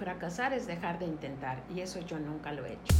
fracasar 0.00 0.54
es 0.54 0.66
dejar 0.66 0.98
de 0.98 1.04
intentar 1.04 1.62
y 1.74 1.80
eso 1.80 2.00
yo 2.00 2.18
nunca 2.18 2.52
lo 2.52 2.64
he 2.64 2.72
hecho. 2.72 2.94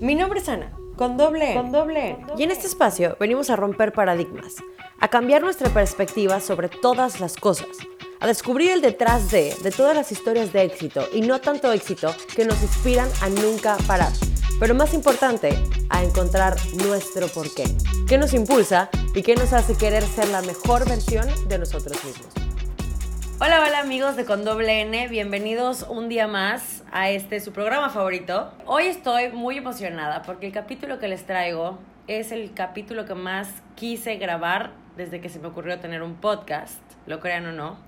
Mi 0.00 0.14
nombre 0.14 0.38
es 0.38 0.48
Ana, 0.48 0.70
con 0.96 1.16
doble 1.16 1.52
N. 1.52 1.60
Con 1.60 1.72
doble 1.72 2.10
N. 2.10 2.26
Y 2.38 2.44
en 2.44 2.52
este 2.52 2.68
espacio 2.68 3.16
venimos 3.18 3.50
a 3.50 3.56
romper 3.56 3.92
paradigmas, 3.92 4.54
a 5.00 5.08
cambiar 5.08 5.42
nuestra 5.42 5.68
perspectiva 5.68 6.38
sobre 6.40 6.68
todas 6.68 7.20
las 7.20 7.36
cosas, 7.36 7.76
a 8.20 8.26
descubrir 8.28 8.70
el 8.70 8.80
detrás 8.80 9.32
de, 9.32 9.54
de 9.64 9.70
todas 9.72 9.96
las 9.96 10.12
historias 10.12 10.52
de 10.52 10.62
éxito 10.62 11.06
y 11.12 11.22
no 11.22 11.40
tanto 11.40 11.72
éxito 11.72 12.14
que 12.36 12.44
nos 12.44 12.62
inspiran 12.62 13.08
a 13.20 13.28
nunca 13.28 13.76
parar. 13.88 14.12
Pero 14.60 14.74
más 14.74 14.94
importante, 14.94 15.58
a 15.88 16.04
encontrar 16.04 16.56
nuestro 16.86 17.26
porqué, 17.28 17.64
qué 18.06 18.16
nos 18.16 18.32
impulsa 18.32 18.90
y 19.14 19.22
qué 19.22 19.34
nos 19.34 19.52
hace 19.52 19.74
querer 19.74 20.04
ser 20.04 20.28
la 20.28 20.42
mejor 20.42 20.88
versión 20.88 21.26
de 21.48 21.58
nosotros 21.58 22.02
mismos. 22.04 22.39
Hola, 23.42 23.62
hola 23.66 23.78
amigos 23.78 24.16
de 24.16 24.26
Con 24.26 24.44
Doble 24.44 24.82
N, 24.82 25.08
bienvenidos 25.08 25.86
un 25.88 26.10
día 26.10 26.28
más 26.28 26.84
a 26.92 27.08
este 27.08 27.40
su 27.40 27.54
programa 27.54 27.88
favorito. 27.88 28.52
Hoy 28.66 28.84
estoy 28.84 29.30
muy 29.30 29.56
emocionada 29.56 30.20
porque 30.20 30.46
el 30.46 30.52
capítulo 30.52 30.98
que 30.98 31.08
les 31.08 31.24
traigo 31.24 31.78
es 32.06 32.32
el 32.32 32.52
capítulo 32.52 33.06
que 33.06 33.14
más 33.14 33.48
quise 33.76 34.16
grabar 34.16 34.72
desde 34.98 35.22
que 35.22 35.30
se 35.30 35.38
me 35.38 35.48
ocurrió 35.48 35.80
tener 35.80 36.02
un 36.02 36.16
podcast, 36.16 36.82
lo 37.06 37.20
crean 37.20 37.46
o 37.46 37.52
no. 37.52 37.78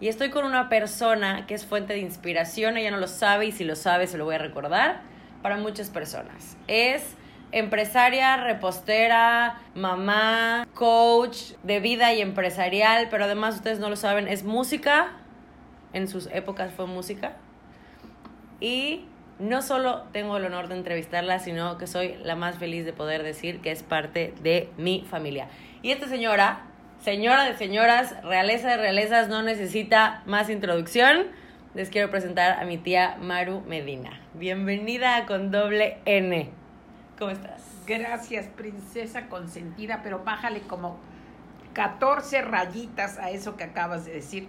Y 0.00 0.08
estoy 0.08 0.30
con 0.30 0.44
una 0.44 0.68
persona 0.68 1.46
que 1.46 1.54
es 1.54 1.64
fuente 1.64 1.92
de 1.92 2.00
inspiración, 2.00 2.76
ella 2.76 2.90
no 2.90 2.98
lo 2.98 3.06
sabe 3.06 3.46
y 3.46 3.52
si 3.52 3.62
lo 3.62 3.76
sabe 3.76 4.08
se 4.08 4.18
lo 4.18 4.24
voy 4.24 4.34
a 4.34 4.38
recordar 4.38 5.02
para 5.42 5.58
muchas 5.58 5.90
personas. 5.90 6.56
Es 6.66 7.04
empresaria, 7.52 8.36
repostera, 8.36 9.60
mamá, 9.74 10.66
coach 10.74 11.52
de 11.62 11.80
vida 11.80 12.12
y 12.12 12.20
empresarial, 12.20 13.08
pero 13.10 13.24
además 13.24 13.56
ustedes 13.56 13.78
no 13.78 13.88
lo 13.88 13.96
saben, 13.96 14.28
es 14.28 14.44
música, 14.44 15.12
en 15.92 16.08
sus 16.08 16.26
épocas 16.26 16.72
fue 16.72 16.86
música. 16.86 17.36
Y 18.60 19.06
no 19.38 19.62
solo 19.62 20.02
tengo 20.12 20.36
el 20.36 20.44
honor 20.44 20.68
de 20.68 20.76
entrevistarla, 20.76 21.38
sino 21.38 21.78
que 21.78 21.86
soy 21.86 22.16
la 22.22 22.34
más 22.34 22.58
feliz 22.58 22.84
de 22.84 22.92
poder 22.92 23.22
decir 23.22 23.60
que 23.60 23.70
es 23.70 23.82
parte 23.82 24.34
de 24.42 24.70
mi 24.76 25.04
familia. 25.08 25.48
Y 25.82 25.92
esta 25.92 26.08
señora, 26.08 26.66
señora 27.00 27.44
de 27.44 27.56
señoras, 27.56 28.16
realeza 28.24 28.70
de 28.70 28.76
realezas, 28.76 29.28
no 29.28 29.42
necesita 29.42 30.22
más 30.26 30.50
introducción. 30.50 31.26
Les 31.74 31.90
quiero 31.90 32.10
presentar 32.10 32.60
a 32.60 32.64
mi 32.64 32.78
tía 32.78 33.16
Maru 33.20 33.60
Medina. 33.60 34.20
Bienvenida 34.34 35.24
con 35.26 35.50
doble 35.50 35.98
N. 36.04 36.57
¿Cómo 37.18 37.30
estás? 37.32 37.62
Gracias, 37.86 38.46
princesa 38.46 39.26
consentida, 39.28 40.00
pero 40.02 40.22
bájale 40.24 40.60
como 40.62 40.98
14 41.72 42.42
rayitas 42.42 43.18
a 43.18 43.30
eso 43.30 43.56
que 43.56 43.64
acabas 43.64 44.04
de 44.04 44.12
decir. 44.12 44.48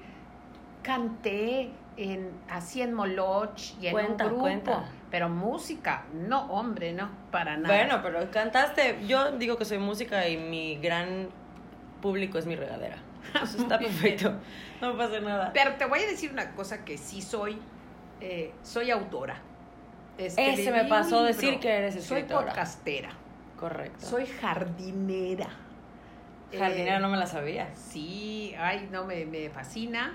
Canté 0.84 1.72
en, 1.98 2.32
así 2.50 2.82
en 2.82 2.94
Moloch 2.94 3.74
y 3.82 3.88
en 3.88 3.94
Cuenta, 3.94 4.26
un 4.26 4.30
grupo, 4.30 4.44
cuenta. 4.44 4.86
pero 5.10 5.30
música, 5.30 6.06
no, 6.14 6.46
hombre, 6.46 6.94
no, 6.94 7.10
para 7.32 7.58
nada. 7.58 7.76
Bueno, 7.76 8.02
pero 8.04 8.32
cantaste. 8.32 9.06
Yo 9.08 9.32
digo 9.34 9.58
que 9.58 9.66
soy 9.66 9.80
música 9.80 10.28
y 10.28 10.38
mi 10.38 10.78
gran 10.78 11.30
público 12.02 12.38
es 12.38 12.46
mi 12.46 12.56
regadera. 12.56 12.98
Eso 13.44 13.58
está 13.58 13.80
perfecto. 13.80 14.34
No 14.80 14.96
pasa 14.96 15.20
nada. 15.20 15.52
Pero 15.54 15.76
te 15.76 15.86
voy 15.86 16.00
a 16.00 16.08
decir 16.08 16.32
una 16.32 16.52
cosa 16.52 16.86
que 16.86 16.98
sí 16.98 17.22
soy, 17.22 17.58
eh, 18.22 18.54
soy 18.64 18.92
autora. 18.92 19.42
Ese 20.20 20.72
me 20.72 20.86
pasó 20.86 21.24
decir 21.24 21.60
que 21.60 21.70
eres 21.70 21.94
Soy 22.04 22.20
escritora. 22.20 22.48
podcastera, 22.48 23.10
Correcto. 23.58 24.06
soy 24.06 24.26
jardinera. 24.26 25.48
jardinera, 26.58 26.98
Eh, 26.98 27.00
no 27.00 27.10
me 27.10 27.18
la 27.18 27.26
sabía. 27.28 27.70
Sí, 27.76 28.54
ay, 28.60 28.90
no, 28.92 29.06
me, 29.06 29.26
me 29.26 29.50
fascina. 29.50 30.14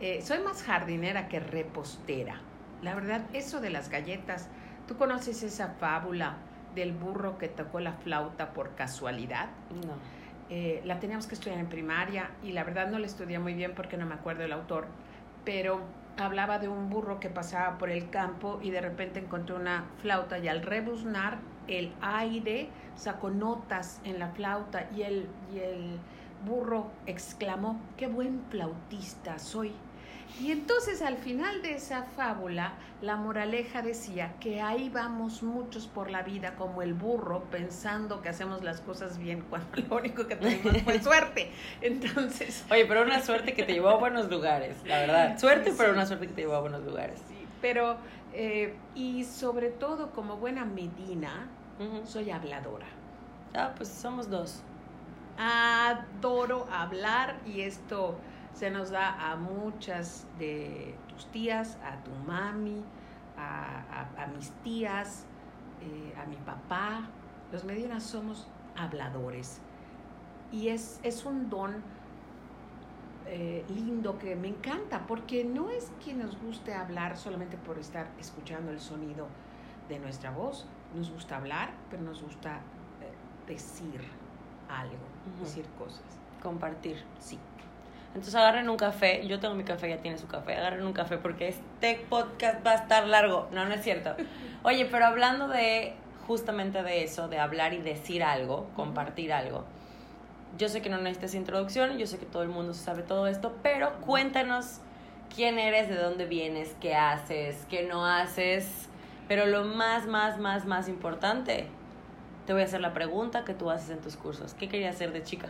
Eh, 0.00 0.22
soy 0.22 0.38
más 0.40 0.62
jardinera 0.62 1.28
que 1.28 1.38
repostera. 1.40 2.40
La 2.82 2.94
verdad, 2.94 3.22
eso 3.34 3.60
de 3.60 3.70
las 3.70 3.88
galletas, 3.90 4.48
¿tú 4.88 4.96
conoces 4.96 5.42
esa 5.42 5.74
fábula 5.78 6.36
del 6.74 6.92
burro 6.92 7.36
que 7.38 7.48
tocó 7.48 7.78
la 7.80 7.92
flauta 7.92 8.52
por 8.54 8.74
casualidad? 8.74 9.48
No. 9.70 9.94
Eh, 10.50 10.82
la 10.84 10.98
teníamos 10.98 11.26
que 11.26 11.34
estudiar 11.34 11.58
en 11.60 11.68
primaria 11.68 12.30
y 12.42 12.52
la 12.52 12.64
verdad 12.64 12.88
no 12.88 12.98
la 12.98 13.06
estudié 13.06 13.38
muy 13.38 13.54
bien 13.54 13.72
porque 13.74 13.96
no 13.96 14.06
me 14.06 14.14
acuerdo 14.14 14.44
el 14.44 14.52
autor, 14.52 14.86
pero 15.44 15.80
hablaba 16.16 16.58
de 16.58 16.68
un 16.68 16.90
burro 16.90 17.20
que 17.20 17.30
pasaba 17.30 17.78
por 17.78 17.90
el 17.90 18.10
campo 18.10 18.58
y 18.62 18.70
de 18.70 18.80
repente 18.80 19.20
encontró 19.20 19.56
una 19.56 19.84
flauta 19.98 20.38
y 20.38 20.48
al 20.48 20.62
rebuznar 20.62 21.38
el 21.68 21.92
aire 22.00 22.68
sacó 22.96 23.30
notas 23.30 24.00
en 24.04 24.18
la 24.18 24.28
flauta 24.28 24.88
y 24.94 25.02
el, 25.02 25.28
y 25.54 25.58
el 25.58 25.98
burro 26.44 26.90
exclamó, 27.06 27.80
qué 27.96 28.06
buen 28.06 28.42
flautista 28.50 29.38
soy. 29.38 29.72
Y 30.40 30.50
entonces 30.50 31.02
al 31.02 31.18
final 31.18 31.62
de 31.62 31.74
esa 31.74 32.04
fábula, 32.04 32.72
la 33.00 33.16
moraleja 33.16 33.82
decía 33.82 34.34
que 34.40 34.60
ahí 34.60 34.88
vamos 34.88 35.42
muchos 35.42 35.86
por 35.86 36.10
la 36.10 36.22
vida 36.22 36.56
como 36.56 36.82
el 36.82 36.94
burro 36.94 37.44
pensando 37.50 38.22
que 38.22 38.30
hacemos 38.30 38.62
las 38.64 38.80
cosas 38.80 39.18
bien 39.18 39.42
cuando 39.50 39.68
lo 39.88 39.96
único 39.96 40.26
que 40.26 40.36
tenemos 40.36 40.82
fue 40.82 41.00
suerte. 41.02 41.52
Entonces, 41.80 42.64
Oye, 42.70 42.86
pero 42.86 43.02
una 43.02 43.22
suerte 43.22 43.54
que 43.54 43.62
te 43.62 43.74
llevó 43.74 43.90
a 43.90 43.96
buenos 43.98 44.30
lugares, 44.30 44.76
la 44.84 45.00
verdad. 45.00 45.38
Suerte, 45.38 45.70
Sí, 45.70 45.76
pero 45.78 45.92
una 45.92 46.06
suerte 46.06 46.26
que 46.26 46.32
te 46.32 46.40
llevó 46.42 46.54
a 46.54 46.60
buenos 46.60 46.82
lugares. 46.82 47.20
sí, 47.28 47.46
pero, 47.60 47.96
eh, 48.32 48.74
y 48.94 49.24
sobre 49.24 49.68
todo 49.70 50.10
como 50.12 50.36
buena 50.38 50.64
medina, 50.64 51.48
soy 52.04 52.30
habladora. 52.30 52.86
Ah, 53.54 53.72
pues 53.76 53.88
somos 53.88 54.30
dos. 54.30 54.62
Adoro 55.38 56.66
hablar 56.72 57.36
y 57.46 57.62
esto 57.62 58.16
se 58.52 58.70
nos 58.70 58.90
da 58.90 59.30
a 59.32 59.36
muchas 59.36 60.26
de 60.38 61.04
tus 61.08 61.30
tías, 61.30 61.78
a 61.82 62.02
tu 62.04 62.10
mami, 62.12 62.84
a, 63.36 64.10
a- 64.16 64.22
a 64.24 64.26
mis 64.28 64.50
tías, 64.62 65.26
eh, 65.80 66.14
a 66.16 66.26
mi 66.26 66.36
papá. 66.36 67.10
Los 67.50 67.64
medinas 67.64 68.02
somos 68.04 68.46
habladores 68.74 69.60
y 70.50 70.68
es, 70.68 71.00
es 71.02 71.24
un 71.24 71.48
don 71.50 71.82
eh, 73.24 73.64
lindo 73.68 74.18
que 74.18 74.34
me 74.36 74.48
encanta 74.48 75.06
porque 75.06 75.44
no 75.44 75.70
es 75.70 75.90
que 76.04 76.14
nos 76.14 76.40
guste 76.40 76.74
hablar 76.74 77.16
solamente 77.16 77.56
por 77.56 77.78
estar 77.78 78.06
escuchando 78.18 78.70
el 78.70 78.80
sonido 78.80 79.28
de 79.88 79.98
nuestra 79.98 80.30
voz, 80.30 80.66
nos 80.90 81.10
gusta 81.10 81.36
hablar, 81.36 81.68
pero 81.88 82.02
nos 82.02 82.22
gusta 82.22 82.60
eh, 83.00 83.18
decir 83.46 84.00
algo, 84.68 85.06
decir 85.40 85.66
cosas. 85.74 86.04
Compartir. 86.40 86.96
Sí. 87.18 87.38
Entonces 88.14 88.34
agarren 88.34 88.68
un 88.68 88.76
café. 88.76 89.26
Yo 89.26 89.40
tengo 89.40 89.54
mi 89.54 89.64
café, 89.64 89.88
ya 89.88 89.96
tiene 89.98 90.18
su 90.18 90.26
café. 90.26 90.56
Agarren 90.56 90.84
un 90.84 90.92
café 90.92 91.16
porque 91.16 91.48
este 91.48 92.04
podcast 92.10 92.64
va 92.66 92.72
a 92.72 92.74
estar 92.74 93.06
largo. 93.06 93.48
No, 93.52 93.64
no 93.64 93.74
es 93.74 93.82
cierto. 93.82 94.14
Oye, 94.62 94.86
pero 94.86 95.06
hablando 95.06 95.48
de 95.48 95.94
justamente 96.26 96.82
de 96.82 97.04
eso, 97.04 97.28
de 97.28 97.38
hablar 97.38 97.72
y 97.72 97.78
decir 97.78 98.22
algo, 98.22 98.68
compartir 98.76 99.32
algo. 99.32 99.64
Yo 100.58 100.68
sé 100.68 100.82
que 100.82 100.90
no 100.90 100.98
necesitas 100.98 101.34
introducción, 101.34 101.96
yo 101.96 102.06
sé 102.06 102.18
que 102.18 102.26
todo 102.26 102.42
el 102.42 102.50
mundo 102.50 102.74
sabe 102.74 103.02
todo 103.02 103.26
esto, 103.26 103.56
pero 103.62 104.00
cuéntanos 104.02 104.80
quién 105.34 105.58
eres, 105.58 105.88
de 105.88 105.96
dónde 105.96 106.26
vienes, 106.26 106.76
qué 106.80 106.94
haces, 106.94 107.66
qué 107.70 107.84
no 107.84 108.06
haces. 108.06 108.88
Pero 109.28 109.46
lo 109.46 109.64
más, 109.64 110.06
más, 110.06 110.38
más, 110.38 110.66
más 110.66 110.88
importante, 110.88 111.66
te 112.46 112.52
voy 112.52 112.62
a 112.62 112.64
hacer 112.66 112.82
la 112.82 112.92
pregunta 112.92 113.44
que 113.44 113.54
tú 113.54 113.70
haces 113.70 113.90
en 113.90 114.00
tus 114.00 114.16
cursos. 114.16 114.52
¿Qué 114.54 114.68
querías 114.68 114.94
hacer 114.94 115.12
de 115.12 115.22
chica? 115.22 115.48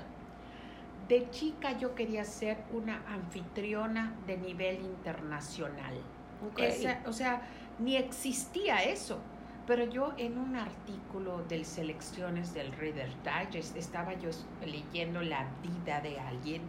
De 1.13 1.29
chica 1.29 1.77
yo 1.77 1.95
quería 1.95 2.25
ser 2.25 2.57
una 2.73 3.03
anfitriona 3.07 4.15
de 4.27 4.39
nivel 4.39 4.77
internacional. 4.81 5.93
Esa- 6.65 7.03
o 7.07 7.13
sea, 7.13 7.43
ni 7.79 7.97
existía 7.97 8.83
eso. 8.83 9.19
Pero 9.67 9.85
yo 9.85 10.15
en 10.17 10.39
un 10.39 10.57
artículo 10.57 11.43
del 11.45 11.67
Selecciones 11.67 12.55
del 12.55 12.73
Reader 12.73 13.11
Digest 13.23 13.77
estaba 13.77 14.15
yo 14.15 14.31
leyendo 14.65 15.21
la 15.21 15.49
vida 15.63 16.01
de 16.01 16.19
alguien 16.19 16.63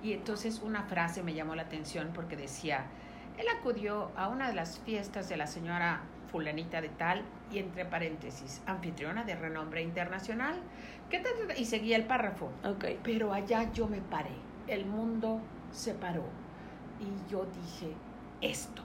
y 0.00 0.12
entonces 0.12 0.60
una 0.64 0.84
frase 0.84 1.24
me 1.24 1.34
llamó 1.34 1.56
la 1.56 1.62
atención 1.62 2.12
porque 2.14 2.36
decía, 2.36 2.86
él 3.36 3.46
acudió 3.58 4.12
a 4.16 4.28
una 4.28 4.46
de 4.46 4.54
las 4.54 4.78
fiestas 4.78 5.28
de 5.28 5.36
la 5.36 5.48
señora 5.48 6.02
fulanita 6.30 6.80
de 6.80 6.88
tal 6.90 7.22
y 7.50 7.58
entre 7.58 7.84
paréntesis, 7.84 8.62
anfitriona 8.66 9.24
de 9.24 9.34
renombre 9.34 9.82
internacional, 9.82 10.56
¿qué 11.10 11.18
tal? 11.18 11.32
Y 11.56 11.64
seguía 11.64 11.96
el 11.96 12.04
párrafo. 12.04 12.50
Ok. 12.64 12.84
Pero 13.02 13.32
allá 13.32 13.72
yo 13.72 13.88
me 13.88 14.00
paré, 14.00 14.34
el 14.66 14.86
mundo 14.86 15.40
se 15.72 15.94
paró 15.94 16.24
y 17.00 17.30
yo 17.30 17.46
dije, 17.46 17.94
esto, 18.40 18.82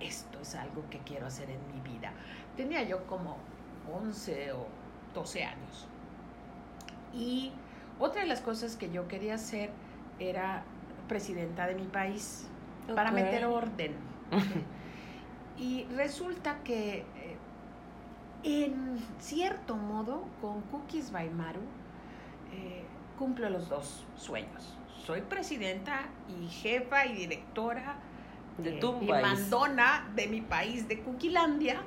esto 0.00 0.40
es 0.40 0.54
algo 0.54 0.84
que 0.90 0.98
quiero 0.98 1.26
hacer 1.26 1.50
en 1.50 1.60
mi 1.72 1.80
vida. 1.80 2.12
Tenía 2.56 2.82
yo 2.82 3.06
como 3.06 3.38
11 3.92 4.52
o 4.52 4.66
12 5.14 5.44
años. 5.44 5.88
Y 7.14 7.52
otra 7.98 8.22
de 8.22 8.28
las 8.28 8.40
cosas 8.40 8.76
que 8.76 8.90
yo 8.90 9.08
quería 9.08 9.34
hacer 9.34 9.70
era 10.18 10.62
presidenta 11.08 11.66
de 11.66 11.74
mi 11.74 11.84
país 11.84 12.46
para 12.94 13.10
meter 13.10 13.44
orden. 13.46 13.94
Y 15.58 15.84
resulta 15.96 16.62
que 16.62 16.98
eh, 16.98 17.04
en 18.44 18.98
cierto 19.18 19.74
modo, 19.76 20.24
con 20.40 20.62
Cookies 20.62 21.10
by 21.10 21.30
Maru, 21.30 21.60
eh, 22.52 22.84
cumplo 23.18 23.50
los 23.50 23.68
dos 23.68 24.04
sueños. 24.16 24.76
Soy 25.04 25.22
presidenta 25.22 26.08
y 26.28 26.48
jefa 26.48 27.06
y 27.06 27.14
directora 27.14 27.96
De 28.58 28.76
eh, 28.76 28.80
tu 28.80 29.02
y 29.02 29.08
país. 29.08 29.22
mandona 29.22 30.10
de 30.14 30.28
mi 30.28 30.40
país, 30.40 30.86
de 30.86 31.00
Cuquilandia, 31.00 31.82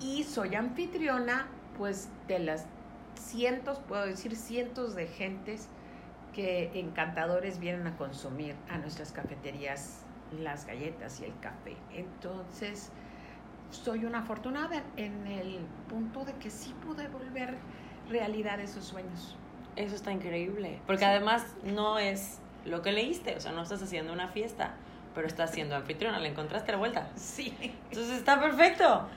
y 0.00 0.24
soy 0.24 0.54
anfitriona, 0.54 1.46
pues, 1.76 2.08
de 2.26 2.38
las 2.40 2.66
cientos, 3.14 3.78
puedo 3.80 4.06
decir 4.06 4.34
cientos 4.34 4.94
de 4.94 5.06
gentes 5.06 5.68
que 6.32 6.70
encantadores 6.78 7.58
vienen 7.58 7.86
a 7.86 7.96
consumir 7.96 8.54
a 8.70 8.78
nuestras 8.78 9.12
cafeterías 9.12 10.04
las 10.38 10.66
galletas 10.66 11.20
y 11.20 11.24
el 11.24 11.32
café. 11.40 11.76
Entonces, 11.92 12.90
soy 13.70 14.04
una 14.04 14.20
afortunada 14.20 14.82
en 14.96 15.26
el 15.26 15.58
punto 15.88 16.24
de 16.24 16.32
que 16.34 16.50
sí 16.50 16.74
pude 16.86 17.08
volver 17.08 17.54
realidad 18.08 18.60
esos 18.60 18.84
sueños. 18.84 19.36
Eso 19.76 19.94
está 19.94 20.12
increíble. 20.12 20.80
Porque 20.86 21.04
Sí. 21.04 21.10
además 21.10 21.44
no 21.64 21.98
es 21.98 22.40
lo 22.64 22.82
que 22.82 22.92
leíste. 22.92 23.36
O 23.36 23.40
sea, 23.40 23.52
no 23.52 23.62
estás 23.62 23.82
haciendo 23.82 24.12
una 24.12 24.28
fiesta, 24.28 24.74
pero 25.14 25.26
estás 25.26 25.52
siendo 25.52 25.76
anfitriona. 25.76 26.18
Le 26.18 26.28
encontraste 26.28 26.72
la 26.72 26.78
vuelta. 26.78 27.08
Sí. 27.14 27.56
Entonces 27.90 28.18
está 28.18 28.40
perfecto. 28.40 29.08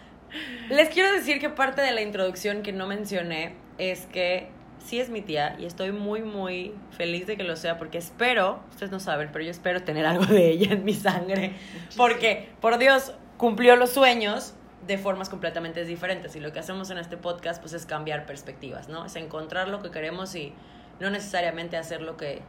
Les 0.69 0.89
quiero 0.89 1.11
decir 1.11 1.39
que 1.39 1.49
parte 1.49 1.81
de 1.81 1.91
la 1.91 2.01
introducción 2.01 2.61
que 2.63 2.71
no 2.71 2.87
mencioné 2.87 3.55
es 3.77 4.05
que 4.07 4.49
sí 4.79 4.99
es 4.99 5.09
mi 5.09 5.21
tía 5.21 5.55
y 5.59 5.65
estoy 5.65 5.91
muy, 5.91 6.21
muy 6.21 6.73
feliz 6.91 7.25
de 7.27 7.37
que 7.37 7.43
lo 7.43 7.55
sea 7.55 7.77
porque 7.77 7.97
espero, 7.97 8.59
ustedes 8.69 8.91
no 8.91 8.99
saben, 8.99 9.29
pero 9.31 9.43
yo 9.45 9.51
espero 9.51 9.83
tener 9.83 10.05
algo 10.05 10.25
de 10.25 10.49
ella 10.49 10.73
en 10.73 10.83
mi 10.83 10.93
sangre. 10.93 11.53
Porque, 11.97 12.49
por 12.61 12.77
Dios, 12.77 13.13
cumplió 13.37 13.75
los 13.75 13.91
sueños 13.91 14.53
de 14.87 14.97
formas 14.97 15.29
completamente 15.29 15.85
diferentes 15.85 16.35
y 16.35 16.41
lo 16.41 16.51
que 16.51 16.59
hacemos 16.59 16.89
en 16.89 16.97
este 16.97 17.15
podcast 17.15 17.61
pues 17.61 17.71
es 17.73 17.85
cambiar 17.85 18.25
perspectivas, 18.25 18.89
¿no? 18.89 19.05
Es 19.05 19.15
encontrar 19.15 19.69
lo 19.69 19.81
que 19.81 19.91
queremos 19.91 20.35
y 20.35 20.53
no 20.99 21.09
necesariamente 21.09 21.77
hacer 21.77 22.01
lo 22.01 22.17
que 22.17 22.41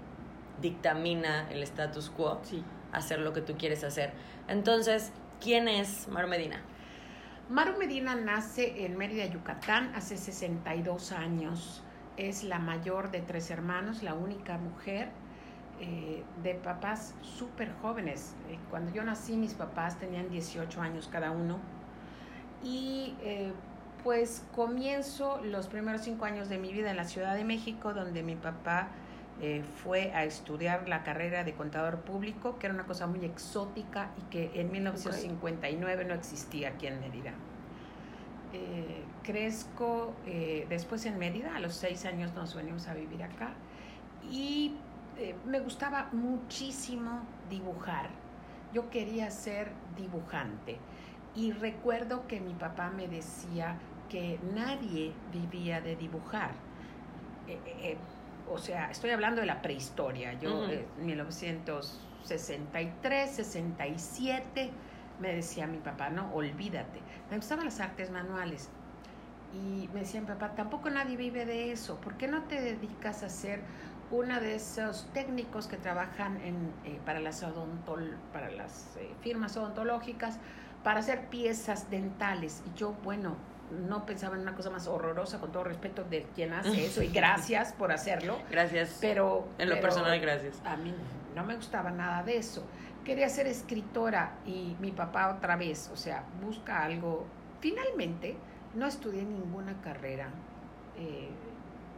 dictamina 0.61 1.49
el 1.51 1.63
status 1.63 2.11
quo, 2.11 2.41
Sí. 2.43 2.65
hacer 2.93 3.21
lo 3.21 3.33
que 3.33 3.41
tú 3.41 3.55
quieres 3.57 3.85
hacer. 3.85 4.13
Entonces, 4.49 5.13
¿quién 5.41 5.69
es 5.69 6.09
Maru 6.09 6.27
Medina? 6.29 6.61
Maru 7.49 7.77
Medina 7.79 8.15
nace 8.17 8.85
en 8.85 8.97
Mérida, 8.97 9.27
Yucatán, 9.27 9.93
hace 9.95 10.17
62 10.17 11.13
años. 11.13 11.84
Es 12.17 12.45
la 12.45 12.59
mayor 12.59 13.11
de 13.11 13.21
tres 13.21 13.51
hermanos, 13.51 14.03
la 14.03 14.15
única 14.15 14.57
mujer 14.59 15.09
eh, 15.81 16.23
de 16.43 16.55
papás 16.55 17.15
súper 17.21 17.73
jóvenes. 17.83 18.35
Eh, 18.49 18.59
cuando 18.71 18.93
yo 18.93 19.03
nací, 19.03 19.37
mis 19.37 19.55
papás 19.55 19.99
tenían 19.99 20.31
18 20.31 20.81
años 20.81 21.09
cada 21.11 21.33
uno. 21.33 21.59
Y 22.63 23.17
eh, 23.23 23.53
pues 24.05 24.45
comienzo 24.55 25.41
los 25.43 25.67
primeros 25.67 26.03
cinco 26.03 26.27
años 26.27 26.49
de 26.49 26.59
mi 26.59 26.73
vida 26.73 26.91
en 26.91 26.97
la 26.97 27.05
Ciudad 27.05 27.35
de 27.35 27.45
México, 27.45 27.93
donde 27.93 28.23
mi 28.23 28.37
papá 28.37 28.89
fue 29.83 30.13
a 30.13 30.25
estudiar 30.25 30.89
la 30.89 31.03
carrera 31.03 31.43
de 31.43 31.55
contador 31.55 32.03
público, 32.03 32.57
que 32.59 32.67
era 32.69 32.75
una 32.75 32.87
cosa 32.87 33.09
muy 33.09 33.25
exótica 33.25 34.11
y 34.17 34.31
que 34.31 34.61
en 34.61 34.71
1959 34.71 36.05
no 36.05 36.15
existía 36.15 36.69
aquí 36.69 36.87
en 36.87 37.01
Mérida. 37.01 37.33
Eh, 38.55 39.03
crezco 39.25 40.15
eh, 40.27 40.67
después 40.69 41.05
en 41.07 41.19
Mérida, 41.19 41.57
a 41.57 41.61
los 41.61 41.75
seis 41.75 42.05
años 42.05 42.33
nos 42.35 42.55
venimos 42.55 42.87
a 42.87 42.95
vivir 42.95 43.25
acá 43.25 43.55
y 44.31 44.77
eh, 45.19 45.35
me 45.45 45.59
gustaba 45.59 46.09
muchísimo 46.13 47.23
dibujar. 47.51 48.11
Yo 48.73 48.91
quería 48.91 49.29
ser 49.33 49.73
dibujante 49.97 50.79
y 51.35 51.51
recuerdo 51.51 52.29
que 52.29 52.41
mi 52.41 52.55
papá 52.55 52.91
me 52.91 53.09
decía 53.09 53.77
que 54.09 54.39
nadie 54.55 55.13
vivía 55.33 55.81
de 55.81 55.97
dibujar. 55.97 56.53
O 58.49 58.59
sea, 58.59 58.89
estoy 58.91 59.11
hablando 59.11 59.41
de 59.41 59.49
la 59.49 59.63
prehistoria. 59.63 60.35
Yo 60.35 60.69
en 60.69 60.87
1963, 61.05 63.31
67, 63.31 64.71
me 65.21 65.35
decía 65.35 65.67
mi 65.67 65.79
papá, 65.79 66.11
no, 66.11 66.33
olvídate. 66.35 67.01
Me 67.31 67.37
gustaban 67.37 67.65
las 67.65 67.81
artes 67.81 68.11
manuales. 68.11 68.69
Y 69.53 69.89
me 69.95 70.01
decía 70.01 70.21
mi 70.21 70.27
papá, 70.27 70.51
tampoco 70.57 70.91
nadie 70.91 71.17
vive 71.17 71.47
de 71.47 71.71
eso. 71.71 71.97
¿Por 72.01 72.15
qué 72.15 72.27
no 72.27 72.43
te 72.45 72.61
dedicas 72.61 73.23
a 73.23 73.29
ser 73.29 73.61
una 74.11 74.41
de 74.41 74.57
esos 74.57 75.09
técnicos 75.13 75.67
que 75.69 75.77
trabajan 75.77 76.37
en, 76.41 76.73
eh, 76.85 76.99
para 77.07 77.21
las, 77.21 77.43
odontol- 77.45 78.17
para 78.33 78.51
las 78.51 78.97
eh, 78.97 79.15
firmas 79.21 79.57
odontológicas 79.57 80.39
para 80.83 81.01
hacer 81.01 81.27
piezas 81.29 81.89
dentales? 81.89 82.63
Y 82.75 82.77
yo, 82.79 82.95
bueno, 83.05 83.37
no 83.89 84.05
pensaba 84.07 84.35
en 84.35 84.43
una 84.43 84.55
cosa 84.57 84.71
más 84.71 84.89
horrorosa, 84.89 85.39
con 85.41 85.53
todo 85.53 85.63
respeto 85.65 86.03
de 86.05 86.23
quien 86.35 86.53
hace 86.53 86.87
eso, 86.87 87.03
y 87.03 87.09
gracias 87.13 87.73
por 87.73 87.93
hacerlo. 87.93 88.39
Gracias. 88.51 88.99
Pero. 89.01 89.47
en 89.59 89.69
lo 89.69 89.77
pero 89.77 89.87
personal, 89.87 90.19
gracias. 90.21 90.61
A 90.65 90.77
mí 90.77 90.93
no 91.37 91.45
me 91.45 91.55
gustaba 91.55 91.91
nada 91.93 92.25
de 92.25 92.39
eso. 92.39 92.67
Quería 93.05 93.29
ser 93.29 93.47
escritora 93.47 94.39
y 94.47 94.77
mi 94.81 94.91
papá 94.91 95.35
otra 95.37 95.57
vez, 95.57 95.91
o 95.93 95.97
sea, 95.97 96.25
busca 96.43 96.83
algo. 96.83 97.27
Finalmente, 97.61 98.37
no 98.75 98.87
estudié 98.87 99.23
ninguna 99.23 99.81
carrera, 99.83 100.29
eh, 100.97 101.29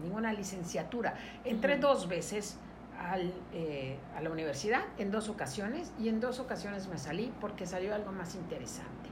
ninguna 0.03 0.32
licenciatura. 0.32 1.14
Entré 1.44 1.79
dos 1.79 2.08
veces 2.08 2.58
al, 2.99 3.32
eh, 3.53 3.99
a 4.17 4.20
la 4.20 4.31
universidad, 4.31 4.82
en 4.99 5.11
dos 5.11 5.29
ocasiones, 5.29 5.93
y 5.99 6.08
en 6.08 6.20
dos 6.20 6.41
ocasiones 6.41 6.88
me 6.88 6.99
salí 6.99 7.32
porque 7.41 7.67
salió 7.67 7.94
algo 7.94 8.11
más 8.11 8.35
interesante. 8.35 9.11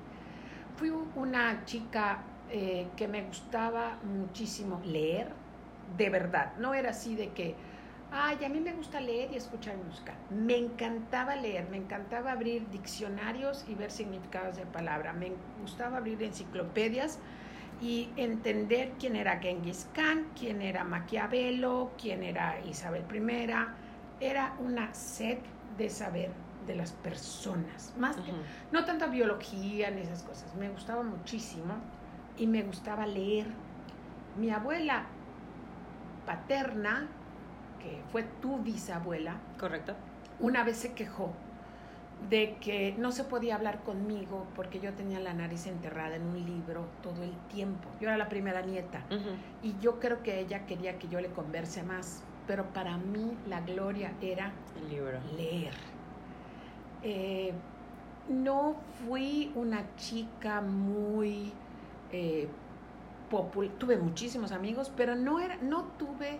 Fui 0.76 0.93
una 1.14 1.64
chica 1.64 2.25
eh, 2.50 2.88
que 2.96 3.08
me 3.08 3.23
gustaba 3.23 3.99
muchísimo 4.02 4.81
leer, 4.85 5.29
de 5.96 6.11
verdad. 6.11 6.52
No 6.58 6.75
era 6.75 6.91
así 6.91 7.14
de 7.14 7.31
que, 7.31 7.55
ay, 8.14 8.44
a 8.44 8.49
mí 8.49 8.61
me 8.61 8.72
gusta 8.72 9.00
leer 9.00 9.32
y 9.32 9.37
escuchar 9.37 9.76
música. 9.76 10.14
Me 10.31 10.56
encantaba 10.56 11.34
leer, 11.34 11.69
me 11.69 11.76
encantaba 11.76 12.31
abrir 12.31 12.70
diccionarios 12.70 13.64
y 13.69 13.75
ver 13.75 13.90
significados 13.90 14.56
de 14.56 14.66
palabra. 14.66 15.12
Me 15.12 15.32
gustaba 15.61 15.96
abrir 15.96 16.22
enciclopedias 16.22 17.19
y 17.81 18.11
entender 18.16 18.93
quién 19.00 19.16
era 19.16 19.40
Genghis 19.40 19.88
Khan, 19.94 20.28
quién 20.38 20.62
era 20.62 20.84
Maquiavelo, 20.84 21.90
quién 22.00 22.22
era 22.22 22.61
Isabel 22.64 23.05
I. 23.12 24.25
Era 24.25 24.55
una 24.60 24.94
sed 24.94 25.38
de 25.76 25.90
saber 25.90 26.31
de 26.69 26.76
las 26.76 26.93
personas, 26.93 27.93
más 27.99 28.17
que 28.17 28.32
no 28.72 28.84
tanta 28.84 29.08
biología 29.08 29.90
ni 29.90 30.02
esas 30.02 30.22
cosas. 30.22 30.55
Me 30.55 30.70
gustaba 30.70 31.02
muchísimo 31.02 31.75
y 32.38 32.46
me 32.46 32.62
gustaba 32.62 33.06
leer. 33.06 33.49
Mi 34.38 34.50
abuela 34.50 35.05
paterna, 36.25 37.08
que 37.84 38.00
fue 38.10 38.22
tu 38.40 38.58
bisabuela, 38.58 39.36
Correcto. 39.60 39.94
una 40.40 40.64
vez 40.64 40.78
se 40.78 40.94
quejó 40.94 41.32
de 42.31 42.56
que 42.60 42.94
no 42.96 43.12
se 43.12 43.25
podía 43.25 43.56
hablar 43.56 43.81
conmigo 43.82 44.46
porque 44.56 44.81
yo 44.81 44.92
tenía 44.94 45.20
la 45.20 45.34
nariz 45.34 45.66
enterrada 45.66 46.17
en 46.17 46.22
un 46.22 46.43
libro 46.46 46.86
todo 47.03 47.22
el 47.22 47.32
tiempo. 47.53 47.88
Yo 48.00 48.08
era 48.08 48.17
la 48.17 48.29
primera 48.31 48.62
nieta 48.62 49.03
y 49.62 49.74
yo 49.81 50.00
creo 50.00 50.22
que 50.22 50.41
ella 50.41 50.64
quería 50.67 50.98
que 50.98 51.08
yo 51.08 51.20
le 51.20 51.29
converse 51.29 51.82
más, 51.82 52.22
pero 52.46 52.64
para 52.72 52.96
mí 52.96 53.36
la 53.48 53.60
gloria 53.60 54.12
era 54.22 54.53
El 54.81 54.88
libro. 54.88 55.19
leer. 55.36 55.74
Eh, 57.03 57.53
no 58.31 58.76
fui 59.06 59.53
una 59.55 59.82
chica 59.96 60.62
muy 60.62 61.53
eh, 62.10 62.48
popul- 63.31 63.76
tuve 63.76 63.98
muchísimos 63.98 64.50
amigos, 64.53 64.91
pero 64.96 65.14
no 65.14 65.41
era, 65.41 65.56
no 65.60 65.82
tuve 65.98 66.38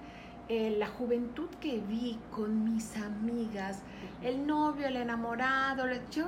eh, 0.49 0.75
la 0.79 0.87
juventud 0.89 1.49
que 1.61 1.81
vi 1.81 2.19
con 2.31 2.65
mis 2.65 2.97
amigas, 2.97 3.83
el 4.23 4.47
novio, 4.47 4.87
el 4.89 4.97
enamorado. 4.97 5.87
Yo, 6.11 6.27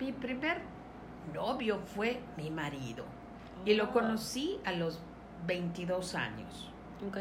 mi 0.00 0.12
primer 0.12 0.58
novio 1.34 1.78
fue 1.94 2.20
mi 2.36 2.50
marido 2.50 3.04
y 3.64 3.74
lo 3.74 3.84
Oh. 3.84 3.92
conocí 3.92 4.58
a 4.64 4.72
los 4.72 5.00
22 5.46 6.14
años. 6.14 6.70
Ok. 7.08 7.18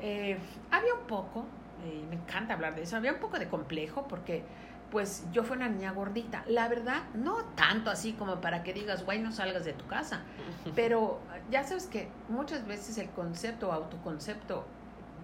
Eh, 0.00 0.38
había 0.70 0.94
un 0.94 1.06
poco, 1.06 1.46
eh, 1.84 2.04
me 2.08 2.16
encanta 2.16 2.54
hablar 2.54 2.74
de 2.74 2.82
eso, 2.82 2.96
había 2.96 3.12
un 3.12 3.20
poco 3.20 3.38
de 3.38 3.48
complejo 3.48 4.06
porque 4.08 4.44
pues 4.90 5.26
yo 5.32 5.42
fui 5.42 5.56
una 5.56 5.68
niña 5.68 5.90
gordita. 5.92 6.44
La 6.46 6.68
verdad, 6.68 7.02
no 7.14 7.38
tanto 7.56 7.90
así 7.90 8.12
como 8.12 8.40
para 8.40 8.62
que 8.62 8.72
digas, 8.72 9.04
güey, 9.04 9.18
no 9.18 9.32
salgas 9.32 9.64
de 9.64 9.72
tu 9.72 9.86
casa. 9.86 10.20
Pero 10.76 11.18
ya 11.50 11.64
sabes 11.64 11.86
que 11.86 12.08
muchas 12.28 12.66
veces 12.66 12.98
el 12.98 13.08
concepto 13.10 13.70
o 13.70 13.72
autoconcepto 13.72 14.64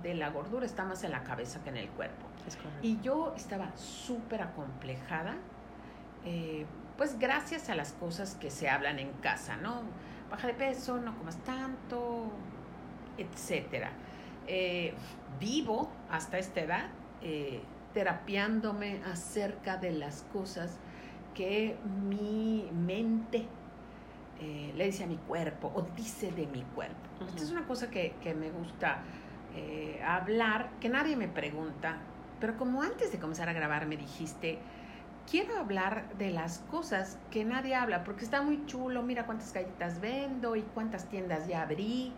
de 0.03 0.15
la 0.15 0.31
gordura 0.31 0.67
está 0.67 0.85
más 0.85 1.05
en 1.05 1.13
la 1.13 1.23
cabeza 1.23 1.63
que 1.63 1.71
en 1.71 1.77
el 1.77 1.89
cuerpo. 1.91 2.27
Es. 2.47 2.59
Y 2.83 3.01
yo 3.01 3.35
estaba 3.37 3.77
súper 3.77 4.43
acomplejada, 4.43 5.37
eh, 6.25 6.67
pues 6.97 7.19
gracias 7.19 7.71
a 7.71 7.75
las 7.75 7.93
cosas 7.93 8.35
que 8.35 8.51
se 8.51 8.69
hablan 8.69 8.99
en 8.99 9.13
casa, 9.15 9.57
¿no? 9.57 9.83
Baja 10.31 10.47
de 10.47 10.55
peso, 10.55 10.99
no 10.99 11.17
comas 11.17 11.37
tanto, 11.39 12.31
etcétera. 13.19 13.91
Eh, 14.47 14.95
vivo 15.39 15.91
hasta 16.11 16.39
esta 16.39 16.61
edad 16.61 16.87
eh, 17.23 17.63
terapiándome 17.95 19.01
acerca 19.05 19.77
de 19.77 19.93
las 19.93 20.23
cosas 20.33 20.79
que 21.35 21.77
mi 22.09 22.69
mente 22.73 23.47
eh, 24.41 24.73
le 24.77 24.87
dice 24.87 25.05
a 25.05 25.07
mi 25.07 25.17
cuerpo 25.17 25.71
o 25.75 25.83
dice 25.83 26.33
de 26.33 26.47
mi 26.47 26.63
cuerpo. 26.63 26.97
Esta 27.27 27.43
es 27.43 27.51
una 27.51 27.67
cosa 27.67 27.91
que, 27.91 28.15
que 28.23 28.35
me 28.35 28.51
gusta 28.51 29.03
eh, 29.55 30.01
hablar, 30.05 30.71
que 30.81 30.89
nadie 30.89 31.17
me 31.17 31.29
pregunta, 31.29 31.99
pero 32.41 32.57
como 32.57 32.83
antes 32.83 33.13
de 33.13 33.19
comenzar 33.19 33.49
a 33.49 33.53
grabar 33.53 33.87
me 33.87 33.97
dijiste, 33.97 34.59
quiero 35.31 35.57
hablar 35.59 36.09
de 36.19 36.31
las 36.31 36.59
cosas 36.71 37.19
que 37.31 37.45
nadie 37.45 37.75
habla, 37.75 38.05
porque 38.05 38.25
está 38.25 38.43
muy 38.43 38.65
chulo, 38.67 39.03
mira 39.03 39.27
cuántas 39.27 39.53
galletas 39.53 40.01
vendo 40.01 40.57
y 40.57 40.63
cuántas 40.63 41.09
tiendas 41.09 41.47
ya 41.47 41.63
abrí. 41.63 42.13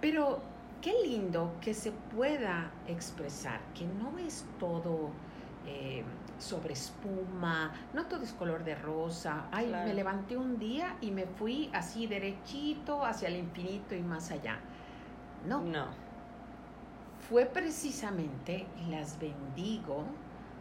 Pero 0.00 0.42
qué 0.80 0.92
lindo 1.04 1.54
que 1.60 1.74
se 1.74 1.92
pueda 1.92 2.70
expresar, 2.88 3.60
que 3.74 3.86
no 3.86 4.18
es 4.18 4.44
todo 4.58 5.10
eh, 5.66 6.02
sobre 6.38 6.72
espuma, 6.72 7.72
no 7.94 8.06
todo 8.06 8.22
es 8.22 8.32
color 8.32 8.64
de 8.64 8.74
rosa. 8.74 9.46
Ay, 9.52 9.68
me 9.68 9.94
levanté 9.94 10.36
un 10.36 10.58
día 10.58 10.96
y 11.00 11.10
me 11.12 11.26
fui 11.26 11.70
así 11.72 12.06
derechito 12.06 13.04
hacia 13.04 13.28
el 13.28 13.36
infinito 13.36 13.94
y 13.94 14.02
más 14.02 14.30
allá. 14.30 14.58
No. 15.46 15.62
No. 15.62 16.01
Fue 17.28 17.46
precisamente, 17.46 18.66
las 18.88 19.18
bendigo, 19.18 20.04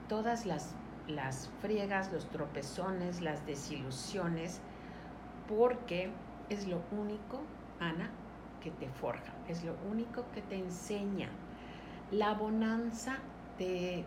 todas 0.08 0.46
las, 0.46 0.74
las 1.08 1.50
friegas, 1.62 2.12
los 2.12 2.30
tropezones, 2.30 3.22
las 3.22 3.46
desilusiones, 3.46 4.62
porque 5.48 6.12
es 6.50 6.68
lo 6.68 6.82
único, 6.92 7.42
Ana, 7.80 8.10
que 8.62 8.72
te 8.72 8.88
forja, 8.90 9.34
es 9.48 9.64
lo 9.64 9.76
único 9.90 10.24
que 10.34 10.42
te 10.42 10.56
enseña. 10.56 11.30
La 12.12 12.34
bonanza 12.34 13.18
te, 13.58 14.06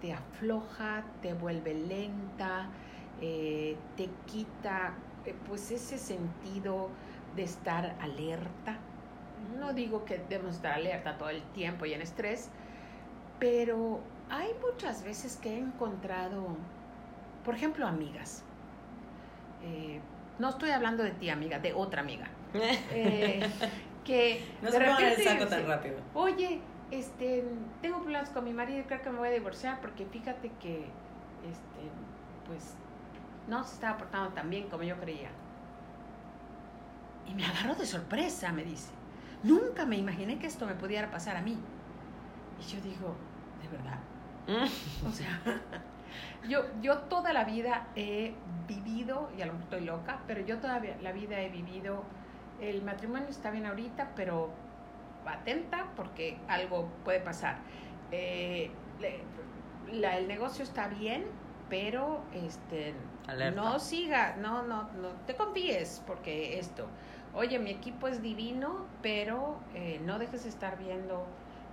te 0.00 0.12
afloja, 0.12 1.04
te 1.22 1.34
vuelve 1.34 1.74
lenta, 1.74 2.68
eh, 3.20 3.76
te 3.96 4.10
quita 4.26 4.94
eh, 5.24 5.34
pues 5.48 5.70
ese 5.70 5.98
sentido 5.98 6.90
de 7.34 7.44
estar 7.44 7.96
alerta. 8.00 8.78
No 9.58 9.72
digo 9.72 10.04
que 10.04 10.18
debemos 10.28 10.56
estar 10.56 10.72
alerta 10.72 11.18
todo 11.18 11.30
el 11.30 11.42
tiempo 11.52 11.86
y 11.86 11.94
en 11.94 12.02
estrés, 12.02 12.50
pero 13.38 14.00
hay 14.30 14.50
muchas 14.60 15.04
veces 15.04 15.36
que 15.36 15.50
he 15.50 15.58
encontrado, 15.58 16.56
por 17.44 17.54
ejemplo, 17.54 17.86
amigas. 17.86 18.42
Eh, 19.62 20.00
no 20.38 20.50
estoy 20.50 20.70
hablando 20.70 21.02
de 21.02 21.10
ti, 21.12 21.30
amiga, 21.30 21.58
de 21.58 21.72
otra 21.72 22.02
amiga. 22.02 22.28
que 24.04 24.44
no 24.62 24.70
se 24.70 24.78
repente, 24.78 25.14
el 25.14 25.24
saco 25.24 25.46
tan 25.46 25.66
rápido. 25.66 25.96
Oye, 26.14 26.60
este, 26.90 27.44
tengo 27.82 27.98
problemas 27.98 28.30
con 28.30 28.44
mi 28.44 28.52
marido 28.52 28.80
y 28.80 28.82
creo 28.84 29.02
que 29.02 29.10
me 29.10 29.18
voy 29.18 29.28
a 29.28 29.32
divorciar 29.32 29.80
porque 29.80 30.06
fíjate 30.06 30.50
que, 30.60 30.86
este, 31.48 31.90
pues, 32.46 32.74
no 33.48 33.64
se 33.64 33.74
estaba 33.74 33.98
portando 33.98 34.30
tan 34.30 34.48
bien 34.48 34.68
como 34.68 34.84
yo 34.84 34.96
creía. 34.98 35.30
Y 37.26 37.34
me 37.34 37.44
agarró 37.44 37.74
de 37.74 37.86
sorpresa, 37.86 38.52
me 38.52 38.64
dice. 38.64 38.92
Nunca 39.42 39.84
me 39.86 39.96
imaginé 39.96 40.38
que 40.38 40.46
esto 40.46 40.66
me 40.66 40.74
pudiera 40.74 41.10
pasar 41.10 41.36
a 41.36 41.42
mí. 41.42 41.58
Y 42.60 42.62
yo 42.62 42.80
digo, 42.80 43.14
¿de 43.62 43.68
verdad? 43.76 43.98
o 45.06 45.10
sea, 45.10 45.40
yo, 46.48 46.64
yo 46.80 46.98
toda 46.98 47.32
la 47.32 47.44
vida 47.44 47.88
he 47.96 48.34
vivido, 48.66 49.30
y 49.36 49.42
a 49.42 49.46
lo 49.46 49.52
mejor 49.54 49.64
estoy 49.64 49.84
loca, 49.86 50.20
pero 50.26 50.40
yo 50.40 50.58
toda 50.58 50.80
la 50.80 51.12
vida 51.12 51.40
he 51.40 51.48
vivido, 51.48 52.04
el 52.60 52.82
matrimonio 52.82 53.28
está 53.28 53.50
bien 53.50 53.66
ahorita, 53.66 54.12
pero 54.14 54.50
atenta 55.26 55.88
porque 55.96 56.38
algo 56.48 56.88
puede 57.04 57.20
pasar. 57.20 57.58
Eh, 58.10 58.70
el 59.90 60.28
negocio 60.28 60.64
está 60.64 60.88
bien, 60.88 61.26
pero 61.68 62.22
este 62.32 62.94
no 63.54 63.78
siga, 63.80 64.36
no, 64.36 64.62
no, 64.62 64.84
no 64.92 65.08
te 65.26 65.34
confíes 65.34 66.02
porque 66.06 66.58
esto. 66.58 66.86
Oye, 67.36 67.58
mi 67.58 67.70
equipo 67.70 68.08
es 68.08 68.22
divino, 68.22 68.86
pero 69.02 69.58
eh, 69.74 70.00
no 70.04 70.18
dejes 70.18 70.44
de 70.44 70.48
estar 70.48 70.78
viendo 70.78 71.26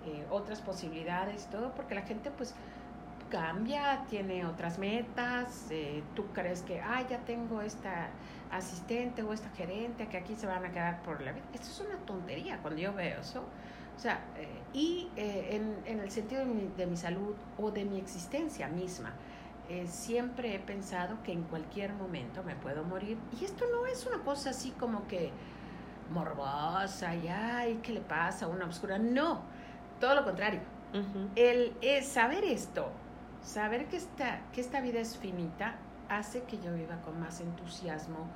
eh, 0.06 0.26
otras 0.30 0.62
posibilidades, 0.62 1.48
todo, 1.48 1.74
porque 1.74 1.96
la 1.96 2.02
gente 2.02 2.32
pues 2.32 2.54
cambia, 3.30 4.06
tiene 4.10 4.46
otras 4.46 4.78
metas, 4.78 5.68
tú 6.16 6.28
crees 6.34 6.62
que, 6.62 6.82
ah, 6.82 7.04
ya 7.10 7.20
tengo 7.20 7.62
esta 7.62 8.10
asistente 8.52 9.24
o 9.24 9.34
esta 9.34 9.50
gerente 9.52 10.08
que 10.08 10.18
aquí 10.18 10.36
se 10.36 10.46
van 10.46 10.66
a 10.66 10.72
quedar 10.72 11.02
por 11.02 11.22
la 11.22 11.32
vida. 11.32 11.44
Esto 11.54 11.68
es 11.68 11.80
una 11.90 11.98
tontería 12.06 12.60
cuando 12.62 12.80
yo 12.80 12.94
veo 12.94 13.22
eso. 13.22 13.44
O 13.96 14.00
sea, 14.00 14.24
eh, 14.38 14.48
y 14.74 15.10
eh, 15.16 15.56
en, 15.56 15.78
en, 15.86 16.00
el 16.00 16.12
sentido 16.12 16.42
de 16.42 16.48
mi, 16.48 16.68
de 16.76 16.86
mi, 16.88 16.98
salud 16.98 17.36
o 17.58 17.72
de 17.72 17.86
mi 17.86 18.00
existencia 18.00 18.68
misma, 18.68 19.14
eh, 19.70 19.88
siempre 19.88 20.56
he 20.56 20.60
pensado 20.60 21.22
que 21.24 21.32
en 21.32 21.44
cualquier 21.44 21.94
momento 21.94 22.44
me 22.44 22.56
puedo 22.56 22.84
morir. 22.84 23.18
Y 23.40 23.46
esto 23.46 23.66
no 23.72 23.86
es 23.86 24.06
una 24.06 24.20
cosa 24.24 24.50
así 24.50 24.72
como 24.72 25.08
que 25.08 25.32
morbosa 26.12 27.16
y 27.16 27.28
ay, 27.28 27.80
¿qué 27.84 27.94
le 27.94 28.02
pasa? 28.02 28.48
Una 28.48 28.66
oscura. 28.66 28.98
No, 28.98 29.42
todo 30.00 30.16
lo 30.16 30.24
contrario. 30.24 30.62
El 31.36 31.76
saber 32.04 32.44
esto, 32.44 32.92
saber 33.44 33.88
que 33.88 33.98
esta, 33.98 34.42
que 34.54 34.62
esta 34.62 34.80
vida 34.80 35.00
es 35.00 35.18
finita, 35.18 35.76
hace 36.08 36.44
que 36.44 36.60
yo 36.60 36.74
viva 36.74 37.02
con 37.02 37.20
más 37.20 37.42
entusiasmo, 37.42 38.28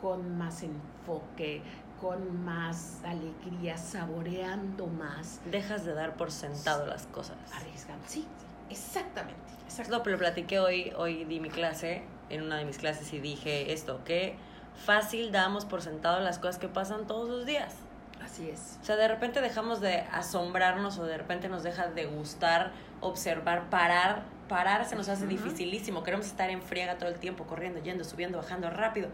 con 0.00 0.38
más 0.38 0.62
enfoque, 0.62 1.62
con 2.00 2.44
más 2.44 3.00
alegría, 3.04 3.76
saboreando 3.78 4.86
más. 4.86 5.40
Dejas 5.50 5.84
de 5.84 5.94
dar 5.94 6.16
por 6.16 6.30
sentado 6.30 6.86
las 6.86 7.06
cosas. 7.06 7.36
Arriesgando, 7.52 8.04
sí, 8.06 8.26
exactamente. 8.70 9.40
Exacto, 9.64 10.02
pero 10.02 10.18
platiqué 10.18 10.60
hoy, 10.60 10.92
hoy 10.96 11.24
di 11.24 11.40
mi 11.40 11.48
clase, 11.48 12.04
en 12.28 12.42
una 12.42 12.58
de 12.58 12.64
mis 12.64 12.78
clases, 12.78 13.12
y 13.12 13.18
dije 13.18 13.72
esto, 13.72 14.04
que 14.04 14.36
fácil 14.74 15.32
damos 15.32 15.64
por 15.64 15.82
sentado 15.82 16.20
las 16.20 16.38
cosas 16.38 16.58
que 16.58 16.68
pasan 16.68 17.06
todos 17.06 17.28
los 17.28 17.46
días. 17.46 17.74
Así 18.24 18.48
es. 18.48 18.78
O 18.80 18.84
sea, 18.84 18.96
de 18.96 19.06
repente 19.06 19.40
dejamos 19.40 19.80
de 19.80 20.00
asombrarnos 20.12 20.98
o 20.98 21.04
de 21.04 21.18
repente 21.18 21.48
nos 21.48 21.62
deja 21.62 21.88
de 21.88 22.06
gustar, 22.06 22.72
observar, 23.00 23.68
parar. 23.70 24.22
Parar 24.48 24.84
se 24.84 24.94
nos 24.96 25.08
hace 25.08 25.26
dificilísimo. 25.26 26.02
Queremos 26.02 26.26
estar 26.26 26.50
en 26.50 26.62
friega 26.62 26.96
todo 26.98 27.08
el 27.08 27.18
tiempo, 27.18 27.44
corriendo, 27.44 27.82
yendo, 27.82 28.04
subiendo, 28.04 28.38
bajando 28.38 28.70
rápido. 28.70 29.08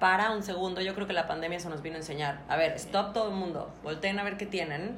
Para 0.00 0.30
un 0.30 0.42
segundo, 0.42 0.80
yo 0.80 0.94
creo 0.94 1.06
que 1.06 1.12
la 1.12 1.26
pandemia 1.26 1.58
eso 1.58 1.70
nos 1.70 1.82
vino 1.82 1.96
a 1.96 1.98
enseñar. 1.98 2.40
A 2.48 2.56
ver, 2.56 2.72
stop 2.72 3.12
todo 3.12 3.30
el 3.30 3.34
mundo, 3.34 3.70
volteen 3.82 4.18
a 4.18 4.24
ver 4.24 4.36
qué 4.36 4.46
tienen 4.46 4.96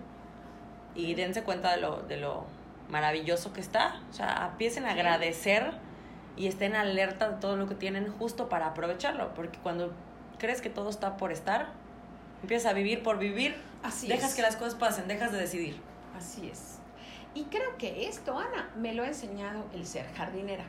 y 0.95 1.15
dense 1.15 1.43
cuenta 1.45 1.71
de 1.73 1.81
lo, 1.81 2.03
de 2.03 2.17
lo 2.17 2.45
maravilloso 2.89 3.53
que 3.53 3.61
está. 3.61 4.01
O 4.11 4.13
sea, 4.13 4.49
empiecen 4.51 4.87
a 4.87 4.93
agradecer 4.93 5.73
y 6.39 6.47
estén 6.47 6.75
alerta 6.75 7.29
de 7.29 7.37
todo 7.41 7.57
lo 7.57 7.67
que 7.69 7.75
tienen 7.75 8.11
justo 8.13 8.49
para 8.49 8.69
aprovecharlo. 8.69 9.35
Porque 9.35 9.59
cuando 9.59 9.93
crees 10.39 10.61
que 10.63 10.71
todo 10.71 10.89
está 10.89 11.17
por 11.17 11.33
estar, 11.33 11.73
Empiezas 12.43 12.71
a 12.71 12.75
vivir 12.75 13.03
por 13.03 13.19
vivir. 13.19 13.57
Así 13.83 14.09
dejas 14.09 14.35
que 14.35 14.43
las 14.43 14.57
cosas 14.57 14.75
pasen, 14.75 15.09
dejas 15.09 15.33
de 15.33 15.39
decidir. 15.39 15.81
Así 16.17 16.49
es. 16.49 16.79
Y 17.35 17.45
creo 17.45 17.77
que 17.77 18.09
esto, 18.09 18.39
Ana, 18.39 18.71
me 18.77 18.95
lo 18.95 19.03
ha 19.03 19.09
enseñado 19.09 19.65
el 19.73 19.87
ser 19.87 20.07
jardinera. 20.15 20.65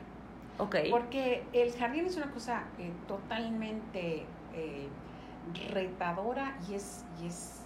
Ok. 0.58 0.76
Porque 0.90 1.44
el 1.52 1.72
jardín 1.72 2.06
es 2.06 2.16
una 2.16 2.30
cosa 2.30 2.64
eh, 2.78 2.92
totalmente 3.08 4.26
eh, 4.54 4.88
retadora 5.70 6.58
y 6.68 6.74
es, 6.74 7.04
y 7.22 7.26
es 7.26 7.60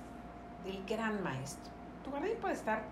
el 0.66 0.84
gran 0.86 1.22
maestro. 1.22 1.72
Tu 2.04 2.10
jardín 2.10 2.36
puede 2.40 2.54
estar 2.54 2.84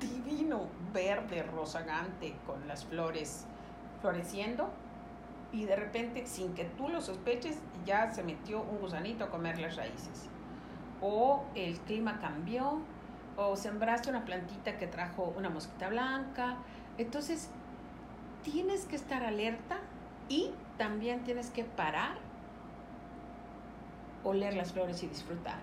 divino, 0.00 0.66
verde, 0.92 1.42
rozagante, 1.42 2.34
con 2.46 2.66
las 2.66 2.84
flores 2.84 3.46
floreciendo, 4.00 4.70
y 5.52 5.64
de 5.64 5.76
repente, 5.76 6.26
sin 6.26 6.54
que 6.54 6.64
tú 6.64 6.88
lo 6.88 7.00
sospeches, 7.00 7.58
ya 7.84 8.10
se 8.12 8.22
metió 8.22 8.62
un 8.62 8.78
gusanito 8.78 9.24
a 9.24 9.30
comer 9.30 9.58
las 9.58 9.76
raíces. 9.76 10.28
O 11.00 11.44
el 11.54 11.78
clima 11.80 12.20
cambió, 12.20 12.80
o 13.36 13.56
sembraste 13.56 14.10
una 14.10 14.24
plantita 14.24 14.78
que 14.78 14.86
trajo 14.86 15.34
una 15.36 15.50
mosquita 15.50 15.88
blanca. 15.88 16.56
Entonces, 16.98 17.50
tienes 18.44 18.84
que 18.84 18.96
estar 18.96 19.24
alerta 19.24 19.78
y 20.28 20.52
también 20.78 21.24
tienes 21.24 21.50
que 21.50 21.64
parar, 21.64 22.18
oler 24.22 24.54
las 24.54 24.72
flores 24.72 25.02
y 25.02 25.08
disfrutar. 25.08 25.58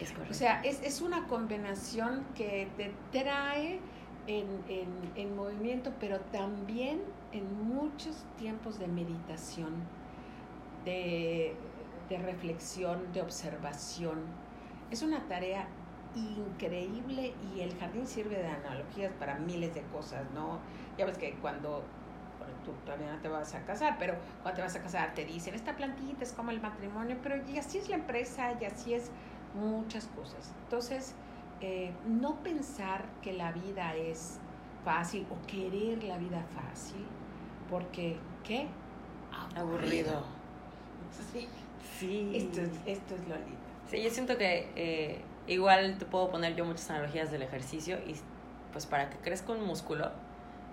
Es 0.00 0.14
o 0.30 0.34
sea, 0.34 0.60
es, 0.62 0.82
es 0.82 1.00
una 1.00 1.26
combinación 1.26 2.24
que 2.34 2.68
te 2.76 2.92
trae 3.12 3.80
en, 4.26 4.46
en, 4.68 4.88
en, 5.14 5.36
movimiento, 5.36 5.92
pero 6.00 6.20
también 6.20 7.00
en 7.32 7.68
muchos 7.68 8.24
tiempos 8.38 8.78
de 8.78 8.88
meditación, 8.88 9.74
de, 10.84 11.54
de 12.08 12.18
reflexión, 12.18 13.12
de 13.12 13.22
observación. 13.22 14.20
Es 14.90 15.02
una 15.02 15.26
tarea 15.28 15.68
increíble 16.14 17.34
y 17.54 17.60
el 17.60 17.76
jardín 17.78 18.06
sirve 18.06 18.36
de 18.36 18.46
analogías 18.46 19.12
para 19.12 19.38
miles 19.38 19.74
de 19.74 19.82
cosas, 19.82 20.24
¿no? 20.34 20.60
Ya 20.96 21.04
ves 21.04 21.18
que 21.18 21.34
cuando 21.34 21.82
tú 22.64 22.72
todavía 22.84 23.12
no 23.12 23.20
te 23.20 23.28
vas 23.28 23.54
a 23.54 23.64
casar, 23.64 23.96
pero 23.98 24.14
cuando 24.42 24.56
te 24.56 24.62
vas 24.62 24.76
a 24.76 24.82
casar 24.82 25.14
te 25.14 25.24
dicen, 25.24 25.54
esta 25.54 25.76
plantita 25.76 26.24
es 26.24 26.32
como 26.32 26.50
el 26.50 26.60
matrimonio, 26.60 27.16
pero 27.22 27.36
y 27.48 27.58
así 27.58 27.78
es 27.78 27.88
la 27.88 27.96
empresa 27.96 28.54
y 28.60 28.64
así 28.64 28.94
es 28.94 29.10
muchas 29.54 30.06
cosas. 30.08 30.52
Entonces, 30.64 31.14
eh, 31.60 31.92
no 32.06 32.42
pensar 32.42 33.04
que 33.22 33.32
la 33.32 33.52
vida 33.52 33.94
es 33.96 34.38
fácil 34.84 35.26
o 35.30 35.46
querer 35.46 36.02
la 36.04 36.18
vida 36.18 36.44
fácil, 36.54 37.04
porque 37.70 38.16
¿qué? 38.44 38.66
Aburrido. 39.54 40.22
Sí. 41.32 41.48
Sí. 41.98 42.32
Esto 42.34 42.60
es, 42.60 42.70
esto 42.84 43.14
es 43.14 43.28
lo 43.28 43.36
lindo. 43.36 43.56
Sí, 43.88 44.02
yo 44.02 44.10
siento 44.10 44.36
que 44.36 44.70
eh, 44.76 45.22
igual 45.46 45.96
te 45.98 46.04
puedo 46.04 46.30
poner 46.30 46.56
yo 46.56 46.64
muchas 46.64 46.90
analogías 46.90 47.30
del 47.30 47.42
ejercicio 47.42 47.98
y 48.06 48.14
pues 48.72 48.86
para 48.86 49.08
que 49.08 49.16
crezca 49.18 49.52
un 49.52 49.64
músculo 49.64 50.10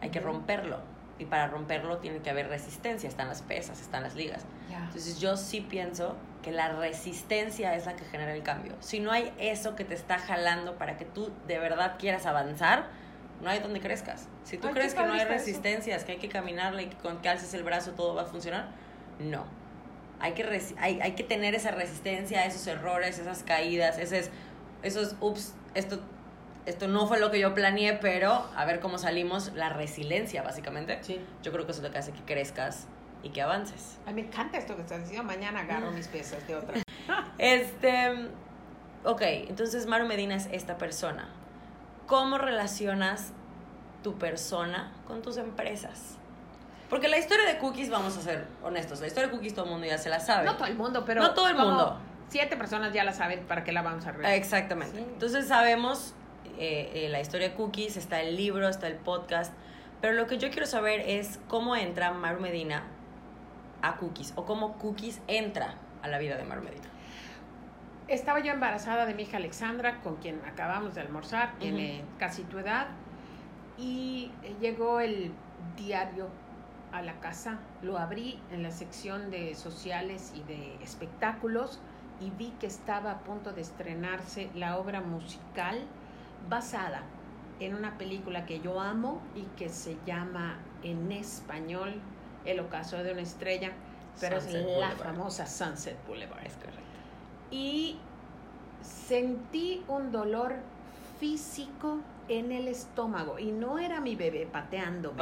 hay 0.02 0.10
que 0.10 0.20
romperlo. 0.20 0.80
Y 1.20 1.26
para 1.26 1.48
romperlo 1.48 1.98
tiene 1.98 2.20
que 2.20 2.30
haber 2.30 2.48
resistencia, 2.48 3.08
están 3.08 3.28
las 3.28 3.42
pesas, 3.42 3.82
están 3.82 4.04
las 4.04 4.16
ligas. 4.16 4.46
Entonces 4.70 5.20
yo 5.20 5.38
sí 5.38 5.62
pienso 5.62 6.18
que 6.42 6.52
la 6.52 6.70
resistencia 6.70 7.76
es 7.76 7.86
la 7.86 7.96
que 7.96 8.06
genera 8.06 8.34
el 8.34 8.44
cambio. 8.44 8.74
Si 8.80 9.00
no 9.00 9.12
hay 9.12 9.34
eso 9.38 9.76
que 9.76 9.86
te 9.86 9.94
está 9.94 10.18
jalando 10.18 10.78
para 10.78 10.98
que 10.98 11.06
tú 11.06 11.32
de 11.48 11.60
verdad 11.60 11.96
quieras 12.00 12.26
avanzar, 12.26 12.88
no 13.42 13.50
hay 13.50 13.60
donde 13.60 13.80
crezcas. 13.80 14.28
Si 14.44 14.58
tú 14.58 14.70
crees 14.72 14.94
que 14.94 15.04
no 15.04 15.14
hay 15.14 15.26
resistencias, 15.26 16.04
que 16.04 16.14
hay 16.14 16.18
que 16.18 16.30
caminarle 16.30 16.84
y 16.84 16.86
que 16.88 16.98
con 16.98 17.22
que 17.22 17.30
alces 17.30 17.54
el 17.54 17.64
brazo 17.64 17.92
todo 17.92 18.16
va 18.16 18.24
a 18.24 18.26
funcionar, 18.26 18.70
no. 19.20 19.46
Hay 20.20 20.34
que, 20.34 20.62
hay, 20.80 21.02
hay 21.02 21.12
que 21.14 21.24
tener 21.24 21.54
esa 21.54 21.72
resistencia, 21.72 22.46
esos 22.46 22.66
errores, 22.68 23.20
esas 23.20 23.44
caídas, 23.44 23.98
esos, 23.98 24.30
esos 24.82 25.16
ups, 25.20 25.54
esto 25.76 26.00
esto 26.66 26.88
no 26.88 27.08
fue 27.08 27.20
lo 27.20 27.30
que 27.32 27.40
yo 27.40 27.54
planeé, 27.54 27.94
pero 27.94 28.48
a 28.56 28.66
ver 28.66 28.80
cómo 28.80 28.98
salimos, 28.98 29.52
la 29.54 29.70
resiliencia, 29.70 30.44
básicamente. 30.44 31.00
Sí. 31.02 31.20
Yo 31.42 31.52
creo 31.52 31.66
que 31.66 31.72
eso 31.72 31.82
es 31.82 31.88
lo 31.88 31.92
que 31.92 31.98
hace 31.98 32.12
que 32.12 32.22
crezcas 32.22 32.88
y 33.22 33.30
que 33.30 33.42
avances. 33.42 34.00
A 34.06 34.12
mí 34.12 34.22
me 34.22 34.28
encanta 34.28 34.58
esto 34.58 34.76
que 34.76 34.82
estás 34.82 35.02
diciendo. 35.02 35.24
Mañana 35.24 35.62
agarro 35.62 35.92
mis 35.92 36.08
piezas 36.08 36.46
de 36.48 36.56
otra. 36.56 36.76
este. 37.38 38.30
Ok, 39.04 39.22
entonces 39.22 39.86
Maru 39.86 40.06
Medina 40.06 40.36
es 40.36 40.48
esta 40.52 40.78
persona. 40.78 41.28
¿Cómo 42.08 42.38
relacionas 42.38 43.34
tu 44.02 44.18
persona 44.18 44.94
con 45.08 45.22
tus 45.22 45.38
empresas? 45.38 46.18
Porque 46.90 47.08
la 47.10 47.18
historia 47.18 47.46
de 47.46 47.58
Cookies, 47.58 47.90
vamos 47.90 48.16
a 48.18 48.22
ser 48.22 48.46
honestos, 48.62 49.02
la 49.02 49.08
historia 49.08 49.28
de 49.28 49.36
Cookies 49.36 49.56
todo 49.56 49.66
el 49.66 49.72
mundo 49.72 49.88
ya 49.88 49.98
se 49.98 50.10
la 50.10 50.20
sabe. 50.20 50.46
No 50.46 50.56
todo 50.56 50.68
el 50.68 50.76
mundo, 50.76 51.04
pero... 51.06 51.22
No 51.22 51.34
todo 51.34 51.48
el 51.48 51.56
mundo. 51.56 51.98
Siete 52.30 52.56
personas 52.56 52.94
ya 52.94 53.04
la 53.04 53.14
saben 53.14 53.46
para 53.46 53.64
qué 53.64 53.72
la 53.72 53.82
vamos 53.82 54.06
a 54.06 54.12
ver. 54.12 54.26
Exactamente. 54.26 55.00
Entonces 55.00 55.48
sabemos 55.48 56.14
eh, 56.58 56.92
eh, 56.94 57.10
la 57.10 57.20
historia 57.20 57.50
de 57.50 57.56
Cookies, 57.56 57.98
está 57.98 58.22
el 58.22 58.36
libro, 58.36 58.68
está 58.68 58.88
el 58.88 58.96
podcast. 58.96 59.54
Pero 60.02 60.14
lo 60.14 60.28
que 60.28 60.38
yo 60.38 60.50
quiero 60.50 60.66
saber 60.66 61.02
es 61.02 61.40
cómo 61.48 61.76
entra 61.76 62.12
Maru 62.12 62.42
Medina 62.42 62.84
a 63.82 63.98
Cookies 63.98 64.34
o 64.36 64.46
cómo 64.46 64.78
Cookies 64.78 65.22
entra 65.28 65.76
a 66.02 66.08
la 66.08 66.20
vida 66.20 66.38
de 66.38 66.44
Maru 66.44 66.64
Medina. 66.64 66.86
Estaba 68.08 68.40
yo 68.40 68.52
embarazada 68.52 69.06
de 69.06 69.14
mi 69.14 69.24
hija 69.24 69.38
Alexandra, 69.38 70.02
con 70.02 70.18
quien 70.18 70.42
acabamos 70.46 70.94
de 70.94 71.02
almorzar, 71.02 71.58
tiene 71.58 72.04
casi 72.20 72.44
tu 72.44 72.60
edad, 72.60 72.88
y 73.78 74.30
llegó 74.60 75.00
el 75.00 75.32
diario 75.78 76.28
a 76.92 77.02
la 77.02 77.20
casa, 77.20 77.60
lo 77.82 77.98
abrí 77.98 78.40
en 78.52 78.62
la 78.62 78.72
sección 78.72 79.32
de 79.32 79.56
sociales 79.56 80.32
y 80.36 80.44
de 80.44 80.76
espectáculos 80.84 81.80
y 82.22 82.30
vi 82.30 82.52
que 82.60 82.68
estaba 82.68 83.12
a 83.12 83.20
punto 83.20 83.52
de 83.52 83.62
estrenarse 83.62 84.50
la 84.54 84.78
obra 84.78 85.02
musical 85.02 85.80
basada 86.50 87.04
en 87.60 87.76
una 87.76 87.98
película 87.98 88.46
que 88.46 88.60
yo 88.60 88.80
amo 88.80 89.22
y 89.36 89.44
que 89.58 89.70
se 89.70 89.98
llama 90.06 90.58
en 90.84 91.12
español 91.12 92.02
El 92.46 92.60
ocaso 92.60 93.02
de 93.04 93.14
una 93.14 93.22
estrella, 93.22 93.72
pero 94.20 94.38
es 94.38 94.52
la 94.52 94.92
famosa 94.92 95.46
Sunset 95.46 95.98
Boulevard. 96.06 96.46
Es 96.46 96.56
correcto. 96.56 96.82
Y 97.52 97.98
sentí 98.82 99.84
un 99.88 100.12
dolor 100.12 100.56
físico 101.20 102.00
en 102.28 102.52
el 102.52 102.68
estómago 102.68 103.40
y 103.40 103.52
no 103.52 103.80
era 103.80 104.02
mi 104.02 104.16
bebé 104.16 104.46
pateando. 104.46 105.14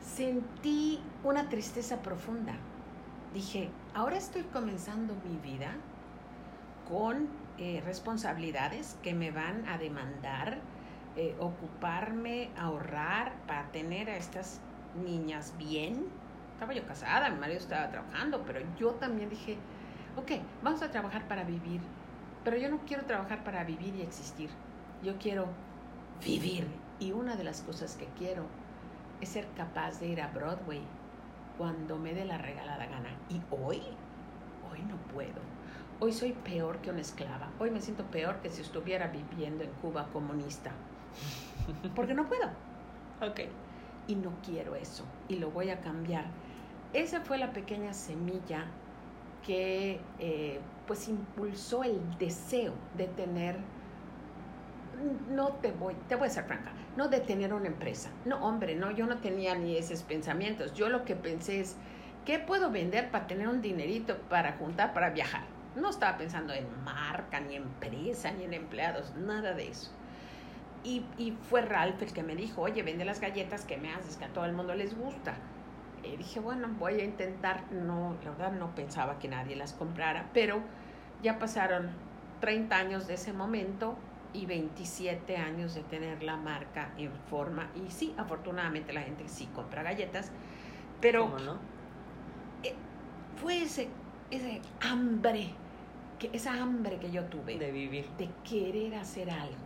Sentí 0.00 1.00
una 1.24 1.48
tristeza 1.48 2.00
profunda. 2.00 2.54
Dije, 3.34 3.68
ahora 3.94 4.16
estoy 4.16 4.44
comenzando 4.44 5.14
mi 5.28 5.36
vida 5.36 5.74
con 6.88 7.28
eh, 7.58 7.82
responsabilidades 7.84 8.96
que 9.02 9.14
me 9.14 9.30
van 9.30 9.66
a 9.68 9.78
demandar 9.78 10.58
eh, 11.16 11.34
ocuparme, 11.40 12.50
ahorrar 12.56 13.32
para 13.48 13.72
tener 13.72 14.08
a 14.08 14.16
estas 14.16 14.60
niñas 15.04 15.52
bien. 15.58 16.06
Estaba 16.52 16.72
yo 16.72 16.86
casada, 16.86 17.28
mi 17.30 17.40
marido 17.40 17.58
estaba 17.58 17.90
trabajando, 17.90 18.44
pero 18.46 18.60
yo 18.78 18.92
también 18.92 19.28
dije, 19.28 19.56
ok, 20.16 20.40
vamos 20.62 20.82
a 20.82 20.90
trabajar 20.92 21.26
para 21.26 21.42
vivir, 21.42 21.80
pero 22.44 22.56
yo 22.56 22.68
no 22.68 22.78
quiero 22.86 23.04
trabajar 23.04 23.42
para 23.42 23.64
vivir 23.64 23.96
y 23.96 24.02
existir, 24.02 24.50
yo 25.02 25.18
quiero 25.18 25.46
vivir. 26.24 26.68
Y 27.00 27.10
una 27.10 27.34
de 27.34 27.42
las 27.42 27.62
cosas 27.62 27.96
que 27.96 28.06
quiero 28.16 28.44
es 29.20 29.30
ser 29.30 29.48
capaz 29.56 29.98
de 29.98 30.06
ir 30.06 30.20
a 30.20 30.28
Broadway 30.28 30.82
cuando 31.56 31.98
me 31.98 32.14
dé 32.14 32.24
la 32.24 32.38
regalada 32.38 32.86
gana. 32.86 33.10
Y 33.28 33.40
hoy, 33.50 33.82
hoy 34.70 34.82
no 34.82 34.96
puedo 35.12 35.57
Hoy 36.00 36.12
soy 36.12 36.30
peor 36.32 36.78
que 36.78 36.90
una 36.90 37.00
esclava. 37.00 37.50
Hoy 37.58 37.72
me 37.72 37.80
siento 37.80 38.04
peor 38.04 38.36
que 38.36 38.50
si 38.50 38.62
estuviera 38.62 39.08
viviendo 39.08 39.64
en 39.64 39.70
Cuba 39.82 40.08
comunista. 40.12 40.70
Porque 41.96 42.14
no 42.14 42.28
puedo. 42.28 42.46
Ok. 43.20 43.40
Y 44.06 44.14
no 44.14 44.30
quiero 44.46 44.76
eso. 44.76 45.04
Y 45.26 45.36
lo 45.36 45.50
voy 45.50 45.70
a 45.70 45.80
cambiar. 45.80 46.26
Esa 46.92 47.22
fue 47.22 47.36
la 47.36 47.52
pequeña 47.52 47.92
semilla 47.94 48.66
que 49.44 50.00
eh, 50.20 50.60
pues 50.86 51.08
impulsó 51.08 51.82
el 51.82 52.00
deseo 52.16 52.74
de 52.96 53.08
tener, 53.08 53.56
no 55.30 55.48
te 55.54 55.72
voy, 55.72 55.94
te 56.08 56.14
voy 56.14 56.28
a 56.28 56.30
ser 56.30 56.44
franca, 56.44 56.72
no 56.96 57.08
de 57.08 57.18
tener 57.20 57.52
una 57.52 57.66
empresa. 57.66 58.10
No, 58.24 58.36
hombre, 58.46 58.76
no, 58.76 58.92
yo 58.92 59.06
no 59.06 59.18
tenía 59.18 59.56
ni 59.56 59.76
esos 59.76 60.04
pensamientos. 60.04 60.74
Yo 60.74 60.88
lo 60.88 61.04
que 61.04 61.16
pensé 61.16 61.58
es, 61.58 61.76
¿qué 62.24 62.38
puedo 62.38 62.70
vender 62.70 63.10
para 63.10 63.26
tener 63.26 63.48
un 63.48 63.60
dinerito 63.60 64.16
para 64.28 64.52
juntar, 64.52 64.94
para 64.94 65.10
viajar? 65.10 65.57
No 65.80 65.90
estaba 65.90 66.18
pensando 66.18 66.52
en 66.52 66.66
marca, 66.84 67.40
ni 67.40 67.56
empresa, 67.56 68.30
ni 68.32 68.44
en 68.44 68.54
empleados, 68.54 69.14
nada 69.16 69.54
de 69.54 69.68
eso. 69.68 69.90
Y, 70.84 71.04
y, 71.18 71.36
fue 71.50 71.62
Ralph 71.62 72.02
el 72.02 72.12
que 72.12 72.22
me 72.22 72.36
dijo, 72.36 72.62
oye, 72.62 72.82
vende 72.82 73.04
las 73.04 73.20
galletas 73.20 73.64
que 73.64 73.76
me 73.76 73.92
haces, 73.92 74.16
que 74.16 74.24
a 74.24 74.28
todo 74.28 74.44
el 74.44 74.52
mundo 74.52 74.74
les 74.74 74.96
gusta. 74.96 75.34
Y 76.04 76.16
dije, 76.16 76.40
bueno, 76.40 76.68
voy 76.78 77.00
a 77.00 77.04
intentar, 77.04 77.70
no, 77.72 78.16
la 78.24 78.30
verdad 78.30 78.52
no 78.52 78.74
pensaba 78.74 79.18
que 79.18 79.28
nadie 79.28 79.56
las 79.56 79.72
comprara, 79.72 80.30
pero 80.32 80.62
ya 81.22 81.38
pasaron 81.38 81.90
30 82.40 82.76
años 82.76 83.06
de 83.06 83.14
ese 83.14 83.32
momento 83.32 83.96
y 84.32 84.46
27 84.46 85.36
años 85.36 85.74
de 85.74 85.82
tener 85.82 86.22
la 86.22 86.36
marca 86.36 86.92
en 86.96 87.12
forma. 87.28 87.70
Y 87.74 87.90
sí, 87.90 88.14
afortunadamente 88.16 88.92
la 88.92 89.02
gente 89.02 89.28
sí 89.28 89.48
compra 89.54 89.82
galletas, 89.82 90.30
pero 91.00 91.24
¿Cómo 91.24 91.38
no? 91.38 91.58
Eh, 92.62 92.74
fue 93.40 93.62
ese, 93.62 93.88
ese 94.30 94.60
hambre 94.80 95.50
que 96.18 96.30
esa 96.32 96.54
hambre 96.54 96.98
que 96.98 97.10
yo 97.10 97.24
tuve 97.24 97.58
de 97.58 97.70
vivir, 97.70 98.08
de 98.18 98.28
querer 98.48 98.94
hacer 98.96 99.30
algo. 99.30 99.56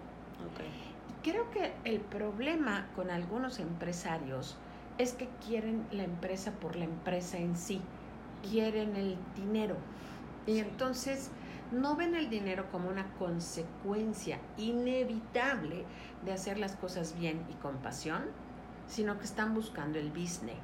Creo 1.23 1.51
que 1.51 1.73
el 1.85 2.01
problema 2.01 2.89
con 2.95 3.11
algunos 3.11 3.59
empresarios 3.59 4.57
es 4.99 5.13
que 5.13 5.29
quieren 5.47 5.87
la 5.93 6.05
empresa 6.05 6.53
por 6.53 6.77
la 6.77 6.85
empresa 6.85 7.39
en 7.39 7.57
sí, 7.57 7.81
quieren 8.51 8.97
el 8.97 9.17
dinero. 9.37 9.77
Y 10.47 10.59
entonces 10.59 11.31
no 11.71 11.97
ven 11.97 12.15
el 12.15 12.29
dinero 12.29 12.67
como 12.71 12.89
una 12.91 13.07
consecuencia 13.15 14.39
inevitable 14.59 15.85
de 16.25 16.33
hacer 16.33 16.59
las 16.59 16.77
cosas 16.77 17.19
bien 17.19 17.47
y 17.51 17.55
con 17.55 17.77
pasión, 17.79 18.25
sino 18.89 19.19
que 19.19 19.25
están 19.25 19.55
buscando 19.55 19.99
el 19.99 20.11
business 20.11 20.59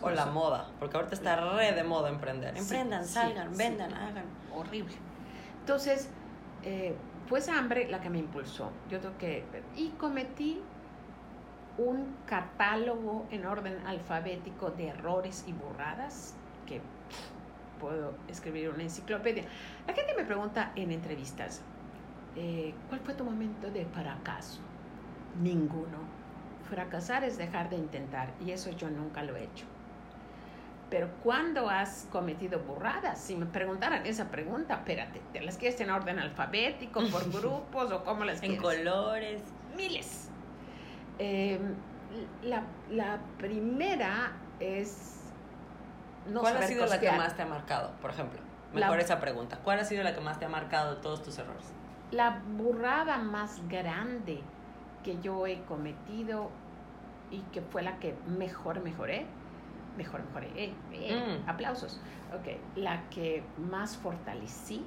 o 0.00 0.10
la 0.10 0.26
moda, 0.26 0.70
porque 0.78 0.96
ahorita 0.96 1.14
está 1.14 1.36
re 1.36 1.72
de 1.72 1.84
moda 1.84 2.08
emprender. 2.08 2.56
Emprendan, 2.56 3.04
salgan, 3.04 3.56
vendan, 3.56 3.92
hagan. 3.94 4.24
Horrible. 4.54 4.94
Entonces, 5.60 6.08
eh, 6.62 6.94
fue 7.26 7.38
esa 7.38 7.58
hambre 7.58 7.88
la 7.88 8.00
que 8.00 8.10
me 8.10 8.18
impulsó. 8.18 8.70
Yo 8.90 9.00
tengo 9.00 9.16
que. 9.18 9.44
Y 9.76 9.90
cometí 9.90 10.60
un 11.78 12.16
catálogo 12.26 13.26
en 13.30 13.46
orden 13.46 13.78
alfabético 13.86 14.70
de 14.70 14.88
errores 14.88 15.44
y 15.46 15.52
burradas 15.52 16.34
que 16.66 16.80
puedo 17.80 18.14
escribir 18.28 18.70
una 18.70 18.82
enciclopedia. 18.82 19.44
La 19.86 19.94
gente 19.94 20.14
me 20.14 20.24
pregunta 20.24 20.72
en 20.76 20.92
entrevistas, 20.92 21.62
eh, 22.36 22.74
¿cuál 22.88 23.00
fue 23.00 23.14
tu 23.14 23.24
momento 23.24 23.70
de 23.70 23.84
fracaso? 23.86 24.60
Ninguno 25.40 26.21
fracasar 26.72 27.22
es 27.22 27.36
dejar 27.36 27.68
de 27.68 27.76
intentar 27.76 28.30
y 28.40 28.52
eso 28.52 28.70
yo 28.70 28.88
nunca 28.88 29.22
lo 29.22 29.36
he 29.36 29.44
hecho. 29.44 29.66
Pero 30.88 31.10
cuando 31.22 31.68
has 31.68 32.06
cometido 32.10 32.60
burradas, 32.60 33.18
si 33.18 33.36
me 33.36 33.46
preguntaran 33.46 34.06
esa 34.06 34.30
pregunta, 34.30 34.74
espérate, 34.74 35.20
¿te 35.32 35.40
las 35.42 35.58
quieres 35.58 35.80
en 35.80 35.90
orden 35.90 36.18
alfabético, 36.18 37.00
por 37.10 37.30
grupos 37.40 37.92
o 37.92 38.04
cómo 38.04 38.24
las 38.24 38.40
quieres? 38.40 38.56
En 38.56 38.62
colores. 38.62 39.42
Miles. 39.76 40.30
Em, 41.18 41.74
la, 42.42 42.62
la, 42.90 43.20
primera 43.38 44.32
es... 44.60 45.20
No 46.26 46.40
¿Cuál 46.40 46.56
ha 46.56 46.62
sido 46.62 46.86
la 46.86 47.00
que 47.00 47.10
más 47.12 47.36
te 47.36 47.42
ha 47.42 47.46
marcado, 47.46 47.92
por 48.00 48.10
ejemplo? 48.10 48.40
Mejor 48.72 49.00
esa 49.00 49.20
pregunta. 49.20 49.58
¿Cuál 49.62 49.80
ha 49.80 49.84
sido 49.84 50.02
la 50.02 50.14
que 50.14 50.20
más 50.20 50.38
te 50.38 50.46
ha 50.46 50.48
marcado 50.48 50.98
todos 50.98 51.22
tus 51.22 51.38
errores? 51.38 51.72
La 52.10 52.42
burrada 52.56 53.18
más 53.18 53.60
grande 53.68 54.40
que 55.02 55.18
yo 55.20 55.46
he 55.46 55.62
cometido 55.62 56.50
y 57.32 57.40
que 57.52 57.62
fue 57.62 57.82
la 57.82 57.98
que 57.98 58.14
mejor 58.26 58.82
mejoré, 58.82 59.26
mejor 59.96 60.22
mejoré, 60.24 60.48
eh, 60.54 60.74
eh, 60.92 61.40
mm. 61.44 61.48
aplausos, 61.48 62.00
ok, 62.32 62.76
la 62.76 63.08
que 63.08 63.42
más 63.58 63.96
fortalecí 63.96 64.84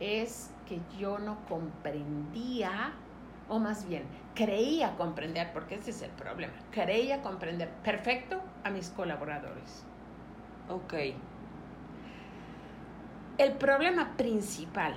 es 0.00 0.50
que 0.66 0.80
yo 0.98 1.18
no 1.18 1.38
comprendía 1.48 2.92
o 3.48 3.58
más 3.58 3.86
bien 3.86 4.04
creía 4.34 4.96
comprender, 4.96 5.52
porque 5.52 5.76
ese 5.76 5.90
es 5.90 6.02
el 6.02 6.10
problema, 6.10 6.54
creía 6.70 7.22
comprender 7.22 7.68
perfecto 7.82 8.40
a 8.64 8.70
mis 8.70 8.90
colaboradores. 8.90 9.84
Ok. 10.68 10.94
El 13.36 13.52
problema 13.54 14.16
principal 14.16 14.94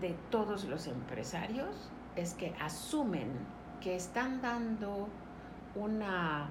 de 0.00 0.16
todos 0.30 0.64
los 0.64 0.86
empresarios 0.86 1.90
es 2.16 2.34
que 2.34 2.54
asumen 2.60 3.30
que 3.80 3.96
están 3.96 4.40
dando 4.40 5.08
una 5.74 6.48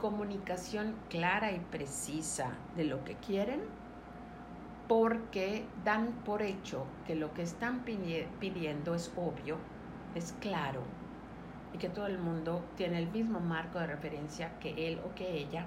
comunicación 0.00 0.94
clara 1.08 1.52
y 1.52 1.58
precisa 1.58 2.50
de 2.76 2.84
lo 2.84 3.04
que 3.04 3.14
quieren 3.16 3.62
porque 4.88 5.64
dan 5.84 6.12
por 6.24 6.42
hecho 6.42 6.84
que 7.06 7.14
lo 7.14 7.32
que 7.32 7.42
están 7.42 7.84
pidiendo 7.84 8.94
es 8.94 9.10
obvio, 9.16 9.56
es 10.14 10.34
claro 10.40 10.82
y 11.72 11.78
que 11.78 11.88
todo 11.88 12.06
el 12.06 12.18
mundo 12.18 12.62
tiene 12.76 12.98
el 12.98 13.08
mismo 13.08 13.40
marco 13.40 13.78
de 13.78 13.86
referencia 13.86 14.58
que 14.60 14.88
él 14.88 15.00
o 15.04 15.14
que 15.14 15.38
ella 15.38 15.66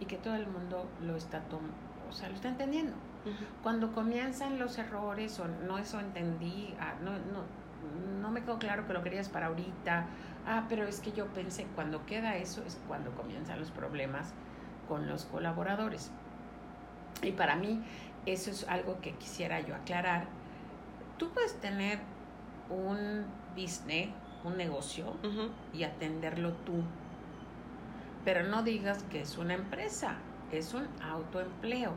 y 0.00 0.06
que 0.06 0.16
todo 0.16 0.34
el 0.34 0.46
mundo 0.46 0.88
lo 1.02 1.16
está 1.16 1.42
o 2.08 2.12
sea, 2.12 2.28
lo 2.28 2.34
está 2.34 2.48
entendiendo. 2.48 2.94
Cuando 3.62 3.92
comienzan 3.92 4.58
los 4.58 4.76
errores 4.78 5.38
o 5.38 5.46
no 5.46 5.78
eso 5.78 6.00
entendí, 6.00 6.74
ah, 6.80 6.94
no, 7.02 7.12
no, 7.12 7.44
no 8.20 8.30
me 8.30 8.42
quedó 8.42 8.58
claro 8.58 8.86
que 8.86 8.92
lo 8.92 9.02
querías 9.02 9.28
para 9.28 9.46
ahorita, 9.46 10.06
ah, 10.46 10.66
pero 10.68 10.86
es 10.86 11.00
que 11.00 11.12
yo 11.12 11.26
pensé, 11.28 11.66
cuando 11.74 12.06
queda 12.06 12.36
eso 12.36 12.62
es 12.64 12.80
cuando 12.86 13.10
comienzan 13.12 13.58
los 13.58 13.70
problemas 13.70 14.32
con 14.88 15.08
los 15.08 15.24
colaboradores. 15.24 16.10
Y 17.22 17.32
para 17.32 17.56
mí 17.56 17.82
eso 18.26 18.50
es 18.50 18.66
algo 18.68 19.00
que 19.00 19.12
quisiera 19.12 19.60
yo 19.60 19.74
aclarar. 19.74 20.26
Tú 21.18 21.30
puedes 21.30 21.54
tener 21.60 21.98
un 22.70 23.24
business, 23.56 24.08
un 24.44 24.56
negocio 24.56 25.16
y 25.72 25.84
atenderlo 25.84 26.52
tú, 26.52 26.82
pero 28.24 28.44
no 28.44 28.62
digas 28.62 29.02
que 29.04 29.20
es 29.20 29.38
una 29.38 29.54
empresa, 29.54 30.16
es 30.50 30.74
un 30.74 30.86
autoempleo. 31.02 31.94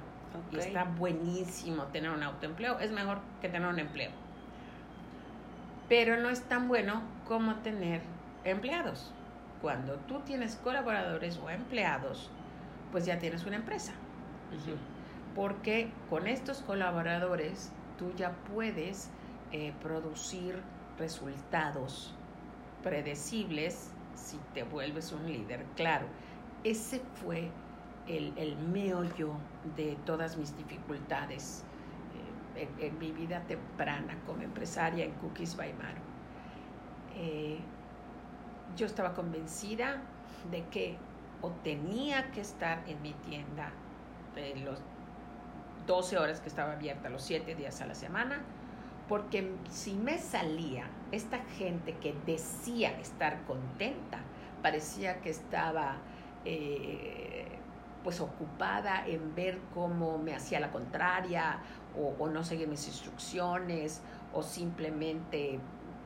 Y 0.51 0.57
está 0.57 0.83
buenísimo 0.83 1.83
tener 1.85 2.11
un 2.11 2.21
autoempleo, 2.21 2.79
es 2.79 2.91
mejor 2.91 3.19
que 3.41 3.47
tener 3.47 3.69
un 3.69 3.79
empleo. 3.79 4.11
Pero 5.89 6.17
no 6.17 6.29
es 6.29 6.41
tan 6.41 6.67
bueno 6.67 7.01
como 7.27 7.55
tener 7.55 8.01
empleados. 8.43 9.11
Cuando 9.61 9.95
tú 10.07 10.19
tienes 10.19 10.55
colaboradores 10.57 11.37
o 11.37 11.49
empleados, 11.49 12.29
pues 12.91 13.05
ya 13.05 13.19
tienes 13.19 13.45
una 13.45 13.57
empresa 13.57 13.93
porque 15.35 15.89
con 16.09 16.27
estos 16.27 16.61
colaboradores 16.61 17.71
tú 17.97 18.13
ya 18.15 18.31
puedes 18.53 19.09
eh, 19.51 19.73
producir 19.81 20.61
resultados 20.97 22.13
predecibles 22.81 23.91
si 24.15 24.37
te 24.53 24.63
vuelves 24.63 25.11
un 25.11 25.27
líder. 25.27 25.65
Claro, 25.75 26.05
ese 26.63 27.01
fue 27.21 27.51
el, 28.07 28.33
el 28.37 28.55
meollo 28.57 29.33
de 29.75 29.97
todas 30.05 30.37
mis 30.37 30.55
dificultades 30.57 31.63
eh, 32.55 32.69
en, 32.79 32.97
mi 32.99 33.11
vida 33.11 33.41
temprana 33.41 34.17
como 34.25 34.41
empresaria 34.41 35.05
en 35.05 35.11
Cookies 35.13 35.55
by 35.55 35.73
Maru. 35.73 36.01
Eh, 37.15 37.59
yo 38.75 38.85
estaba 38.85 39.13
convencida 39.13 40.01
de 40.51 40.63
que 40.65 40.97
o 41.41 41.51
tenía 41.51 42.31
que 42.31 42.41
estar 42.41 42.83
en 42.87 43.01
mi 43.01 43.13
tienda 43.13 43.71
los 44.65 44.81
12 45.87 46.17
horas 46.17 46.41
que 46.41 46.49
estaba 46.49 46.73
abierta, 46.73 47.09
los 47.09 47.21
7 47.23 47.55
días 47.55 47.79
a 47.81 47.85
la 47.85 47.95
semana, 47.95 48.41
porque 49.07 49.51
si 49.69 49.93
me 49.93 50.17
salía 50.17 50.87
esta 51.11 51.39
gente 51.57 51.95
que 51.97 52.15
decía 52.25 52.99
estar 52.99 53.43
contenta, 53.45 54.19
parecía 54.61 55.21
que 55.21 55.29
estaba 55.29 55.97
eh, 56.43 57.44
pues 58.05 58.21
ocupada 58.21 59.05
en 59.07 59.33
ver 59.33 59.59
cómo 59.73 60.19
me 60.19 60.35
hacía 60.35 60.59
la 60.59 60.71
contraria 60.71 61.57
o, 61.97 62.27
no 62.27 62.43
seguir 62.43 62.67
mis 62.67 62.87
instrucciones 62.87 64.01
o 64.31 64.43
simplemente 64.43 65.59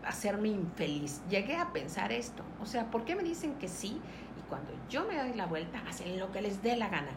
hacerme 0.05 0.47
infeliz. 0.47 1.21
Llegué 1.29 1.57
a 1.57 1.73
pensar 1.73 2.13
esto. 2.13 2.43
O 2.61 2.65
sea, 2.65 2.89
¿por 2.89 3.03
qué 3.03 3.17
me 3.17 3.23
dicen 3.23 3.55
que 3.55 3.67
sí? 3.67 3.99
Y 4.39 4.47
cuando 4.47 4.71
yo 4.89 5.05
me 5.05 5.17
doy 5.17 5.33
la 5.33 5.45
vuelta, 5.45 5.83
hacen 5.89 6.17
lo 6.17 6.31
que 6.31 6.41
les 6.41 6.63
dé 6.63 6.77
la 6.77 6.87
gana. 6.87 7.11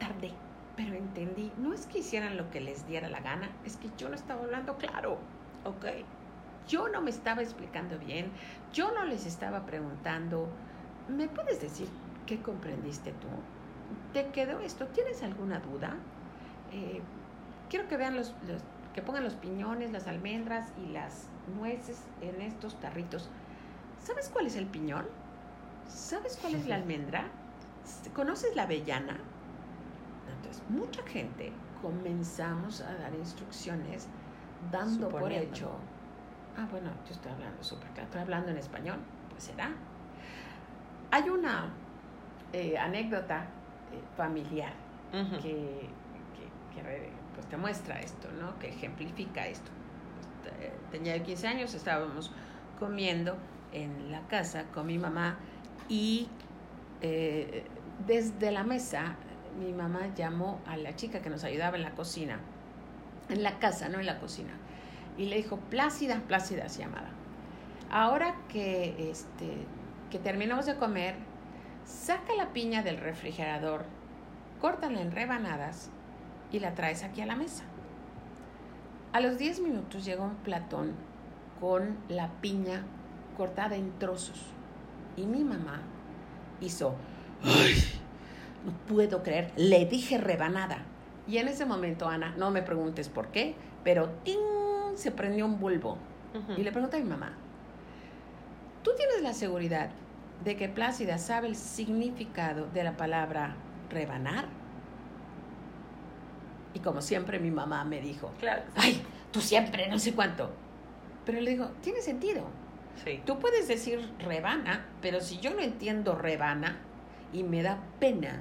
Tardé 0.00 0.32
pero 0.76 0.94
entendí, 0.94 1.52
no 1.58 1.74
es 1.74 1.86
que 1.86 1.98
hicieran 1.98 2.36
lo 2.36 2.50
que 2.50 2.60
les 2.60 2.86
diera 2.88 3.08
la 3.08 3.20
gana, 3.20 3.50
es 3.64 3.76
que 3.76 3.90
yo 3.98 4.08
no 4.08 4.14
estaba 4.14 4.42
hablando 4.42 4.76
claro, 4.78 5.18
¿ok? 5.64 5.84
Yo 6.66 6.88
no 6.88 7.02
me 7.02 7.10
estaba 7.10 7.42
explicando 7.42 7.98
bien, 7.98 8.30
yo 8.72 8.90
no 8.92 9.04
les 9.04 9.26
estaba 9.26 9.66
preguntando, 9.66 10.48
¿me 11.08 11.28
puedes 11.28 11.60
decir 11.60 11.88
qué 12.26 12.40
comprendiste 12.40 13.12
tú? 13.12 13.28
¿Te 14.12 14.30
quedó 14.32 14.60
esto? 14.60 14.86
¿Tienes 14.86 15.22
alguna 15.22 15.58
duda? 15.60 15.96
Eh, 16.72 17.02
quiero 17.68 17.88
que 17.88 17.96
vean 17.96 18.16
los, 18.16 18.32
que 18.94 19.02
pongan 19.02 19.24
los 19.24 19.34
piñones, 19.34 19.92
las 19.92 20.06
almendras 20.06 20.72
y 20.78 20.92
las 20.92 21.26
nueces 21.58 21.98
en 22.20 22.40
estos 22.40 22.78
tarritos. 22.80 23.28
¿Sabes 24.04 24.28
cuál 24.32 24.46
es 24.46 24.56
el 24.56 24.66
piñón? 24.66 25.06
¿Sabes 25.88 26.38
cuál 26.40 26.54
es 26.54 26.66
la 26.66 26.74
almendra? 26.82 27.24
¿Conoces 28.14 28.54
la 28.56 28.64
avellana? 28.64 29.16
Entonces, 30.36 30.62
mucha 30.68 31.02
gente 31.04 31.52
comenzamos 31.80 32.80
a 32.80 32.94
dar 32.94 33.14
instrucciones 33.14 34.06
dando 34.70 35.08
por 35.08 35.32
hecho. 35.32 35.70
Ah, 36.56 36.66
bueno, 36.70 36.90
yo 37.06 37.14
estoy 37.14 37.32
hablando 37.32 37.62
súper 37.64 37.88
claro, 37.88 38.04
estoy 38.04 38.20
hablando 38.20 38.50
en 38.50 38.58
español, 38.58 38.98
pues 39.30 39.44
será. 39.44 39.70
Hay 41.10 41.28
una 41.28 41.70
eh, 42.52 42.76
anécdota 42.78 43.44
eh, 43.92 44.00
familiar 44.16 44.72
que, 45.42 45.88
pues 47.34 47.46
te 47.46 47.56
muestra 47.56 48.00
esto, 48.00 48.28
¿no? 48.40 48.58
Que 48.58 48.68
ejemplifica 48.68 49.46
esto. 49.46 49.70
Este, 50.44 50.72
tenía 50.90 51.22
15 51.22 51.46
años, 51.46 51.74
estábamos 51.74 52.32
comiendo 52.78 53.36
en 53.72 54.10
la 54.10 54.20
casa 54.28 54.64
con 54.74 54.86
mi 54.86 54.98
mamá 54.98 55.38
y 55.88 56.28
eh, 57.00 57.64
desde 58.06 58.50
la 58.50 58.64
mesa 58.64 59.16
mi 59.58 59.72
mamá 59.72 60.14
llamó 60.14 60.60
a 60.66 60.76
la 60.76 60.96
chica 60.96 61.20
que 61.20 61.30
nos 61.30 61.44
ayudaba 61.44 61.76
en 61.76 61.82
la 61.82 61.92
cocina, 61.92 62.40
en 63.28 63.42
la 63.42 63.58
casa, 63.58 63.88
no 63.88 64.00
en 64.00 64.06
la 64.06 64.18
cocina, 64.18 64.52
y 65.18 65.26
le 65.26 65.36
dijo, 65.36 65.58
Plácida, 65.58 66.20
Plácida 66.26 66.68
se 66.68 66.80
llamaba. 66.80 67.10
Ahora 67.90 68.34
que, 68.48 69.10
este, 69.10 69.66
que 70.10 70.18
terminamos 70.18 70.66
de 70.66 70.76
comer, 70.76 71.16
saca 71.84 72.34
la 72.34 72.52
piña 72.52 72.82
del 72.82 72.98
refrigerador, 72.98 73.84
córtala 74.60 75.00
en 75.00 75.12
rebanadas 75.12 75.90
y 76.50 76.60
la 76.60 76.74
traes 76.74 77.02
aquí 77.02 77.20
a 77.20 77.26
la 77.26 77.36
mesa. 77.36 77.64
A 79.12 79.20
los 79.20 79.38
10 79.38 79.60
minutos 79.60 80.04
llegó 80.04 80.24
un 80.24 80.36
platón 80.36 80.92
con 81.60 81.98
la 82.08 82.28
piña 82.40 82.84
cortada 83.36 83.76
en 83.76 83.98
trozos 83.98 84.40
y 85.16 85.26
mi 85.26 85.44
mamá 85.44 85.82
hizo, 86.60 86.94
¡ay! 87.44 87.74
no 88.64 88.72
puedo 88.86 89.22
creer, 89.22 89.52
le 89.56 89.84
dije 89.86 90.18
rebanada. 90.18 90.78
Y 91.26 91.38
en 91.38 91.48
ese 91.48 91.66
momento, 91.66 92.08
Ana, 92.08 92.34
no 92.36 92.50
me 92.50 92.62
preguntes 92.62 93.08
por 93.08 93.28
qué, 93.28 93.54
pero 93.84 94.08
¡ting! 94.24 94.38
se 94.94 95.10
prendió 95.10 95.46
un 95.46 95.58
bulbo. 95.58 95.98
Y 96.56 96.62
le 96.62 96.72
pregunté 96.72 96.96
a 96.96 97.00
mi 97.00 97.08
mamá, 97.10 97.32
¿tú 98.82 98.92
tienes 98.96 99.20
la 99.22 99.34
seguridad 99.34 99.90
de 100.44 100.56
que 100.56 100.68
Plácida 100.68 101.18
sabe 101.18 101.48
el 101.48 101.56
significado 101.56 102.66
de 102.66 102.84
la 102.84 102.96
palabra 102.96 103.56
rebanar? 103.90 104.46
Y 106.74 106.80
como 106.80 107.02
siempre 107.02 107.38
mi 107.38 107.50
mamá 107.50 107.84
me 107.84 108.00
dijo, 108.00 108.32
claro. 108.40 108.62
ay, 108.76 109.02
tú 109.30 109.40
siempre, 109.40 109.88
no 109.88 109.98
sé 109.98 110.14
cuánto. 110.14 110.50
Pero 111.24 111.40
le 111.40 111.50
digo, 111.50 111.70
tiene 111.82 112.00
sentido. 112.00 112.44
Sí. 113.04 113.22
Tú 113.24 113.38
puedes 113.38 113.68
decir 113.68 114.10
rebana, 114.18 114.86
pero 115.00 115.20
si 115.20 115.38
yo 115.38 115.54
no 115.54 115.60
entiendo 115.60 116.14
rebana 116.14 116.78
y 117.32 117.42
me 117.42 117.62
da 117.62 117.78
pena 117.98 118.40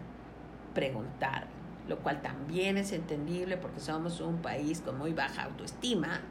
preguntar, 0.74 1.48
lo 1.88 2.00
cual 2.00 2.22
también 2.22 2.78
es 2.78 2.92
entendible 2.92 3.58
porque 3.58 3.80
somos 3.80 4.22
un 4.22 4.42
país 4.42 4.82
con 4.82 4.98
muy 4.98 5.14
baja 5.14 5.44
autoestima. 5.44 6.22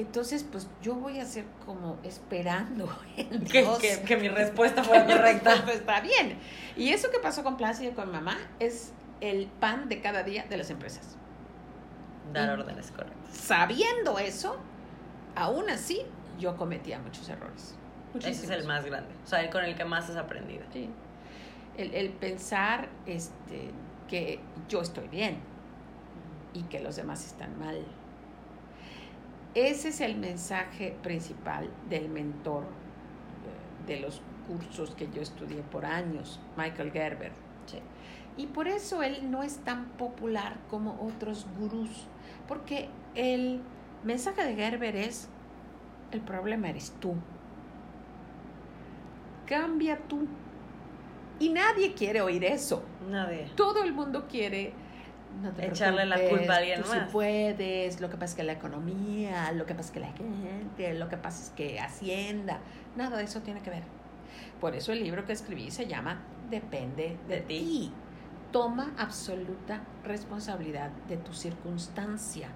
Entonces, 0.00 0.44
pues 0.44 0.68
yo 0.82 0.94
voy 0.94 1.20
a 1.20 1.24
ser 1.24 1.44
como 1.66 1.98
esperando 2.02 2.88
en 3.16 3.44
Dios. 3.44 3.78
Que, 3.78 4.16
mi 4.16 4.28
respuesta 4.28 4.82
fuera 4.82 5.06
correcta. 5.06 5.62
pues 5.64 5.76
está 5.80 6.00
bien. 6.00 6.38
Y 6.76 6.90
eso 6.90 7.10
que 7.10 7.18
pasó 7.18 7.42
con 7.42 7.56
Plácido 7.56 7.92
y 7.92 7.94
con 7.94 8.10
mamá 8.10 8.36
es 8.58 8.92
el 9.20 9.46
pan 9.46 9.88
de 9.88 10.00
cada 10.00 10.22
día 10.22 10.44
de 10.48 10.56
las 10.56 10.70
empresas. 10.70 11.16
Dar 12.32 12.50
órdenes 12.50 12.90
correctas. 12.90 13.36
Sabiendo 13.36 14.18
eso, 14.18 14.56
aún 15.34 15.68
así 15.68 16.02
yo 16.38 16.56
cometía 16.56 16.98
muchos 16.98 17.28
errores. 17.28 17.74
Ese 18.14 18.30
es 18.30 18.50
el 18.50 18.66
más 18.66 18.84
grande. 18.84 19.10
O 19.24 19.26
sea, 19.26 19.42
el 19.42 19.50
con 19.50 19.64
el 19.64 19.76
que 19.76 19.84
más 19.84 20.08
has 20.10 20.16
aprendido. 20.16 20.64
Sí 20.72 20.88
el, 21.76 22.10
pensar 22.10 22.88
este, 23.06 23.70
que 24.08 24.40
yo 24.68 24.80
estoy 24.80 25.08
bien 25.08 25.38
y 26.52 26.62
que 26.64 26.80
los 26.80 26.96
demás 26.96 27.24
están 27.26 27.58
mal. 27.58 27.84
Ese 29.54 29.88
es 29.88 30.00
el 30.00 30.16
mensaje 30.16 30.96
principal 31.02 31.68
del 31.88 32.08
mentor 32.08 32.64
eh, 32.64 33.86
de 33.86 34.00
los 34.00 34.22
cursos 34.46 34.94
que 34.94 35.08
yo 35.10 35.22
estudié 35.22 35.62
por 35.62 35.84
años, 35.84 36.40
Michael 36.56 36.92
Gerber. 36.92 37.32
Y 38.36 38.46
por 38.46 38.68
eso 38.68 39.02
él 39.02 39.30
no 39.30 39.42
es 39.42 39.58
tan 39.58 39.86
popular 39.90 40.56
como 40.70 40.98
otros 41.02 41.46
gurús, 41.58 42.06
porque 42.48 42.88
el 43.14 43.60
mensaje 44.04 44.44
de 44.44 44.54
Gerber 44.54 44.96
es, 44.96 45.28
el 46.12 46.20
problema 46.20 46.70
eres 46.70 46.94
tú. 47.00 47.14
Cambia 49.46 49.98
tú. 50.08 50.26
Y 51.38 51.50
nadie 51.50 51.94
quiere 51.94 52.20
oír 52.20 52.44
eso. 52.44 52.82
Nadie. 53.10 53.50
Todo 53.56 53.82
el 53.82 53.92
mundo 53.92 54.26
quiere 54.28 54.72
echarle 55.58 56.06
la 56.06 56.18
culpa 56.28 56.54
a 56.54 56.56
alguien 56.58 56.82
tú 56.82 56.88
más. 56.88 56.98
Sí 56.98 57.04
puedes, 57.12 58.00
lo 58.00 58.10
que 58.10 58.16
pasa 58.16 58.32
es 58.32 58.34
que 58.34 58.42
la 58.44 58.52
economía, 58.52 59.52
lo 59.52 59.66
que 59.66 59.74
pasa 59.74 59.88
es 59.88 59.92
que 59.92 60.00
la 60.00 60.12
gente, 60.12 60.94
lo 60.94 61.08
que 61.08 61.16
pasa 61.16 61.42
es 61.42 61.50
que 61.50 61.80
Hacienda, 61.80 62.60
nada 62.96 63.16
de 63.16 63.24
eso 63.24 63.40
tiene 63.40 63.60
que 63.60 63.70
ver. 63.70 63.82
Por 64.60 64.74
eso 64.74 64.92
el 64.92 65.02
libro 65.02 65.24
que 65.24 65.32
escribí 65.32 65.70
se 65.70 65.86
llama 65.86 66.20
Depende 66.50 67.16
de, 67.28 67.40
ti. 67.40 67.92
Toma 68.52 68.92
absoluta 68.98 69.80
responsabilidad 70.04 70.90
de 71.08 71.16
tu 71.16 71.32
circunstancia. 71.32 72.48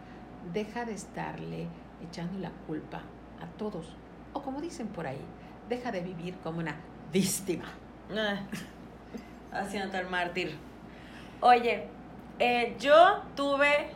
Deja 0.52 0.84
de 0.84 0.92
estarle 0.92 1.68
echando 2.06 2.38
la 2.40 2.50
culpa 2.66 3.02
a 3.40 3.46
todos. 3.56 3.96
O 4.32 4.42
como 4.42 4.60
dicen 4.60 4.88
por 4.88 5.06
ahí, 5.06 5.24
deja 5.68 5.92
de 5.92 6.00
vivir 6.00 6.34
como 6.42 6.58
una 6.58 6.76
víctima. 7.12 7.66
Ah, 8.10 8.40
haciendo 9.52 9.90
tal 9.90 10.10
mártir. 10.10 10.56
Oye, 11.40 11.88
eh, 12.38 12.76
yo 12.80 13.20
tuve 13.36 13.88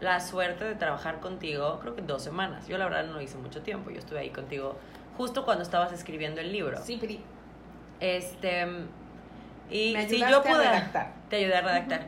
la 0.00 0.20
suerte 0.20 0.64
de 0.64 0.74
trabajar 0.74 1.20
contigo, 1.20 1.78
creo 1.80 1.94
que 1.96 2.02
dos 2.02 2.22
semanas. 2.22 2.66
Yo 2.68 2.76
la 2.78 2.84
verdad 2.84 3.04
no 3.06 3.20
hice 3.20 3.38
mucho 3.38 3.62
tiempo. 3.62 3.90
Yo 3.90 3.98
estuve 3.98 4.18
ahí 4.20 4.30
contigo 4.30 4.76
justo 5.16 5.44
cuando 5.44 5.62
estabas 5.62 5.92
escribiendo 5.92 6.40
el 6.40 6.52
libro. 6.52 6.78
Sí, 6.82 6.98
pero... 7.00 7.14
Este. 8.00 8.66
Y 9.70 9.92
Me 9.94 10.08
si 10.08 10.18
yo 10.20 10.42
pude. 10.42 10.66
a 10.66 10.70
redactar. 10.72 11.12
Te 11.30 11.36
ayudé 11.36 11.56
a 11.56 11.60
redactar. 11.62 12.06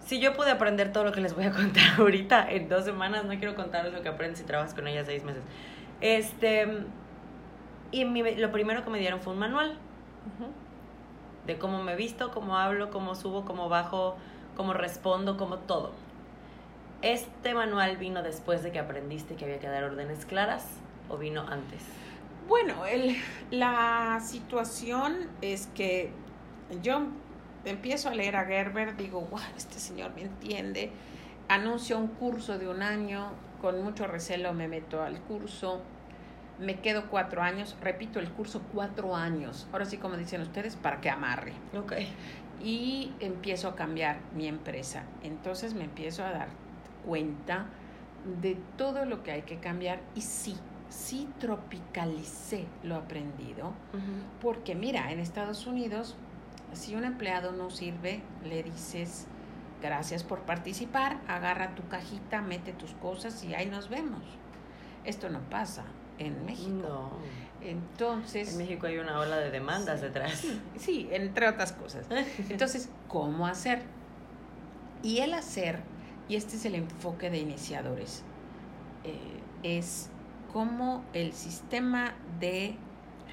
Si 0.00 0.20
yo 0.20 0.32
pude 0.34 0.50
aprender 0.50 0.92
todo 0.92 1.04
lo 1.04 1.12
que 1.12 1.20
les 1.20 1.34
voy 1.34 1.44
a 1.44 1.50
contar 1.52 1.82
ahorita 1.98 2.50
en 2.50 2.68
dos 2.68 2.84
semanas, 2.84 3.24
no 3.24 3.30
quiero 3.38 3.54
contarles 3.54 3.92
lo 3.92 4.02
que 4.02 4.08
aprendes 4.08 4.38
si 4.38 4.44
trabajas 4.44 4.72
con 4.74 4.86
ella 4.86 5.04
seis 5.04 5.24
meses. 5.24 5.42
Este. 6.00 6.66
Y 7.90 8.04
mi- 8.06 8.36
lo 8.36 8.50
primero 8.50 8.82
que 8.84 8.90
me 8.90 8.98
dieron 8.98 9.20
fue 9.20 9.32
un 9.34 9.38
manual 9.40 9.76
de 11.46 11.58
cómo 11.58 11.82
me 11.82 11.94
visto, 11.96 12.30
cómo 12.30 12.56
hablo, 12.56 12.90
cómo 12.90 13.14
subo, 13.14 13.44
cómo 13.44 13.68
bajo, 13.68 14.16
cómo 14.56 14.72
respondo, 14.72 15.36
cómo 15.36 15.58
todo. 15.58 15.92
¿Este 17.02 17.54
manual 17.54 17.96
vino 17.96 18.22
después 18.22 18.62
de 18.62 18.72
que 18.72 18.78
aprendiste 18.78 19.34
que 19.34 19.44
había 19.44 19.58
que 19.58 19.68
dar 19.68 19.84
órdenes 19.84 20.24
claras 20.24 20.66
o 21.08 21.18
vino 21.18 21.42
antes? 21.42 21.82
Bueno, 22.48 22.86
el, 22.86 23.16
la 23.50 24.20
situación 24.22 25.28
es 25.40 25.66
que 25.74 26.12
yo 26.82 27.02
empiezo 27.64 28.08
a 28.08 28.14
leer 28.14 28.36
a 28.36 28.44
Gerber, 28.44 28.96
digo, 28.96 29.20
wow, 29.22 29.40
este 29.56 29.78
señor 29.78 30.12
me 30.14 30.22
entiende, 30.22 30.90
anuncio 31.48 31.98
un 31.98 32.08
curso 32.08 32.58
de 32.58 32.68
un 32.68 32.82
año, 32.82 33.32
con 33.60 33.82
mucho 33.82 34.06
recelo 34.06 34.52
me 34.52 34.68
meto 34.68 35.02
al 35.02 35.20
curso, 35.20 35.80
me 36.58 36.80
quedo 36.80 37.08
cuatro 37.10 37.42
años, 37.42 37.76
repito 37.80 38.20
el 38.20 38.30
curso 38.30 38.62
cuatro 38.72 39.16
años, 39.16 39.66
ahora 39.72 39.84
sí 39.86 39.96
como 39.96 40.16
dicen 40.16 40.40
ustedes, 40.42 40.76
para 40.76 41.00
que 41.00 41.10
amarre. 41.10 41.52
Ok. 41.76 41.92
Y 42.64 43.12
empiezo 43.20 43.68
a 43.68 43.76
cambiar 43.76 44.20
mi 44.34 44.48
empresa. 44.48 45.04
Entonces 45.22 45.74
me 45.74 45.84
empiezo 45.84 46.24
a 46.24 46.30
dar 46.30 46.48
cuenta 47.04 47.66
de 48.40 48.56
todo 48.76 49.04
lo 49.04 49.22
que 49.22 49.32
hay 49.32 49.42
que 49.42 49.58
cambiar 49.58 50.00
y 50.14 50.22
sí, 50.22 50.56
sí 50.88 51.28
tropicalicé 51.38 52.66
lo 52.82 52.96
aprendido, 52.96 53.74
porque 54.40 54.74
mira, 54.74 55.12
en 55.12 55.18
Estados 55.20 55.66
Unidos, 55.66 56.16
si 56.72 56.94
un 56.94 57.04
empleado 57.04 57.52
no 57.52 57.70
sirve, 57.70 58.22
le 58.44 58.62
dices 58.62 59.26
gracias 59.82 60.24
por 60.24 60.40
participar, 60.40 61.20
agarra 61.28 61.74
tu 61.74 61.86
cajita, 61.88 62.40
mete 62.40 62.72
tus 62.72 62.94
cosas 62.94 63.44
y 63.44 63.54
ahí 63.54 63.66
nos 63.66 63.90
vemos. 63.90 64.22
Esto 65.04 65.28
no 65.28 65.40
pasa 65.50 65.84
en 66.18 66.46
México. 66.46 66.70
No. 66.70 67.10
Entonces... 67.64 68.52
En 68.52 68.58
México 68.58 68.86
hay 68.86 68.98
una 68.98 69.18
ola 69.18 69.38
de 69.38 69.50
demandas 69.50 70.00
detrás. 70.00 70.32
Sí, 70.34 70.60
sí, 70.78 71.08
entre 71.10 71.48
otras 71.48 71.72
cosas. 71.72 72.06
Entonces, 72.48 72.90
¿cómo 73.08 73.46
hacer? 73.46 73.82
Y 75.02 75.18
el 75.18 75.34
hacer, 75.34 75.80
y 76.28 76.36
este 76.36 76.56
es 76.56 76.64
el 76.64 76.74
enfoque 76.74 77.30
de 77.30 77.38
iniciadores, 77.38 78.22
eh, 79.04 79.40
es 79.62 80.10
cómo 80.52 81.04
el 81.12 81.32
sistema 81.32 82.14
de 82.38 82.76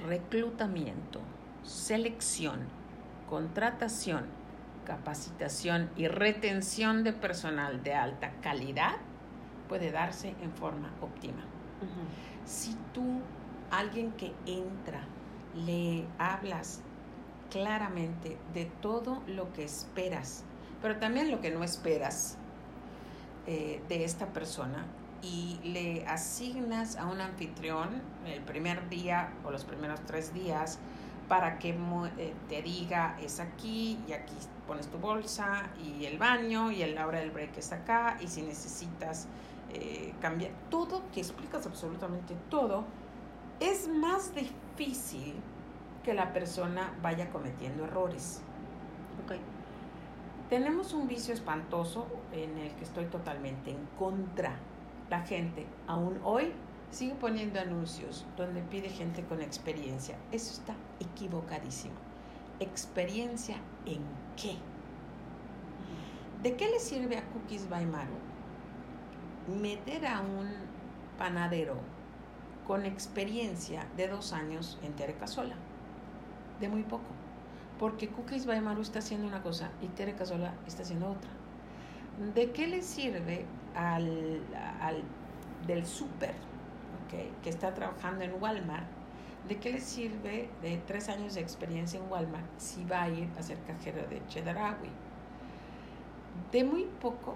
reclutamiento, 0.05 1.21
selección, 1.63 2.61
contratación, 3.29 4.25
capacitación 4.85 5.89
y 5.95 6.07
retención 6.07 7.03
de 7.03 7.13
personal 7.13 7.83
de 7.83 7.93
alta 7.93 8.31
calidad 8.41 8.95
puede 9.69 9.91
darse 9.91 10.35
en 10.41 10.51
forma 10.51 10.91
óptima. 11.01 11.45
Si 12.45 12.75
tú, 12.93 13.21
alguien 13.71 14.11
que 14.11 14.33
entra, 14.45 15.01
le 15.65 16.05
hablas 16.17 16.81
claramente 17.49 18.37
de 18.53 18.65
todo 18.65 19.21
lo 19.27 19.51
que 19.53 19.63
esperas, 19.63 20.43
pero 20.81 20.97
también 20.97 21.31
lo 21.31 21.41
que 21.41 21.51
no 21.51 21.63
esperas 21.63 22.37
eh, 23.47 23.81
de 23.89 24.03
esta 24.03 24.27
persona 24.27 24.85
y 25.21 25.59
le 25.63 26.05
asignas 26.07 26.95
a 26.95 27.05
un 27.05 27.21
anfitrión 27.21 28.01
el 28.25 28.41
primer 28.41 28.89
día 28.89 29.33
o 29.43 29.51
los 29.51 29.65
primeros 29.65 29.99
tres 30.05 30.33
días 30.33 30.79
para 31.27 31.59
que 31.59 31.69
eh, 31.69 32.33
te 32.49 32.61
diga 32.61 33.17
es 33.21 33.39
aquí 33.39 33.99
y 34.07 34.13
aquí 34.13 34.35
pones 34.67 34.87
tu 34.87 34.97
bolsa 34.97 35.69
y 35.83 36.05
el 36.05 36.17
baño 36.17 36.71
y 36.71 36.83
la 36.85 37.07
hora 37.07 37.19
del 37.19 37.31
break 37.31 37.57
es 37.57 37.71
acá 37.71 38.17
y 38.19 38.27
si 38.27 38.41
necesitas 38.41 39.27
eh, 39.73 40.13
cambiar 40.19 40.51
todo, 40.69 41.03
que 41.13 41.21
explicas 41.21 41.65
absolutamente 41.65 42.35
todo, 42.49 42.83
es 43.61 43.87
más 43.87 44.33
difícil 44.33 45.35
que 46.03 46.13
la 46.15 46.33
persona 46.33 46.93
vaya 47.01 47.29
cometiendo 47.29 47.85
errores. 47.85 48.41
Tenemos 50.49 50.93
un 50.93 51.07
vicio 51.07 51.33
espantoso 51.33 52.07
en 52.33 52.57
el 52.57 52.73
que 52.73 52.83
estoy 52.83 53.05
totalmente 53.05 53.71
en 53.71 53.85
contra. 53.97 54.57
La 55.09 55.21
gente, 55.21 55.65
aún 55.87 56.19
hoy, 56.23 56.51
sigue 56.89 57.13
poniendo 57.15 57.59
anuncios 57.59 58.25
donde 58.35 58.61
pide 58.63 58.89
gente 58.89 59.23
con 59.23 59.41
experiencia. 59.41 60.17
Eso 60.31 60.51
está 60.51 60.75
equivocadísimo. 60.99 61.93
¿Experiencia 62.59 63.57
en 63.85 64.01
qué? 64.35 64.57
¿De 66.41 66.57
qué 66.57 66.67
le 66.67 66.79
sirve 66.79 67.17
a 67.17 67.23
Cookies 67.29 67.69
by 67.69 67.85
Maru 67.85 68.17
meter 69.47 70.05
a 70.07 70.21
un 70.21 70.49
panadero 71.17 71.77
con 72.65 72.85
experiencia 72.85 73.87
de 73.97 74.07
dos 74.07 74.33
años 74.33 74.79
en 74.83 74.93
Tere 74.93 75.15
Casola? 75.15 75.55
De 76.59 76.69
muy 76.69 76.83
poco. 76.83 77.03
Porque 77.79 78.09
Cookies 78.09 78.45
by 78.45 78.61
Maru 78.61 78.81
está 78.81 78.99
haciendo 78.99 79.27
una 79.27 79.41
cosa 79.41 79.71
y 79.81 79.87
Tere 79.87 80.15
Casola 80.15 80.53
está 80.67 80.83
haciendo 80.83 81.09
otra. 81.09 81.31
¿De 82.35 82.51
qué 82.51 82.67
le 82.67 82.81
sirve 82.81 83.45
al, 83.75 84.41
al 84.81 85.03
del 85.65 85.85
súper 85.85 86.35
ok, 87.05 87.41
que 87.41 87.49
está 87.49 87.73
trabajando 87.73 88.23
en 88.23 88.41
Walmart? 88.41 88.85
¿De 89.47 89.57
qué 89.57 89.71
le 89.71 89.81
sirve 89.81 90.49
de 90.61 90.77
tres 90.85 91.09
años 91.09 91.33
de 91.33 91.41
experiencia 91.41 91.99
en 91.99 92.11
Walmart 92.11 92.45
si 92.57 92.83
va 92.85 93.03
a 93.03 93.09
ir 93.09 93.27
a 93.37 93.41
ser 93.41 93.57
cajero 93.63 94.07
de 94.07 94.21
Chedraui? 94.27 94.89
De 96.51 96.63
muy 96.63 96.83
poco, 97.01 97.35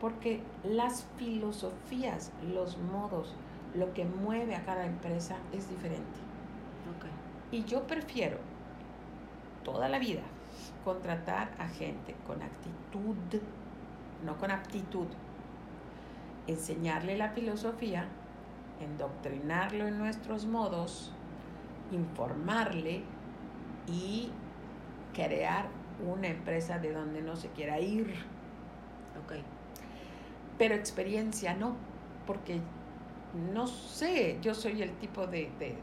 porque 0.00 0.40
las 0.62 1.06
filosofías, 1.16 2.30
los 2.52 2.78
modos, 2.78 3.34
lo 3.76 3.92
que 3.92 4.04
mueve 4.04 4.54
a 4.54 4.64
cada 4.64 4.86
empresa 4.86 5.36
es 5.52 5.68
diferente. 5.68 6.26
Y 7.52 7.64
yo 7.64 7.86
prefiero 7.86 8.38
toda 9.62 9.88
la 9.88 10.00
vida 10.00 10.22
contratar 10.84 11.54
a 11.58 11.68
gente 11.68 12.14
con 12.26 12.42
actitud, 12.42 13.40
no 14.24 14.36
con 14.38 14.50
aptitud. 14.50 15.06
Enseñarle 16.48 17.16
la 17.16 17.30
filosofía, 17.30 18.08
endoctrinarlo 18.80 19.86
en 19.86 19.98
nuestros 19.98 20.46
modos, 20.46 21.12
informarle 21.92 23.02
y 23.86 24.30
crear 25.14 25.68
una 26.04 26.28
empresa 26.28 26.78
de 26.78 26.92
donde 26.92 27.22
no 27.22 27.36
se 27.36 27.48
quiera 27.50 27.78
ir. 27.80 28.14
Pero 30.58 30.74
experiencia 30.74 31.54
no, 31.54 31.76
porque 32.26 32.60
no 33.52 33.66
sé, 33.66 34.38
yo 34.40 34.54
soy 34.54 34.82
el 34.82 34.92
tipo 34.98 35.26
de, 35.26 35.50
de, 35.58 35.76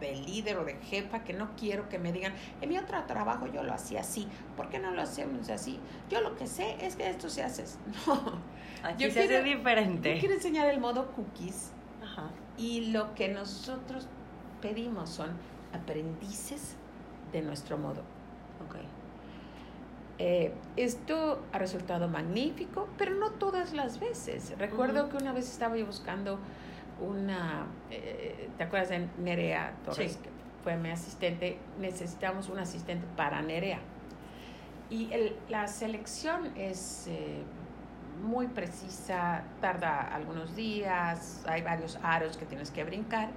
de 0.00 0.16
líder 0.16 0.58
o 0.58 0.64
de 0.64 0.74
jefa 0.76 1.24
que 1.24 1.32
no 1.32 1.50
quiero 1.56 1.88
que 1.88 1.98
me 1.98 2.12
digan, 2.12 2.34
en 2.60 2.68
mi 2.68 2.78
otro 2.78 3.02
trabajo 3.04 3.46
yo 3.46 3.62
lo 3.62 3.72
hacía 3.72 4.00
así, 4.00 4.28
¿por 4.56 4.68
qué 4.68 4.78
no 4.78 4.90
lo 4.90 5.02
hacemos 5.02 5.48
así? 5.50 5.78
Yo 6.10 6.20
lo 6.20 6.36
que 6.36 6.46
sé 6.46 6.76
es 6.84 6.96
que 6.96 7.08
esto 7.08 7.28
se 7.28 7.42
hace. 7.42 7.64
No. 8.06 8.56
Aquí 8.82 9.04
yo 9.04 9.10
se 9.10 9.26
quiero, 9.26 9.38
hace 9.38 9.56
diferente. 9.56 10.14
Yo 10.14 10.20
quiero 10.20 10.34
enseñar 10.34 10.68
el 10.68 10.80
modo 10.80 11.10
cookies. 11.12 11.72
Ajá. 12.02 12.30
Y 12.56 12.92
lo 12.92 13.14
que 13.14 13.28
nosotros 13.28 14.06
pedimos 14.60 15.10
son 15.10 15.30
aprendices 15.72 16.76
de 17.32 17.42
nuestro 17.42 17.78
modo. 17.78 18.02
Ok. 18.64 18.76
Eh, 20.18 20.54
esto 20.76 21.42
ha 21.52 21.58
resultado 21.58 22.08
magnífico, 22.08 22.88
pero 22.96 23.14
no 23.14 23.32
todas 23.32 23.74
las 23.74 24.00
veces. 24.00 24.54
Recuerdo 24.58 25.08
que 25.08 25.16
una 25.16 25.32
vez 25.32 25.50
estaba 25.50 25.76
yo 25.76 25.86
buscando 25.86 26.38
una, 27.00 27.66
eh, 27.90 28.48
¿te 28.56 28.64
acuerdas 28.64 28.90
de 28.90 29.08
Nerea 29.18 29.74
Torres? 29.84 30.16
Que 30.16 30.30
fue 30.62 30.76
mi 30.76 30.90
asistente. 30.90 31.58
Necesitamos 31.78 32.48
un 32.48 32.58
asistente 32.58 33.06
para 33.16 33.42
Nerea. 33.42 33.80
Y 34.90 35.12
el, 35.12 35.36
la 35.48 35.66
selección 35.66 36.56
es 36.56 37.06
eh, 37.08 37.42
muy 38.22 38.46
precisa, 38.46 39.42
tarda 39.60 40.14
algunos 40.14 40.54
días, 40.54 41.44
hay 41.46 41.62
varios 41.62 41.98
aros 42.02 42.36
que 42.36 42.46
tienes 42.46 42.70
que 42.70 42.84
brincar. 42.84 43.30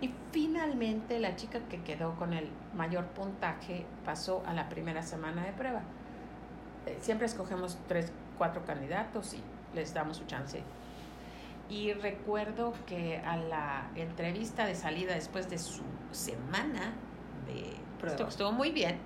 Y 0.00 0.12
finalmente 0.32 1.18
la 1.18 1.36
chica 1.36 1.60
que 1.70 1.82
quedó 1.82 2.14
con 2.16 2.32
el 2.32 2.48
mayor 2.74 3.06
puntaje 3.06 3.86
pasó 4.04 4.42
a 4.46 4.52
la 4.52 4.68
primera 4.68 5.02
semana 5.02 5.44
de 5.44 5.52
prueba. 5.52 5.82
Eh, 6.86 6.98
siempre 7.00 7.26
escogemos 7.26 7.78
tres, 7.88 8.12
cuatro 8.36 8.64
candidatos 8.64 9.34
y 9.34 9.42
les 9.74 9.94
damos 9.94 10.18
su 10.18 10.26
chance. 10.26 10.62
Y 11.68 11.92
recuerdo 11.94 12.74
que 12.86 13.18
a 13.18 13.36
la 13.36 13.90
entrevista 13.94 14.66
de 14.66 14.74
salida 14.74 15.14
después 15.14 15.48
de 15.48 15.58
su 15.58 15.82
semana 16.12 16.92
de 17.46 17.76
prueba, 17.98 18.28
estuvo 18.28 18.52
muy 18.52 18.70
bien, 18.70 18.98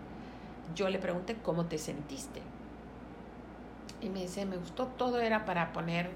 yo 0.75 0.88
le 0.88 0.99
pregunté 0.99 1.37
cómo 1.37 1.66
te 1.66 1.79
sentiste. 1.79 2.42
Y 4.01 4.11
me 4.11 4.23
dice, 4.23 4.44
me 4.44 4.57
gustó 4.57 4.87
todo, 4.87 5.21
era 5.21 5.44
para 5.44 5.73
poner, 5.73 6.11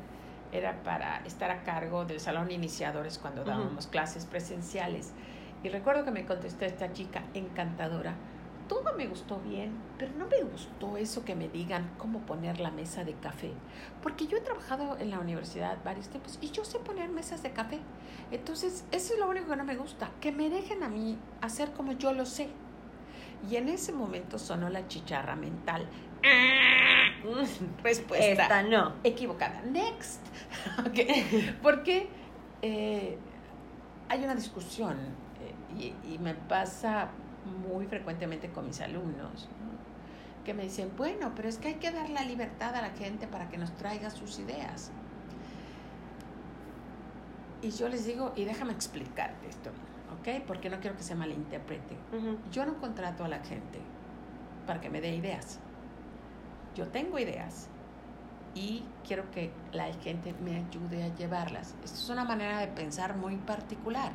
era 0.53 0.83
para 0.83 1.19
estar 1.25 1.51
a 1.51 1.63
cargo 1.63 2.05
del 2.05 2.21
salón 2.21 2.51
iniciadores 2.51 3.19
cuando 3.19 3.45
dábamos 3.45 3.87
clases 3.87 4.27
presenciales. 4.27 5.13
Y 5.63 5.69
recuerdo 5.69 6.05
que 6.05 6.11
me 6.11 6.27
contestó 6.27 6.65
esta 6.65 6.93
chica 6.93 7.23
encantadora, 7.35 8.15
todo 8.73 8.95
me 8.97 9.07
gustó 9.07 9.39
bien, 9.41 9.71
pero 9.99 10.13
no 10.17 10.27
me 10.27 10.41
gustó 10.45 10.97
eso 10.97 11.27
que 11.27 11.35
me 11.35 11.47
digan 11.51 11.91
cómo 11.99 12.21
poner 12.21 12.59
la 12.59 12.71
mesa 12.71 13.05
de 13.05 13.13
café. 13.13 13.53
Porque 14.03 14.27
yo 14.27 14.39
he 14.39 14.41
trabajado 14.41 14.97
en 14.99 15.11
la 15.11 15.19
universidad 15.19 15.77
varios 15.85 16.09
tiempos 16.09 16.39
y 16.41 16.51
yo 16.53 16.65
sé 16.65 16.79
poner 16.79 17.11
mesas 17.11 17.43
de 17.43 17.53
café. 17.53 17.81
Entonces, 18.31 18.87
eso 18.91 19.13
es 19.13 19.21
lo 19.21 19.29
único 19.29 19.49
que 19.49 19.57
no 19.57 19.65
me 19.65 19.77
gusta, 19.77 20.11
que 20.23 20.33
me 20.33 20.49
dejen 20.49 20.83
a 20.83 20.89
mí 20.89 21.19
hacer 21.43 21.73
como 21.73 21.93
yo 21.93 22.15
lo 22.15 22.25
sé. 22.25 22.49
Y 23.51 23.57
en 23.57 23.69
ese 23.69 23.93
momento 23.93 24.39
sonó 24.39 24.71
la 24.71 24.89
chicharra 24.89 25.37
mental. 25.37 25.87
Respuesta. 27.83 28.27
Esta 28.27 28.63
no. 28.63 28.95
Equivocada. 29.05 29.61
Next. 29.63 30.23
okay. 30.89 31.59
Porque 31.63 32.09
eh, 32.63 33.19
hay 34.09 34.25
una 34.25 34.35
discusión 34.35 34.97
eh, 35.43 35.95
y, 36.07 36.15
y 36.15 36.19
me 36.19 36.33
pasa 36.33 37.11
muy 37.45 37.87
frecuentemente 37.87 38.51
con 38.51 38.67
mis 38.67 38.81
alumnos, 38.81 39.49
que 40.45 40.55
me 40.55 40.65
dicen, 40.65 40.93
bueno, 40.97 41.33
pero 41.35 41.49
es 41.49 41.59
que 41.59 41.69
hay 41.69 41.75
que 41.75 41.91
dar 41.91 42.11
la 42.11 42.25
libertad 42.25 42.75
a 42.75 42.83
la 42.83 42.91
gente 42.91 43.27
para 43.27 43.49
que 43.49 43.59
nos 43.59 43.73
traiga 43.77 44.11
sus 44.11 44.39
ideas. 44.39 44.91
Y 47.63 47.71
yo 47.71 47.89
les 47.89 48.05
digo, 48.05 48.33
y 48.35 48.45
déjame 48.45 48.73
explicarte 48.73 49.49
esto, 49.49 49.71
¿ok? 50.19 50.43
Porque 50.47 50.69
no 50.69 50.81
quiero 50.81 50.97
que 50.97 51.05
se 51.05 51.15
malinterprete. 51.15 51.97
Yo 52.51 52.67
no 52.67 52.79
contrato 52.81 53.25
a 53.25 53.29
la 53.29 53.39
gente 53.39 53.79
para 54.67 54.81
que 54.81 54.91
me 54.91 55.01
dé 55.01 55.15
ideas. 55.15 55.61
Yo 56.75 56.89
tengo 56.89 57.19
ideas 57.19 57.69
y 58.55 58.83
quiero 59.07 59.31
que 59.31 59.53
la 59.73 59.93
gente 59.95 60.35
me 60.45 60.57
ayude 60.57 61.05
a 61.05 61.15
llevarlas. 61.15 61.75
Esto 61.85 61.99
es 61.99 62.11
una 62.11 62.25
manera 62.25 62.59
de 62.59 62.69
pensar 62.69 63.17
muy 63.17 63.37
particular. 63.37 64.13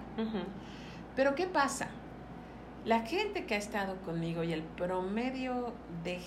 Pero 1.16 1.36
¿qué 1.36 1.48
pasa? 1.48 1.88
La 2.88 3.02
gente 3.02 3.46
que 3.46 3.56
ha 3.56 3.58
estado 3.58 3.98
conmigo 4.06 4.46
y 4.46 4.54
el 4.54 4.64
promedio 4.64 5.74
de, 6.06 6.22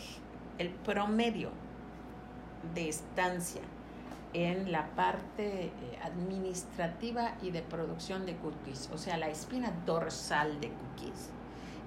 el 0.58 0.68
promedio 0.68 1.52
de 2.74 2.90
estancia 2.90 3.62
en 4.34 4.70
la 4.70 4.88
parte 4.88 5.64
eh, 5.64 5.72
administrativa 6.02 7.32
y 7.40 7.50
de 7.50 7.62
producción 7.62 8.26
de 8.26 8.36
cookies, 8.36 8.90
o 8.92 8.98
sea, 8.98 9.16
la 9.16 9.30
espina 9.30 9.72
dorsal 9.86 10.60
de 10.60 10.68
cookies, 10.68 11.30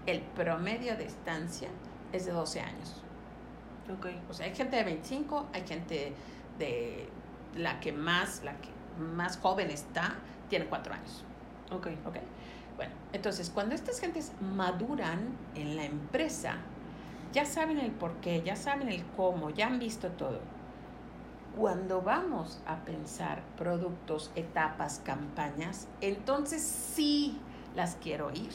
el 0.07 0.21
promedio 0.21 0.97
de 0.97 1.05
estancia 1.05 1.69
es 2.11 2.25
de 2.25 2.31
12 2.31 2.61
años. 2.61 3.03
Okay. 3.99 4.19
O 4.27 4.33
sea, 4.33 4.47
hay 4.47 4.55
gente 4.55 4.75
de 4.75 4.85
25, 4.85 5.49
hay 5.53 5.67
gente 5.67 6.13
de 6.57 7.07
la 7.55 7.79
que 7.79 7.91
más, 7.91 8.43
la 8.43 8.53
que 8.53 8.69
más 8.99 9.37
joven 9.37 9.69
está, 9.69 10.15
tiene 10.49 10.65
4 10.65 10.95
años. 10.95 11.23
Ok. 11.69 11.89
Ok. 12.07 12.17
Bueno, 12.75 12.93
entonces 13.11 13.49
cuando 13.49 13.75
estas 13.75 13.99
gentes 13.99 14.31
maduran 14.41 15.19
en 15.55 15.75
la 15.75 15.85
empresa, 15.85 16.55
ya 17.31 17.45
saben 17.45 17.79
el 17.79 17.91
por 17.91 18.15
qué, 18.17 18.41
ya 18.43 18.55
saben 18.55 18.89
el 18.89 19.03
cómo, 19.15 19.49
ya 19.49 19.67
han 19.67 19.79
visto 19.79 20.09
todo. 20.11 20.39
Cuando 21.57 22.01
vamos 22.01 22.61
a 22.65 22.83
pensar 22.83 23.43
productos, 23.57 24.31
etapas, 24.35 25.01
campañas, 25.03 25.87
entonces 26.01 26.63
sí 26.63 27.39
las 27.75 27.95
quiero 27.95 28.27
oír. 28.27 28.51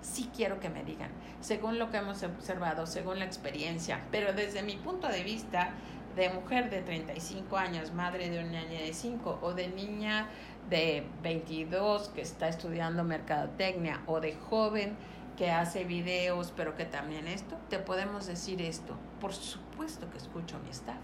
Sí 0.00 0.30
quiero 0.34 0.60
que 0.60 0.70
me 0.70 0.84
digan, 0.84 1.10
según 1.40 1.78
lo 1.78 1.90
que 1.90 1.98
hemos 1.98 2.22
observado, 2.22 2.86
según 2.86 3.18
la 3.18 3.24
experiencia, 3.24 4.00
pero 4.10 4.32
desde 4.32 4.62
mi 4.62 4.76
punto 4.76 5.08
de 5.08 5.22
vista 5.22 5.70
de 6.14 6.30
mujer 6.30 6.70
de 6.70 6.82
35 6.82 7.56
años, 7.56 7.92
madre 7.92 8.30
de 8.30 8.40
una 8.40 8.62
niña 8.62 8.80
de 8.80 8.92
5 8.92 9.40
o 9.42 9.54
de 9.54 9.68
niña 9.68 10.28
de 10.70 11.06
22 11.22 12.08
que 12.08 12.20
está 12.20 12.48
estudiando 12.48 13.04
mercadotecnia 13.04 14.02
o 14.06 14.20
de 14.20 14.34
joven 14.34 14.96
que 15.36 15.50
hace 15.50 15.84
videos, 15.84 16.52
pero 16.56 16.74
que 16.74 16.84
también 16.84 17.28
esto, 17.28 17.56
te 17.68 17.78
podemos 17.78 18.26
decir 18.26 18.60
esto. 18.60 18.96
Por 19.20 19.32
supuesto 19.32 20.10
que 20.10 20.18
escucho 20.18 20.56
a 20.56 20.58
mi 20.60 20.70
staff, 20.70 20.98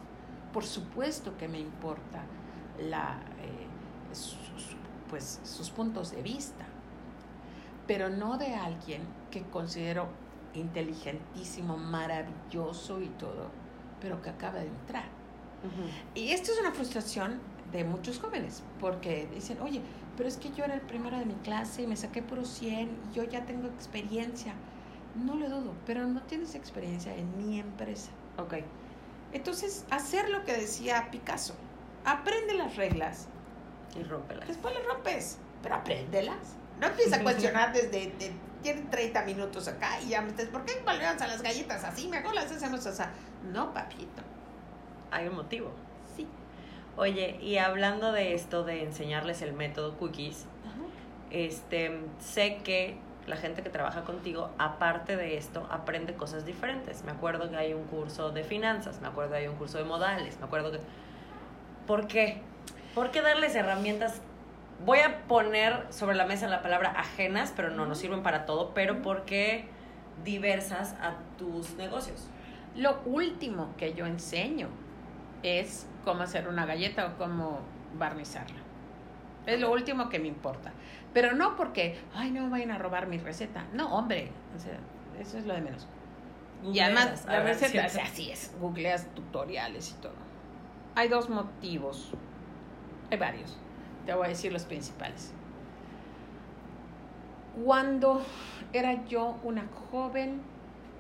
por 0.53 0.65
supuesto 0.65 1.37
que 1.39 1.49
me 1.49 1.61
importa 1.61 2.25
la, 2.79 3.21
eh, 3.41 4.15
sus, 4.15 4.77
pues, 5.09 5.41
sus 5.45 5.71
puntos 5.71 6.11
de 6.11 6.23
vista, 6.23 6.65
pero 7.87 8.09
no 8.09 8.37
de 8.39 8.55
alguien 8.55 9.03
que 9.31 9.43
considero 9.43 10.09
inteligentísimo, 10.55 11.77
maravilloso 11.77 13.01
y 13.01 13.09
todo, 13.09 13.51
pero 14.01 14.21
que 14.23 14.31
acaba 14.31 14.59
de 14.59 14.67
entrar. 14.67 15.05
Y 16.15 16.29
esto 16.29 16.53
es 16.53 16.61
una 16.61 16.73
frustración 16.73 17.41
de 17.73 17.85
muchos 17.85 18.19
jóvenes, 18.19 18.63
porque 18.81 19.29
dicen, 19.33 19.61
oye, 19.61 19.81
pero 20.17 20.29
es 20.29 20.37
que 20.37 20.53
yo 20.53 20.65
era 20.65 20.75
el 20.75 20.81
primero 20.81 21.19
de 21.19 21.25
mi 21.25 21.35
clase 21.35 21.83
y 21.83 21.87
me 21.87 21.97
saqué 21.97 22.23
por 22.23 22.45
100 22.47 22.89
y 22.89 23.15
yo 23.15 23.25
ya 23.25 23.45
tengo 23.45 23.67
experiencia. 23.69 24.55
No 25.15 25.37
lo 25.37 25.49
dudo, 25.49 25.75
pero 25.87 26.07
no 26.07 26.23
tienes 26.23 26.55
experiencia 26.55 27.15
en 27.15 27.37
mi 27.37 27.59
empresa. 27.59 28.11
Ok. 28.39 28.55
Entonces, 29.33 29.85
hacer 29.91 30.29
lo 30.31 30.45
que 30.45 30.53
decía 30.53 31.09
Picasso. 31.11 31.55
Aprende 32.05 32.55
las 32.55 32.77
reglas. 32.77 33.29
Y 33.99 34.03
rómpelas. 34.03 34.49
Después 34.49 34.75
las 34.75 34.85
rompes, 34.87 35.39
pero 35.63 35.77
apréndelas. 35.77 36.57
No 36.81 36.89
empieza 36.89 37.17
a 37.17 37.23
cuestionar 37.23 37.73
desde, 37.73 37.89
de, 37.91 38.33
tienen 38.63 38.91
30 38.91 39.25
minutos 39.25 39.69
acá 39.69 40.01
y 40.01 40.09
ya 40.09 40.23
me 40.23 40.33
dices, 40.33 40.49
¿por 40.49 40.65
qué 40.65 40.81
volvemos 40.85 41.21
a 41.21 41.27
las 41.27 41.43
galletas 41.43 41.85
así? 41.85 42.09
Mejor 42.09 42.35
las 42.35 42.51
hacemos 42.51 42.85
así. 42.87 43.03
No, 43.53 43.73
papito. 43.73 44.23
Hay 45.11 45.29
un 45.29 45.37
motivo. 45.37 45.71
Oye, 46.97 47.39
y 47.43 47.59
hablando 47.59 48.13
de 48.13 48.35
esto 48.35 48.63
de 48.63 48.85
enseñarles 48.85 49.43
el 49.43 49.53
método 49.53 49.97
cookies, 49.97 50.47
este, 51.31 51.99
sé 52.21 52.59
que 52.63 52.97
la 53.27 53.37
gente 53.37 53.63
que 53.63 53.71
trabaja 53.71 54.05
contigo, 54.05 54.51
aparte 54.59 55.17
de 55.17 55.37
esto, 55.37 55.67
aprende 55.71 56.15
cosas 56.15 56.47
diferentes. 56.47 57.03
Me 57.03 57.11
acuerdo 57.11 57.51
que 57.51 57.57
hay 57.57 57.75
un 57.75 57.85
curso 57.85 58.31
de 58.31 58.45
finanzas, 58.45 59.01
me 59.01 59.09
acuerdo 59.09 59.33
que 59.33 59.39
hay 59.39 59.49
un 59.49 59.57
curso 59.57 59.79
de 59.79 59.85
modales, 59.85 60.39
me 60.39 60.47
acuerdo 60.47 60.71
que... 60.71 60.79
¿Por 61.87 62.07
qué? 62.07 62.41
¿Por 62.95 63.11
qué 63.11 63.23
darles 63.23 63.57
herramientas? 63.57 64.21
Voy 64.85 65.01
a 65.01 65.23
poner 65.27 65.87
sobre 65.91 66.15
la 66.15 66.27
mesa 66.27 66.47
la 66.47 66.63
palabra 66.63 66.91
ajenas, 66.91 67.53
pero 67.57 67.71
no 67.71 67.87
nos 67.87 67.99
sirven 67.99 68.23
para 68.23 68.47
todo, 68.47 68.73
pero 68.73 69.03
¿por 69.03 69.25
qué 69.25 69.67
diversas 70.25 70.93
a 71.01 71.17
tus 71.39 71.75
negocios? 71.75 72.29
Lo 72.77 73.01
último 73.05 73.75
que 73.77 73.95
yo 73.95 74.07
enseño 74.07 74.69
es 75.45 75.87
cómo 76.05 76.23
hacer 76.23 76.49
una 76.49 76.67
galleta 76.67 77.07
o 77.07 77.19
cómo 77.19 77.61
barnizarla. 77.99 78.57
Es 79.47 79.61
lo 79.61 79.71
último 79.71 80.09
que 80.09 80.19
me 80.19 80.29
importa. 80.29 80.73
Pero 81.13 81.33
no 81.35 81.55
porque, 81.57 81.99
ay, 82.15 82.31
no 82.31 82.49
vayan 82.51 82.71
a 82.71 82.79
robar 82.79 83.07
mi 83.07 83.19
receta. 83.19 83.67
No, 83.73 83.95
hombre, 83.95 84.31
o 84.57 84.59
sea, 84.59 84.79
eso 85.21 85.39
es 85.39 85.47
lo 85.47 85.55
de 85.55 85.61
menos. 85.61 85.87
y 86.63 86.81
además, 86.81 87.25
la 87.27 87.41
receta, 87.43 87.85
así 87.85 88.31
es, 88.31 88.55
googleas 88.59 89.07
tutoriales 89.15 89.91
y 89.91 90.03
todo. 90.03 90.15
Hay 90.95 91.09
dos 91.09 91.29
motivos, 91.29 92.13
hay 93.11 93.19
varios. 93.19 93.59
Te 94.07 94.15
voy 94.15 94.27
a 94.27 94.29
decir 94.31 94.53
los 94.53 94.65
principales. 94.65 95.33
Cuando 97.65 98.25
era 98.73 99.05
yo 99.05 99.39
una 99.45 99.67
joven, 99.91 100.41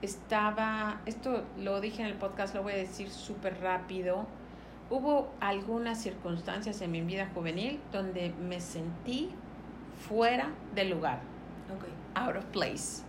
estaba, 0.02 1.00
esto 1.06 1.44
lo 1.58 1.80
dije 1.80 2.02
en 2.02 2.08
el 2.08 2.14
podcast, 2.14 2.54
lo 2.54 2.62
voy 2.62 2.72
a 2.74 2.76
decir 2.76 3.10
súper 3.10 3.60
rápido, 3.60 4.26
hubo 4.90 5.30
algunas 5.40 6.00
circunstancias 6.00 6.80
en 6.80 6.90
mi 6.92 7.00
vida 7.00 7.30
juvenil 7.34 7.80
donde 7.92 8.32
me 8.32 8.60
sentí 8.60 9.30
fuera 10.08 10.50
del 10.74 10.90
lugar, 10.90 11.20
Ok. 11.74 11.84
out 12.14 12.36
of 12.36 12.44
place. 12.46 13.02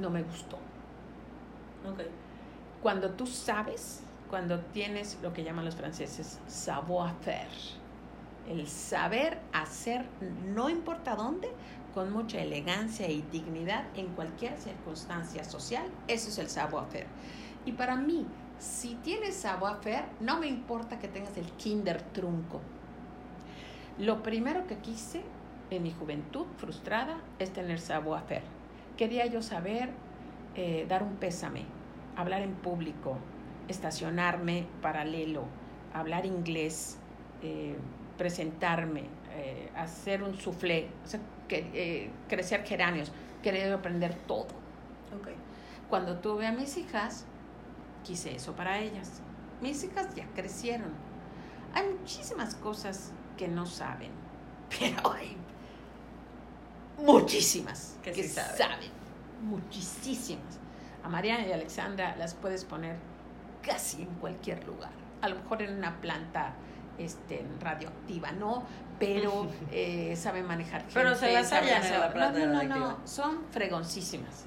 No 0.00 0.10
me 0.10 0.22
gustó. 0.22 0.56
Ok. 1.90 2.00
Cuando 2.82 3.10
tú 3.10 3.26
sabes, 3.26 4.02
cuando 4.30 4.60
tienes 4.60 5.18
lo 5.22 5.32
que 5.32 5.44
llaman 5.44 5.64
los 5.64 5.76
franceses 5.76 6.40
savoir-faire, 6.46 7.48
el 8.48 8.66
saber 8.66 9.38
hacer, 9.52 10.06
no 10.46 10.68
importa 10.68 11.14
dónde, 11.14 11.52
con 11.94 12.12
mucha 12.12 12.40
elegancia 12.40 13.08
y 13.08 13.22
dignidad 13.30 13.84
en 13.96 14.08
cualquier 14.08 14.58
circunstancia 14.58 15.44
social, 15.44 15.84
eso 16.08 16.28
es 16.28 16.38
el 16.38 16.48
savoir-faire. 16.48 17.06
Y 17.64 17.72
para 17.72 17.96
mí, 17.96 18.26
si 18.58 18.94
tienes 18.96 19.36
savoir-faire, 19.36 20.04
no 20.20 20.38
me 20.38 20.46
importa 20.46 20.98
que 20.98 21.08
tengas 21.08 21.36
el 21.36 21.46
kinder 21.52 22.00
trunco. 22.00 22.60
Lo 23.98 24.22
primero 24.22 24.66
que 24.66 24.78
quise 24.78 25.22
en 25.70 25.82
mi 25.82 25.92
juventud 25.92 26.46
frustrada 26.56 27.20
es 27.38 27.52
tener 27.52 27.80
savoir-faire. 27.80 28.44
Quería 28.96 29.26
yo 29.26 29.42
saber 29.42 29.90
eh, 30.54 30.86
dar 30.88 31.02
un 31.02 31.16
pésame, 31.16 31.64
hablar 32.16 32.42
en 32.42 32.54
público, 32.54 33.16
estacionarme 33.68 34.66
paralelo, 34.80 35.44
hablar 35.94 36.26
inglés, 36.26 36.98
eh, 37.42 37.76
presentarme, 38.18 39.04
eh, 39.34 39.70
hacer 39.74 40.22
un 40.22 40.34
soufflé, 40.34 40.88
o 41.04 41.08
sea, 41.08 41.20
que, 41.52 41.70
eh, 41.74 42.10
crecer 42.28 42.64
geranios, 42.64 43.12
querer 43.42 43.70
aprender 43.72 44.14
todo. 44.26 44.46
Ok. 45.14 45.28
Cuando 45.90 46.18
tuve 46.18 46.46
a 46.46 46.52
mis 46.52 46.78
hijas, 46.78 47.26
quise 48.02 48.34
eso 48.34 48.54
para 48.56 48.78
ellas. 48.78 49.20
Mis 49.60 49.84
hijas 49.84 50.14
ya 50.14 50.26
crecieron. 50.34 50.90
Hay 51.74 51.86
muchísimas 51.90 52.54
cosas 52.54 53.12
que 53.36 53.48
no 53.48 53.66
saben, 53.66 54.10
pero 54.78 55.12
hay 55.12 55.36
muchísimas 56.98 57.98
Que 58.02 58.12
que, 58.12 58.22
sí 58.22 58.28
saben. 58.30 58.56
saben. 58.56 58.90
Muchísimas. 59.42 60.58
A 61.04 61.08
Mariana 61.10 61.46
y 61.46 61.52
Alexandra 61.52 62.16
las 62.16 62.32
puedes 62.34 62.64
poner 62.64 62.96
casi 63.62 64.02
en 64.02 64.14
cualquier 64.20 64.64
lugar. 64.66 64.92
A 65.20 65.28
lo 65.28 65.36
mejor 65.36 65.60
en 65.62 65.76
una 65.76 66.00
planta 66.00 66.54
este, 67.04 67.44
radioactiva, 67.60 68.32
¿no? 68.32 68.64
Pero 68.98 69.48
eh, 69.72 70.14
saben 70.16 70.46
manejar 70.46 70.82
gente. 70.82 70.94
Pero 70.94 71.14
se 71.14 71.32
las 71.32 71.52
hallan 71.52 71.84
en 71.84 72.00
la 72.00 72.12
planta 72.12 72.38
no, 72.38 72.46
no, 72.46 72.62
no, 72.62 72.78
no, 72.78 73.06
son 73.06 73.44
fregoncísimas. 73.50 74.46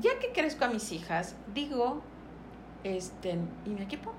Ya 0.00 0.18
que 0.18 0.32
crezco 0.32 0.64
a 0.64 0.68
mis 0.68 0.90
hijas, 0.92 1.36
digo, 1.54 2.02
este, 2.84 3.38
¿y 3.66 3.70
mi 3.70 3.82
equipo? 3.82 4.12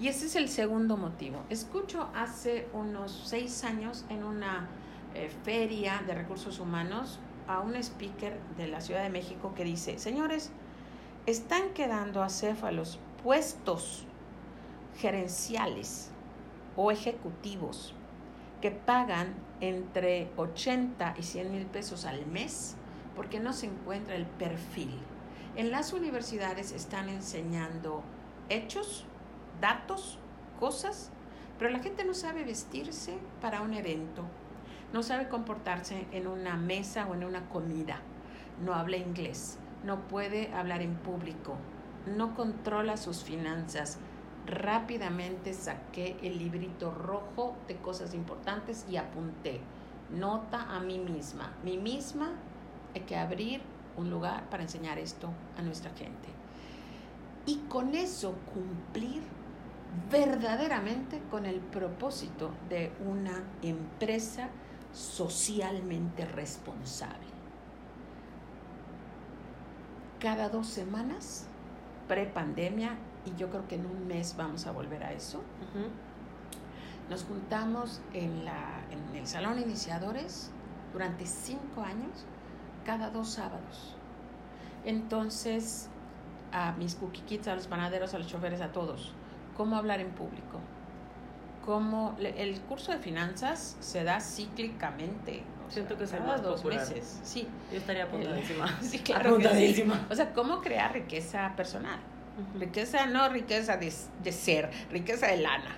Y 0.00 0.08
ese 0.08 0.26
es 0.26 0.36
el 0.36 0.48
segundo 0.48 0.96
motivo. 0.96 1.44
Escucho 1.50 2.08
hace 2.14 2.68
unos 2.72 3.22
seis 3.26 3.62
años 3.64 4.04
en 4.08 4.24
una 4.24 4.68
eh, 5.14 5.30
feria 5.44 6.02
de 6.06 6.14
recursos 6.14 6.58
humanos 6.58 7.20
a 7.46 7.60
un 7.60 7.76
speaker 7.76 8.38
de 8.56 8.66
la 8.66 8.80
Ciudad 8.80 9.02
de 9.02 9.10
México 9.10 9.52
que 9.54 9.64
dice, 9.64 9.98
señores, 9.98 10.50
están 11.26 11.70
quedando 11.74 12.22
acéfalos 12.22 12.98
puestos 13.22 14.06
gerenciales 14.96 16.10
o 16.76 16.90
ejecutivos 16.90 17.94
que 18.60 18.70
pagan 18.70 19.34
entre 19.60 20.30
80 20.36 21.14
y 21.18 21.22
100 21.22 21.52
mil 21.52 21.66
pesos 21.66 22.04
al 22.04 22.26
mes 22.26 22.76
porque 23.14 23.40
no 23.40 23.52
se 23.52 23.66
encuentra 23.66 24.14
el 24.14 24.26
perfil. 24.26 24.98
En 25.56 25.70
las 25.70 25.92
universidades 25.92 26.72
están 26.72 27.08
enseñando 27.08 28.02
hechos, 28.48 29.04
datos, 29.60 30.18
cosas, 30.58 31.10
pero 31.58 31.70
la 31.70 31.80
gente 31.80 32.04
no 32.04 32.14
sabe 32.14 32.44
vestirse 32.44 33.18
para 33.40 33.60
un 33.60 33.74
evento, 33.74 34.24
no 34.92 35.02
sabe 35.02 35.28
comportarse 35.28 36.06
en 36.12 36.26
una 36.26 36.56
mesa 36.56 37.06
o 37.06 37.14
en 37.14 37.24
una 37.24 37.48
comida, 37.48 38.00
no 38.64 38.74
habla 38.74 38.96
inglés, 38.96 39.58
no 39.84 40.08
puede 40.08 40.52
hablar 40.54 40.82
en 40.82 40.94
público, 40.94 41.56
no 42.06 42.34
controla 42.34 42.96
sus 42.96 43.22
finanzas. 43.22 43.98
Rápidamente 44.46 45.54
saqué 45.54 46.16
el 46.22 46.38
librito 46.38 46.90
rojo 46.90 47.56
de 47.68 47.76
cosas 47.76 48.12
importantes 48.14 48.84
y 48.88 48.96
apunté. 48.96 49.60
Nota 50.10 50.62
a 50.74 50.80
mí 50.80 50.98
misma. 50.98 51.52
Mí 51.64 51.78
misma 51.78 52.32
hay 52.94 53.02
que 53.02 53.16
abrir 53.16 53.62
un 53.96 54.10
lugar 54.10 54.48
para 54.50 54.62
enseñar 54.62 54.98
esto 54.98 55.28
a 55.56 55.62
nuestra 55.62 55.90
gente. 55.92 56.28
Y 57.46 57.58
con 57.68 57.94
eso 57.94 58.34
cumplir 58.52 59.22
verdaderamente 60.10 61.20
con 61.30 61.46
el 61.46 61.60
propósito 61.60 62.50
de 62.68 62.92
una 63.06 63.42
empresa 63.62 64.48
socialmente 64.92 66.24
responsable. 66.24 67.32
Cada 70.18 70.48
dos 70.48 70.68
semanas, 70.68 71.46
pre-pandemia, 72.08 72.96
y 73.24 73.34
yo 73.38 73.50
creo 73.50 73.66
que 73.68 73.76
en 73.76 73.86
un 73.86 74.06
mes 74.06 74.34
vamos 74.36 74.66
a 74.66 74.72
volver 74.72 75.04
a 75.04 75.12
eso, 75.12 75.38
Ujú. 75.38 75.86
nos 77.10 77.24
juntamos 77.24 78.00
en, 78.14 78.44
la, 78.44 78.80
en 78.90 79.16
el 79.16 79.26
Salón 79.26 79.58
Iniciadores 79.60 80.50
durante 80.92 81.26
cinco 81.26 81.82
años, 81.82 82.24
cada 82.84 83.10
dos 83.10 83.30
sábados. 83.30 83.96
Entonces, 84.84 85.88
a 86.52 86.72
mis 86.72 86.94
cookie 86.96 87.22
kids, 87.22 87.48
a 87.48 87.54
los 87.54 87.66
panaderos, 87.66 88.14
a 88.14 88.18
los 88.18 88.26
choferes, 88.26 88.60
a 88.60 88.72
todos, 88.72 89.12
cómo 89.56 89.76
hablar 89.76 90.00
en 90.00 90.10
público. 90.10 90.58
Cómo, 91.64 92.16
le- 92.18 92.42
el 92.42 92.60
curso 92.62 92.90
de 92.90 92.98
finanzas 92.98 93.76
se 93.80 94.02
da 94.02 94.20
cíclicamente. 94.20 95.44
Siento 95.68 95.96
que 95.96 96.04
cada 96.04 96.26
más 96.26 96.42
dos 96.42 96.56
popular. 96.60 96.80
meses. 96.80 97.20
Sí, 97.22 97.46
Yo 97.70 97.78
estaría 97.78 98.04
apuntadísima. 98.04 98.66
sí, 98.82 98.98
claro 98.98 99.22
que 99.36 99.42
sí. 99.42 99.46
Apuntadísima. 99.48 100.06
O 100.10 100.14
sea, 100.14 100.32
cómo 100.34 100.60
crear 100.60 100.92
riqueza 100.92 101.52
personal. 101.56 102.00
Riqueza 102.58 103.06
no 103.06 103.28
riqueza 103.28 103.76
de, 103.76 103.92
de 104.22 104.32
ser, 104.32 104.70
riqueza 104.90 105.26
de 105.26 105.36
lana. 105.38 105.76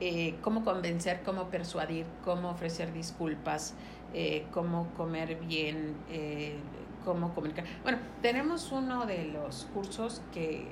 Eh, 0.00 0.36
cómo 0.40 0.64
convencer, 0.64 1.22
cómo 1.24 1.48
persuadir, 1.48 2.06
cómo 2.24 2.50
ofrecer 2.50 2.92
disculpas, 2.92 3.74
eh, 4.14 4.46
cómo 4.52 4.88
comer 4.96 5.36
bien, 5.40 5.96
eh, 6.10 6.56
cómo 7.04 7.34
comunicar. 7.34 7.64
Bueno, 7.82 7.98
tenemos 8.20 8.70
uno 8.70 9.06
de 9.06 9.24
los 9.24 9.64
cursos 9.74 10.22
que 10.32 10.68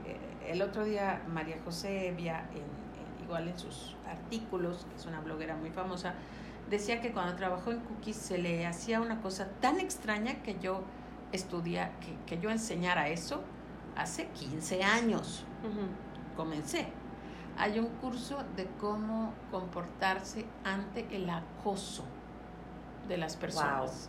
el 0.48 0.62
otro 0.62 0.84
día 0.84 1.22
María 1.28 1.56
José 1.64 2.08
Evia, 2.08 2.44
en- 2.52 2.58
en- 2.58 3.24
igual 3.24 3.48
en 3.48 3.58
sus 3.58 3.96
artículos, 4.06 4.86
que 4.90 4.96
es 4.96 5.06
una 5.06 5.20
bloguera 5.20 5.56
muy 5.56 5.70
famosa, 5.70 6.14
decía 6.68 7.00
que 7.00 7.10
cuando 7.10 7.34
trabajó 7.34 7.72
en 7.72 7.80
Cookies 7.80 8.16
se 8.16 8.38
le 8.38 8.64
hacía 8.66 9.00
una 9.00 9.20
cosa 9.20 9.48
tan 9.60 9.80
extraña 9.80 10.42
que 10.44 10.56
yo 10.60 10.82
estudia, 11.32 11.90
que, 12.00 12.14
que 12.36 12.40
yo 12.40 12.50
enseñara 12.50 13.08
eso 13.08 13.42
hace 13.96 14.28
15 14.28 14.82
años 14.82 15.44
comencé. 16.36 16.86
Hay 17.58 17.78
un 17.78 17.86
curso 17.86 18.38
de 18.56 18.66
cómo 18.80 19.34
comportarse 19.50 20.46
ante 20.64 21.06
el 21.14 21.28
acoso 21.28 22.04
de 23.08 23.18
las 23.18 23.36
personas. 23.36 24.08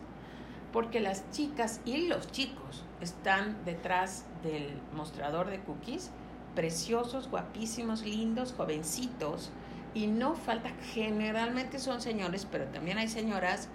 Porque 0.71 1.01
las 1.01 1.29
chicas 1.31 1.81
y 1.83 2.07
los 2.07 2.31
chicos 2.31 2.85
están 3.01 3.65
detrás 3.65 4.25
del 4.41 4.79
mostrador 4.93 5.49
de 5.49 5.59
cookies, 5.59 6.11
preciosos, 6.55 7.29
guapísimos, 7.29 8.03
lindos, 8.03 8.53
jovencitos, 8.53 9.51
y 9.93 10.07
no 10.07 10.35
falta, 10.35 10.69
generalmente 10.93 11.77
son 11.79 11.99
señores, 11.99 12.47
pero 12.49 12.65
también 12.67 12.97
hay 12.97 13.09
señoras 13.09 13.67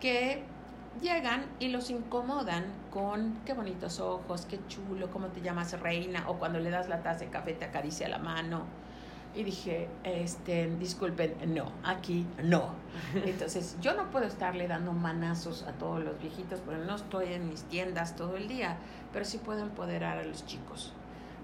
que 0.00 0.42
llegan 1.00 1.46
y 1.58 1.68
los 1.68 1.90
incomodan 1.90 2.64
con 2.90 3.38
qué 3.44 3.54
bonitos 3.54 4.00
ojos, 4.00 4.46
qué 4.46 4.58
chulo, 4.68 5.10
cómo 5.10 5.28
te 5.28 5.40
llamas 5.40 5.78
reina, 5.80 6.28
o 6.28 6.38
cuando 6.38 6.58
le 6.60 6.70
das 6.70 6.88
la 6.88 7.02
taza 7.02 7.20
de 7.20 7.30
café 7.30 7.54
te 7.54 7.64
acaricia 7.64 8.08
la 8.08 8.18
mano. 8.18 8.64
Y 9.34 9.44
dije, 9.44 9.88
este, 10.04 10.68
disculpen, 10.76 11.54
no, 11.54 11.72
aquí 11.84 12.26
no. 12.42 12.74
Entonces, 13.24 13.78
yo 13.80 13.94
no 13.94 14.10
puedo 14.10 14.26
estarle 14.26 14.68
dando 14.68 14.92
manazos 14.92 15.62
a 15.62 15.72
todos 15.72 16.04
los 16.04 16.20
viejitos, 16.20 16.60
porque 16.60 16.84
no 16.84 16.96
estoy 16.96 17.32
en 17.32 17.48
mis 17.48 17.62
tiendas 17.64 18.14
todo 18.14 18.36
el 18.36 18.46
día, 18.46 18.76
pero 19.12 19.24
sí 19.24 19.38
puedo 19.38 19.60
empoderar 19.62 20.18
a 20.18 20.24
los 20.24 20.44
chicos. 20.44 20.92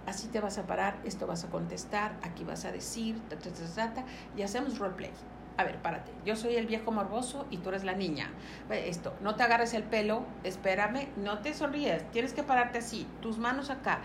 Así 0.07 0.29
te 0.29 0.41
vas 0.41 0.59
a 0.59 0.67
parar, 0.67 0.99
esto 1.05 1.27
vas 1.27 1.45
a 1.45 1.49
contestar, 1.49 2.17
aquí 2.23 2.45
vas 2.45 2.65
a 2.67 2.73
decir, 2.73 3.19
ta, 3.29 3.39
ta, 3.39 3.51
ta, 3.51 3.75
ta, 3.75 3.95
ta, 3.95 4.05
y 4.37 4.43
hacemos 4.43 4.79
roleplay. 4.79 5.13
A 5.59 5.65
ver, 5.65 5.77
párate. 5.83 6.13
Yo 6.25 6.37
soy 6.37 6.55
el 6.55 6.67
viejo 6.67 6.93
morboso 6.93 7.45
y 7.51 7.59
tú 7.59 7.71
eres 7.71 7.83
la 7.83 7.95
niña. 7.95 8.31
Ve 8.69 8.89
Esto, 8.89 9.13
no 9.21 9.35
te 9.35 9.43
agarres 9.43 9.75
el 9.75 9.83
pelo, 9.83 10.25
espérame, 10.45 11.09
no 11.17 11.41
te 11.41 11.53
sonríes, 11.53 12.09
tienes 12.13 12.33
que 12.33 12.45
pararte 12.45 12.79
así, 12.79 13.09
tus 13.21 13.39
manos 13.39 13.69
acá. 13.69 14.01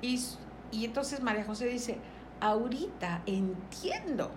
Y, 0.00 0.20
y 0.70 0.84
entonces 0.84 1.20
María 1.20 1.44
José 1.44 1.66
dice, 1.66 1.98
ahorita 2.40 3.22
entiendo 3.26 4.30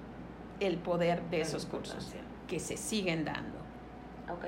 el 0.59 0.77
poder 0.77 1.21
de 1.29 1.41
esos 1.41 1.67
cursos 1.67 2.13
que 2.47 2.59
se 2.59 2.77
siguen 2.77 3.25
dando. 3.25 3.59
Ok. 4.33 4.45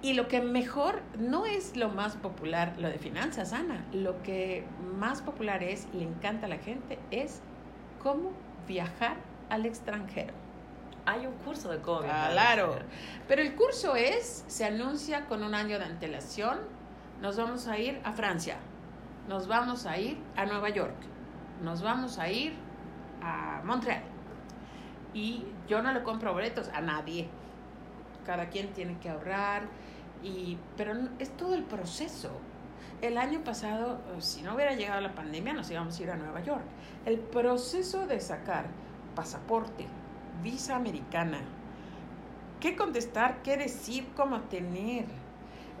Y 0.00 0.14
lo 0.14 0.26
que 0.26 0.40
mejor 0.40 1.02
no 1.18 1.44
es 1.44 1.76
lo 1.76 1.90
más 1.90 2.16
popular, 2.16 2.74
lo 2.78 2.88
de 2.88 2.98
finanzas, 2.98 3.52
Ana. 3.52 3.84
Lo 3.92 4.22
que 4.22 4.64
más 4.98 5.20
popular 5.20 5.62
es, 5.62 5.86
y 5.92 5.98
le 5.98 6.04
encanta 6.04 6.46
a 6.46 6.48
la 6.48 6.56
gente, 6.56 6.98
es 7.10 7.42
cómo 8.02 8.32
viajar 8.66 9.18
al 9.50 9.66
extranjero. 9.66 10.32
Hay 11.04 11.26
un 11.26 11.34
curso 11.44 11.70
de 11.70 11.78
cómo 11.78 12.02
viajar. 12.02 12.32
Claro. 12.32 12.76
Pero 13.26 13.42
el 13.42 13.54
curso 13.54 13.96
es, 13.96 14.44
se 14.46 14.64
anuncia 14.64 15.26
con 15.26 15.42
un 15.42 15.54
año 15.54 15.78
de 15.78 15.84
antelación. 15.84 16.58
Nos 17.20 17.36
vamos 17.36 17.66
a 17.66 17.78
ir 17.78 18.00
a 18.04 18.12
Francia. 18.12 18.56
Nos 19.28 19.46
vamos 19.46 19.86
a 19.86 19.98
ir 19.98 20.18
a 20.36 20.46
Nueva 20.46 20.68
York. 20.70 20.94
Nos 21.62 21.82
vamos 21.82 22.18
a 22.18 22.30
ir 22.30 22.54
a 23.22 23.62
Montreal. 23.64 24.02
Y 25.14 25.44
yo 25.68 25.82
no 25.82 25.92
le 25.92 26.02
compro 26.02 26.32
boletos 26.32 26.68
a 26.72 26.80
nadie. 26.80 27.28
Cada 28.24 28.48
quien 28.48 28.72
tiene 28.72 28.98
que 28.98 29.08
ahorrar 29.08 29.62
y, 30.22 30.58
pero 30.76 30.94
es 31.18 31.36
todo 31.36 31.54
el 31.54 31.64
proceso. 31.64 32.30
El 33.00 33.18
año 33.18 33.42
pasado, 33.42 34.00
si 34.20 34.42
no 34.42 34.54
hubiera 34.54 34.74
llegado 34.74 35.00
la 35.00 35.14
pandemia, 35.14 35.52
nos 35.52 35.70
íbamos 35.70 35.98
a 35.98 36.02
ir 36.02 36.10
a 36.10 36.16
Nueva 36.16 36.40
York. 36.42 36.62
El 37.04 37.18
proceso 37.18 38.06
de 38.06 38.20
sacar 38.20 38.66
pasaporte, 39.16 39.86
visa 40.42 40.76
americana, 40.76 41.40
qué 42.60 42.76
contestar, 42.76 43.42
qué 43.42 43.56
decir, 43.56 44.08
cómo 44.16 44.40
tener. 44.42 45.06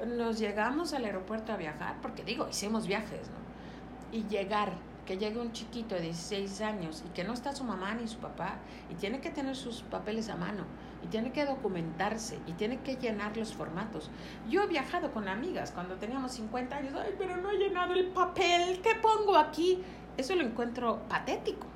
Nos 0.06 0.38
llegamos 0.38 0.92
al 0.94 1.04
aeropuerto 1.04 1.52
a 1.52 1.56
viajar, 1.56 1.96
porque 2.02 2.24
digo, 2.24 2.48
hicimos 2.48 2.86
viajes, 2.86 3.28
¿no? 3.30 4.16
Y 4.18 4.24
llegar 4.24 4.72
que 5.06 5.18
llegue 5.18 5.40
un 5.40 5.52
chiquito 5.52 5.94
de 5.94 6.02
16 6.02 6.60
años 6.60 7.02
y 7.06 7.10
que 7.10 7.24
no 7.24 7.32
está 7.32 7.52
su 7.52 7.64
mamá 7.64 7.94
ni 7.94 8.06
su 8.06 8.18
papá 8.18 8.58
y 8.90 8.94
tiene 8.94 9.20
que 9.20 9.30
tener 9.30 9.56
sus 9.56 9.82
papeles 9.82 10.28
a 10.28 10.36
mano 10.36 10.64
y 11.02 11.08
tiene 11.08 11.32
que 11.32 11.44
documentarse 11.44 12.38
y 12.46 12.52
tiene 12.52 12.78
que 12.80 12.96
llenar 12.96 13.36
los 13.36 13.52
formatos. 13.52 14.10
Yo 14.48 14.62
he 14.62 14.66
viajado 14.68 15.12
con 15.12 15.28
amigas 15.28 15.72
cuando 15.72 15.96
teníamos 15.96 16.32
50 16.32 16.76
años, 16.76 16.94
ay, 16.96 17.14
pero 17.18 17.36
no 17.36 17.50
he 17.50 17.58
llenado 17.58 17.94
el 17.94 18.06
papel, 18.08 18.80
¿qué 18.82 18.94
pongo 18.96 19.36
aquí? 19.36 19.82
Eso 20.16 20.34
lo 20.36 20.42
encuentro 20.42 21.00
patético. 21.08 21.66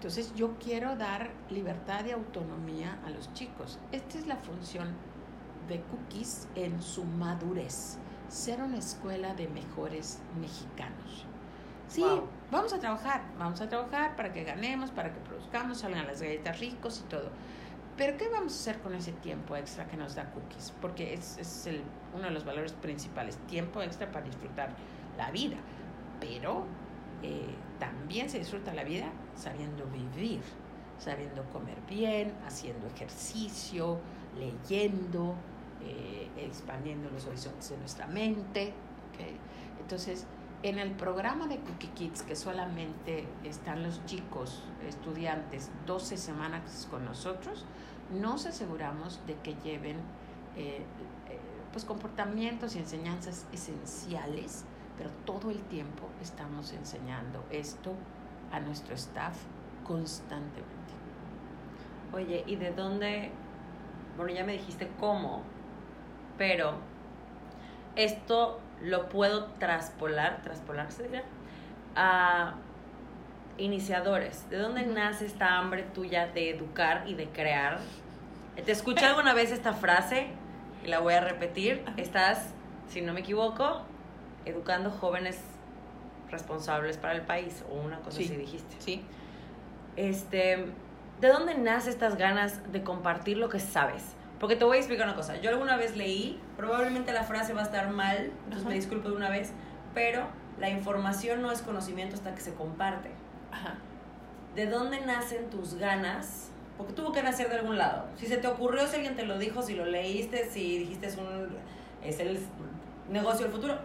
Entonces 0.00 0.34
yo 0.34 0.54
quiero 0.58 0.96
dar 0.96 1.28
libertad 1.50 2.06
y 2.06 2.12
autonomía 2.12 2.98
a 3.04 3.10
los 3.10 3.30
chicos. 3.34 3.78
Esta 3.92 4.16
es 4.16 4.26
la 4.26 4.36
función 4.36 4.94
de 5.68 5.82
Cookies 5.82 6.48
en 6.54 6.80
su 6.80 7.04
madurez, 7.04 7.98
ser 8.28 8.62
una 8.62 8.78
escuela 8.78 9.34
de 9.34 9.48
mejores 9.48 10.22
mexicanos. 10.40 11.26
Sí, 11.86 12.02
vamos 12.50 12.72
a 12.72 12.80
trabajar, 12.80 13.24
vamos 13.38 13.60
a 13.60 13.68
trabajar 13.68 14.16
para 14.16 14.32
que 14.32 14.42
ganemos, 14.42 14.90
para 14.90 15.12
que 15.12 15.20
produzcamos, 15.20 15.80
salgan 15.80 16.06
las 16.06 16.22
galletas 16.22 16.58
ricos 16.60 17.02
y 17.04 17.10
todo. 17.10 17.28
Pero 17.98 18.16
¿qué 18.16 18.30
vamos 18.30 18.54
a 18.54 18.56
hacer 18.56 18.80
con 18.80 18.94
ese 18.94 19.12
tiempo 19.12 19.54
extra 19.54 19.86
que 19.86 19.98
nos 19.98 20.14
da 20.14 20.30
Cookies? 20.30 20.72
Porque 20.80 21.12
es, 21.12 21.36
es 21.36 21.66
el, 21.66 21.82
uno 22.14 22.24
de 22.24 22.30
los 22.30 22.46
valores 22.46 22.72
principales, 22.72 23.36
tiempo 23.48 23.82
extra 23.82 24.10
para 24.10 24.24
disfrutar 24.24 24.70
la 25.18 25.30
vida. 25.30 25.58
Pero 26.20 26.64
eh, 27.22 27.54
también 27.78 28.30
se 28.30 28.38
disfruta 28.38 28.72
la 28.72 28.84
vida 28.84 29.12
sabiendo 29.34 29.84
vivir, 29.86 30.40
sabiendo 30.98 31.44
comer 31.50 31.78
bien, 31.88 32.34
haciendo 32.46 32.86
ejercicio, 32.86 33.98
leyendo, 34.38 35.34
eh, 35.82 36.28
expandiendo 36.36 37.10
los 37.10 37.26
horizontes 37.26 37.70
de 37.70 37.78
nuestra 37.78 38.06
mente. 38.06 38.72
Entonces, 39.80 40.26
en 40.62 40.78
el 40.78 40.92
programa 40.92 41.46
de 41.46 41.58
Cookie 41.58 41.88
Kids, 41.88 42.22
que 42.22 42.36
solamente 42.36 43.26
están 43.44 43.82
los 43.82 44.04
chicos, 44.04 44.62
estudiantes, 44.86 45.70
12 45.86 46.16
semanas 46.16 46.86
con 46.90 47.04
nosotros, 47.04 47.64
nos 48.12 48.46
aseguramos 48.46 49.20
de 49.26 49.36
que 49.36 49.54
lleven 49.64 49.96
eh, 50.56 50.82
eh, 51.28 51.38
pues 51.72 51.84
comportamientos 51.84 52.76
y 52.76 52.78
enseñanzas 52.78 53.46
esenciales, 53.52 54.64
pero 54.98 55.10
todo 55.24 55.50
el 55.50 55.60
tiempo 55.62 56.08
estamos 56.20 56.72
enseñando 56.72 57.44
esto 57.50 57.94
a 58.50 58.60
nuestro 58.60 58.94
staff 58.94 59.36
constantemente. 59.84 60.70
Oye, 62.12 62.44
¿y 62.46 62.56
de 62.56 62.70
dónde? 62.72 63.30
Bueno, 64.16 64.32
ya 64.32 64.44
me 64.44 64.52
dijiste 64.52 64.90
cómo, 64.98 65.42
pero 66.36 66.74
esto 67.96 68.60
lo 68.82 69.08
puedo 69.08 69.46
traspolar, 69.58 70.42
traspolar 70.42 70.90
se 70.90 71.04
diría, 71.04 71.24
a 71.94 72.54
iniciadores. 73.58 74.48
¿De 74.50 74.58
dónde 74.58 74.86
nace 74.86 75.26
esta 75.26 75.58
hambre 75.58 75.82
tuya 75.82 76.26
de 76.26 76.50
educar 76.50 77.04
y 77.06 77.14
de 77.14 77.28
crear? 77.28 77.78
Te 78.64 78.72
escuché 78.72 79.06
alguna 79.06 79.34
vez 79.34 79.52
esta 79.52 79.72
frase 79.72 80.28
y 80.84 80.88
la 80.88 80.98
voy 80.98 81.14
a 81.14 81.20
repetir. 81.20 81.84
Estás, 81.96 82.52
si 82.88 83.00
no 83.00 83.12
me 83.12 83.20
equivoco, 83.20 83.82
educando 84.44 84.90
jóvenes 84.90 85.40
responsables 86.30 86.96
para 86.96 87.14
el 87.14 87.22
país 87.22 87.64
o 87.70 87.74
una 87.74 87.98
cosa 88.00 88.20
así 88.20 88.36
dijiste. 88.36 88.76
Sí. 88.78 89.02
Este, 89.96 90.66
¿de 91.20 91.28
dónde 91.28 91.54
nace 91.56 91.90
estas 91.90 92.16
ganas 92.16 92.72
de 92.72 92.82
compartir 92.82 93.38
lo 93.38 93.48
que 93.48 93.60
sabes? 93.60 94.02
Porque 94.38 94.56
te 94.56 94.64
voy 94.64 94.78
a 94.78 94.80
explicar 94.80 95.06
una 95.06 95.16
cosa. 95.16 95.36
Yo 95.40 95.50
alguna 95.50 95.76
vez 95.76 95.96
leí, 95.96 96.40
probablemente 96.56 97.12
la 97.12 97.24
frase 97.24 97.52
va 97.52 97.60
a 97.60 97.64
estar 97.64 97.90
mal, 97.90 98.32
entonces 98.44 98.66
me 98.66 98.74
disculpo 98.74 99.10
de 99.10 99.16
una 99.16 99.28
vez, 99.28 99.52
pero 99.92 100.26
la 100.58 100.70
información 100.70 101.42
no 101.42 101.52
es 101.52 101.60
conocimiento 101.60 102.16
hasta 102.16 102.34
que 102.34 102.40
se 102.40 102.54
comparte. 102.54 103.10
Ajá. 103.52 103.74
¿De 104.54 104.66
dónde 104.66 105.00
nacen 105.00 105.50
tus 105.50 105.74
ganas? 105.74 106.50
Porque 106.78 106.94
tuvo 106.94 107.12
que 107.12 107.22
nacer 107.22 107.50
de 107.50 107.56
algún 107.56 107.76
lado. 107.76 108.06
Si 108.16 108.26
se 108.26 108.38
te 108.38 108.48
ocurrió, 108.48 108.86
si 108.86 108.96
alguien 108.96 109.14
te 109.14 109.26
lo 109.26 109.38
dijo, 109.38 109.62
si 109.62 109.74
lo 109.74 109.84
leíste, 109.84 110.48
si 110.48 110.78
dijiste 110.78 111.06
es 111.06 111.18
un 111.18 111.50
es 112.02 112.18
el 112.20 112.38
negocio 113.10 113.44
del 113.44 113.52
futuro, 113.52 113.78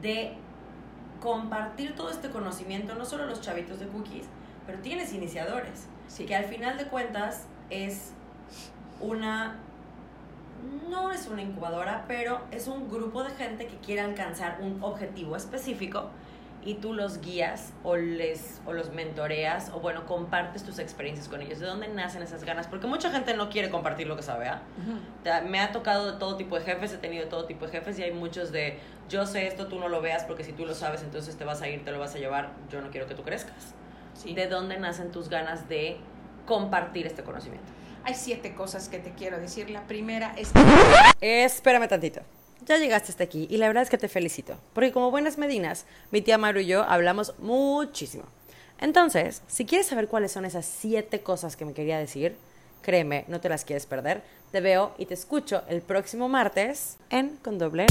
de 0.00 0.34
compartir 1.22 1.94
todo 1.94 2.10
este 2.10 2.30
conocimiento, 2.30 2.96
no 2.96 3.04
solo 3.04 3.26
los 3.26 3.40
chavitos 3.40 3.78
de 3.78 3.86
cookies, 3.86 4.26
pero 4.66 4.80
tienes 4.80 5.12
iniciadores, 5.12 5.86
sí. 6.08 6.26
que 6.26 6.34
al 6.34 6.46
final 6.46 6.76
de 6.76 6.86
cuentas 6.86 7.46
es 7.70 8.10
una, 9.00 9.56
no 10.90 11.12
es 11.12 11.28
una 11.28 11.42
incubadora, 11.42 12.06
pero 12.08 12.40
es 12.50 12.66
un 12.66 12.90
grupo 12.90 13.22
de 13.22 13.30
gente 13.30 13.68
que 13.68 13.76
quiere 13.76 14.00
alcanzar 14.00 14.58
un 14.60 14.82
objetivo 14.82 15.36
específico 15.36 16.10
y 16.64 16.74
tú 16.74 16.92
los 16.92 17.20
guías 17.20 17.72
o, 17.82 17.96
les, 17.96 18.60
o 18.66 18.72
los 18.72 18.92
mentoreas 18.92 19.70
o 19.74 19.80
bueno, 19.80 20.06
compartes 20.06 20.62
tus 20.62 20.78
experiencias 20.78 21.28
con 21.28 21.42
ellos. 21.42 21.58
¿De 21.58 21.66
dónde 21.66 21.88
nacen 21.88 22.22
esas 22.22 22.44
ganas? 22.44 22.66
Porque 22.66 22.86
mucha 22.86 23.10
gente 23.10 23.34
no 23.34 23.50
quiere 23.50 23.70
compartir 23.70 24.06
lo 24.06 24.16
que 24.16 24.22
sabe. 24.22 24.48
¿ah? 24.48 24.62
Me 25.48 25.60
ha 25.60 25.72
tocado 25.72 26.12
de 26.12 26.18
todo 26.18 26.36
tipo 26.36 26.58
de 26.58 26.64
jefes, 26.64 26.92
he 26.92 26.98
tenido 26.98 27.26
todo 27.28 27.46
tipo 27.46 27.66
de 27.66 27.72
jefes 27.72 27.98
y 27.98 28.04
hay 28.04 28.12
muchos 28.12 28.52
de 28.52 28.78
yo 29.08 29.26
sé 29.26 29.46
esto, 29.46 29.66
tú 29.66 29.78
no 29.78 29.88
lo 29.88 30.00
veas 30.00 30.24
porque 30.24 30.44
si 30.44 30.52
tú 30.52 30.64
lo 30.64 30.74
sabes 30.74 31.02
entonces 31.02 31.36
te 31.36 31.44
vas 31.44 31.62
a 31.62 31.68
ir, 31.68 31.84
te 31.84 31.92
lo 31.92 31.98
vas 31.98 32.14
a 32.14 32.18
llevar, 32.18 32.50
yo 32.70 32.80
no 32.80 32.90
quiero 32.90 33.06
que 33.06 33.14
tú 33.14 33.22
crezcas. 33.22 33.74
¿De 34.24 34.46
dónde 34.46 34.78
nacen 34.78 35.10
tus 35.10 35.28
ganas 35.28 35.68
de 35.68 35.96
compartir 36.46 37.06
este 37.06 37.22
conocimiento? 37.24 37.66
Hay 38.04 38.14
siete 38.14 38.54
cosas 38.54 38.88
que 38.88 38.98
te 38.98 39.12
quiero 39.12 39.38
decir. 39.38 39.70
La 39.70 39.86
primera 39.86 40.34
es... 40.36 40.52
Espérame 41.20 41.88
tantito. 41.88 42.20
Ya 42.66 42.78
llegaste 42.78 43.10
hasta 43.10 43.24
aquí 43.24 43.46
y 43.50 43.56
la 43.56 43.66
verdad 43.66 43.82
es 43.82 43.90
que 43.90 43.98
te 43.98 44.08
felicito, 44.08 44.56
porque 44.72 44.92
como 44.92 45.10
buenas 45.10 45.38
medinas, 45.38 45.84
mi 46.10 46.22
tía 46.22 46.38
Maru 46.38 46.60
y 46.60 46.66
yo 46.66 46.84
hablamos 46.84 47.34
muchísimo. 47.38 48.24
Entonces, 48.78 49.42
si 49.48 49.64
quieres 49.64 49.86
saber 49.86 50.08
cuáles 50.08 50.32
son 50.32 50.44
esas 50.44 50.66
siete 50.66 51.20
cosas 51.22 51.56
que 51.56 51.64
me 51.64 51.72
quería 51.72 51.98
decir, 51.98 52.36
créeme, 52.82 53.24
no 53.28 53.40
te 53.40 53.48
las 53.48 53.64
quieres 53.64 53.86
perder. 53.86 54.22
Te 54.50 54.60
veo 54.60 54.94
y 54.98 55.06
te 55.06 55.14
escucho 55.14 55.62
el 55.68 55.80
próximo 55.82 56.28
martes 56.28 56.98
en 57.10 57.36
Con 57.36 57.58
Doble 57.58 57.86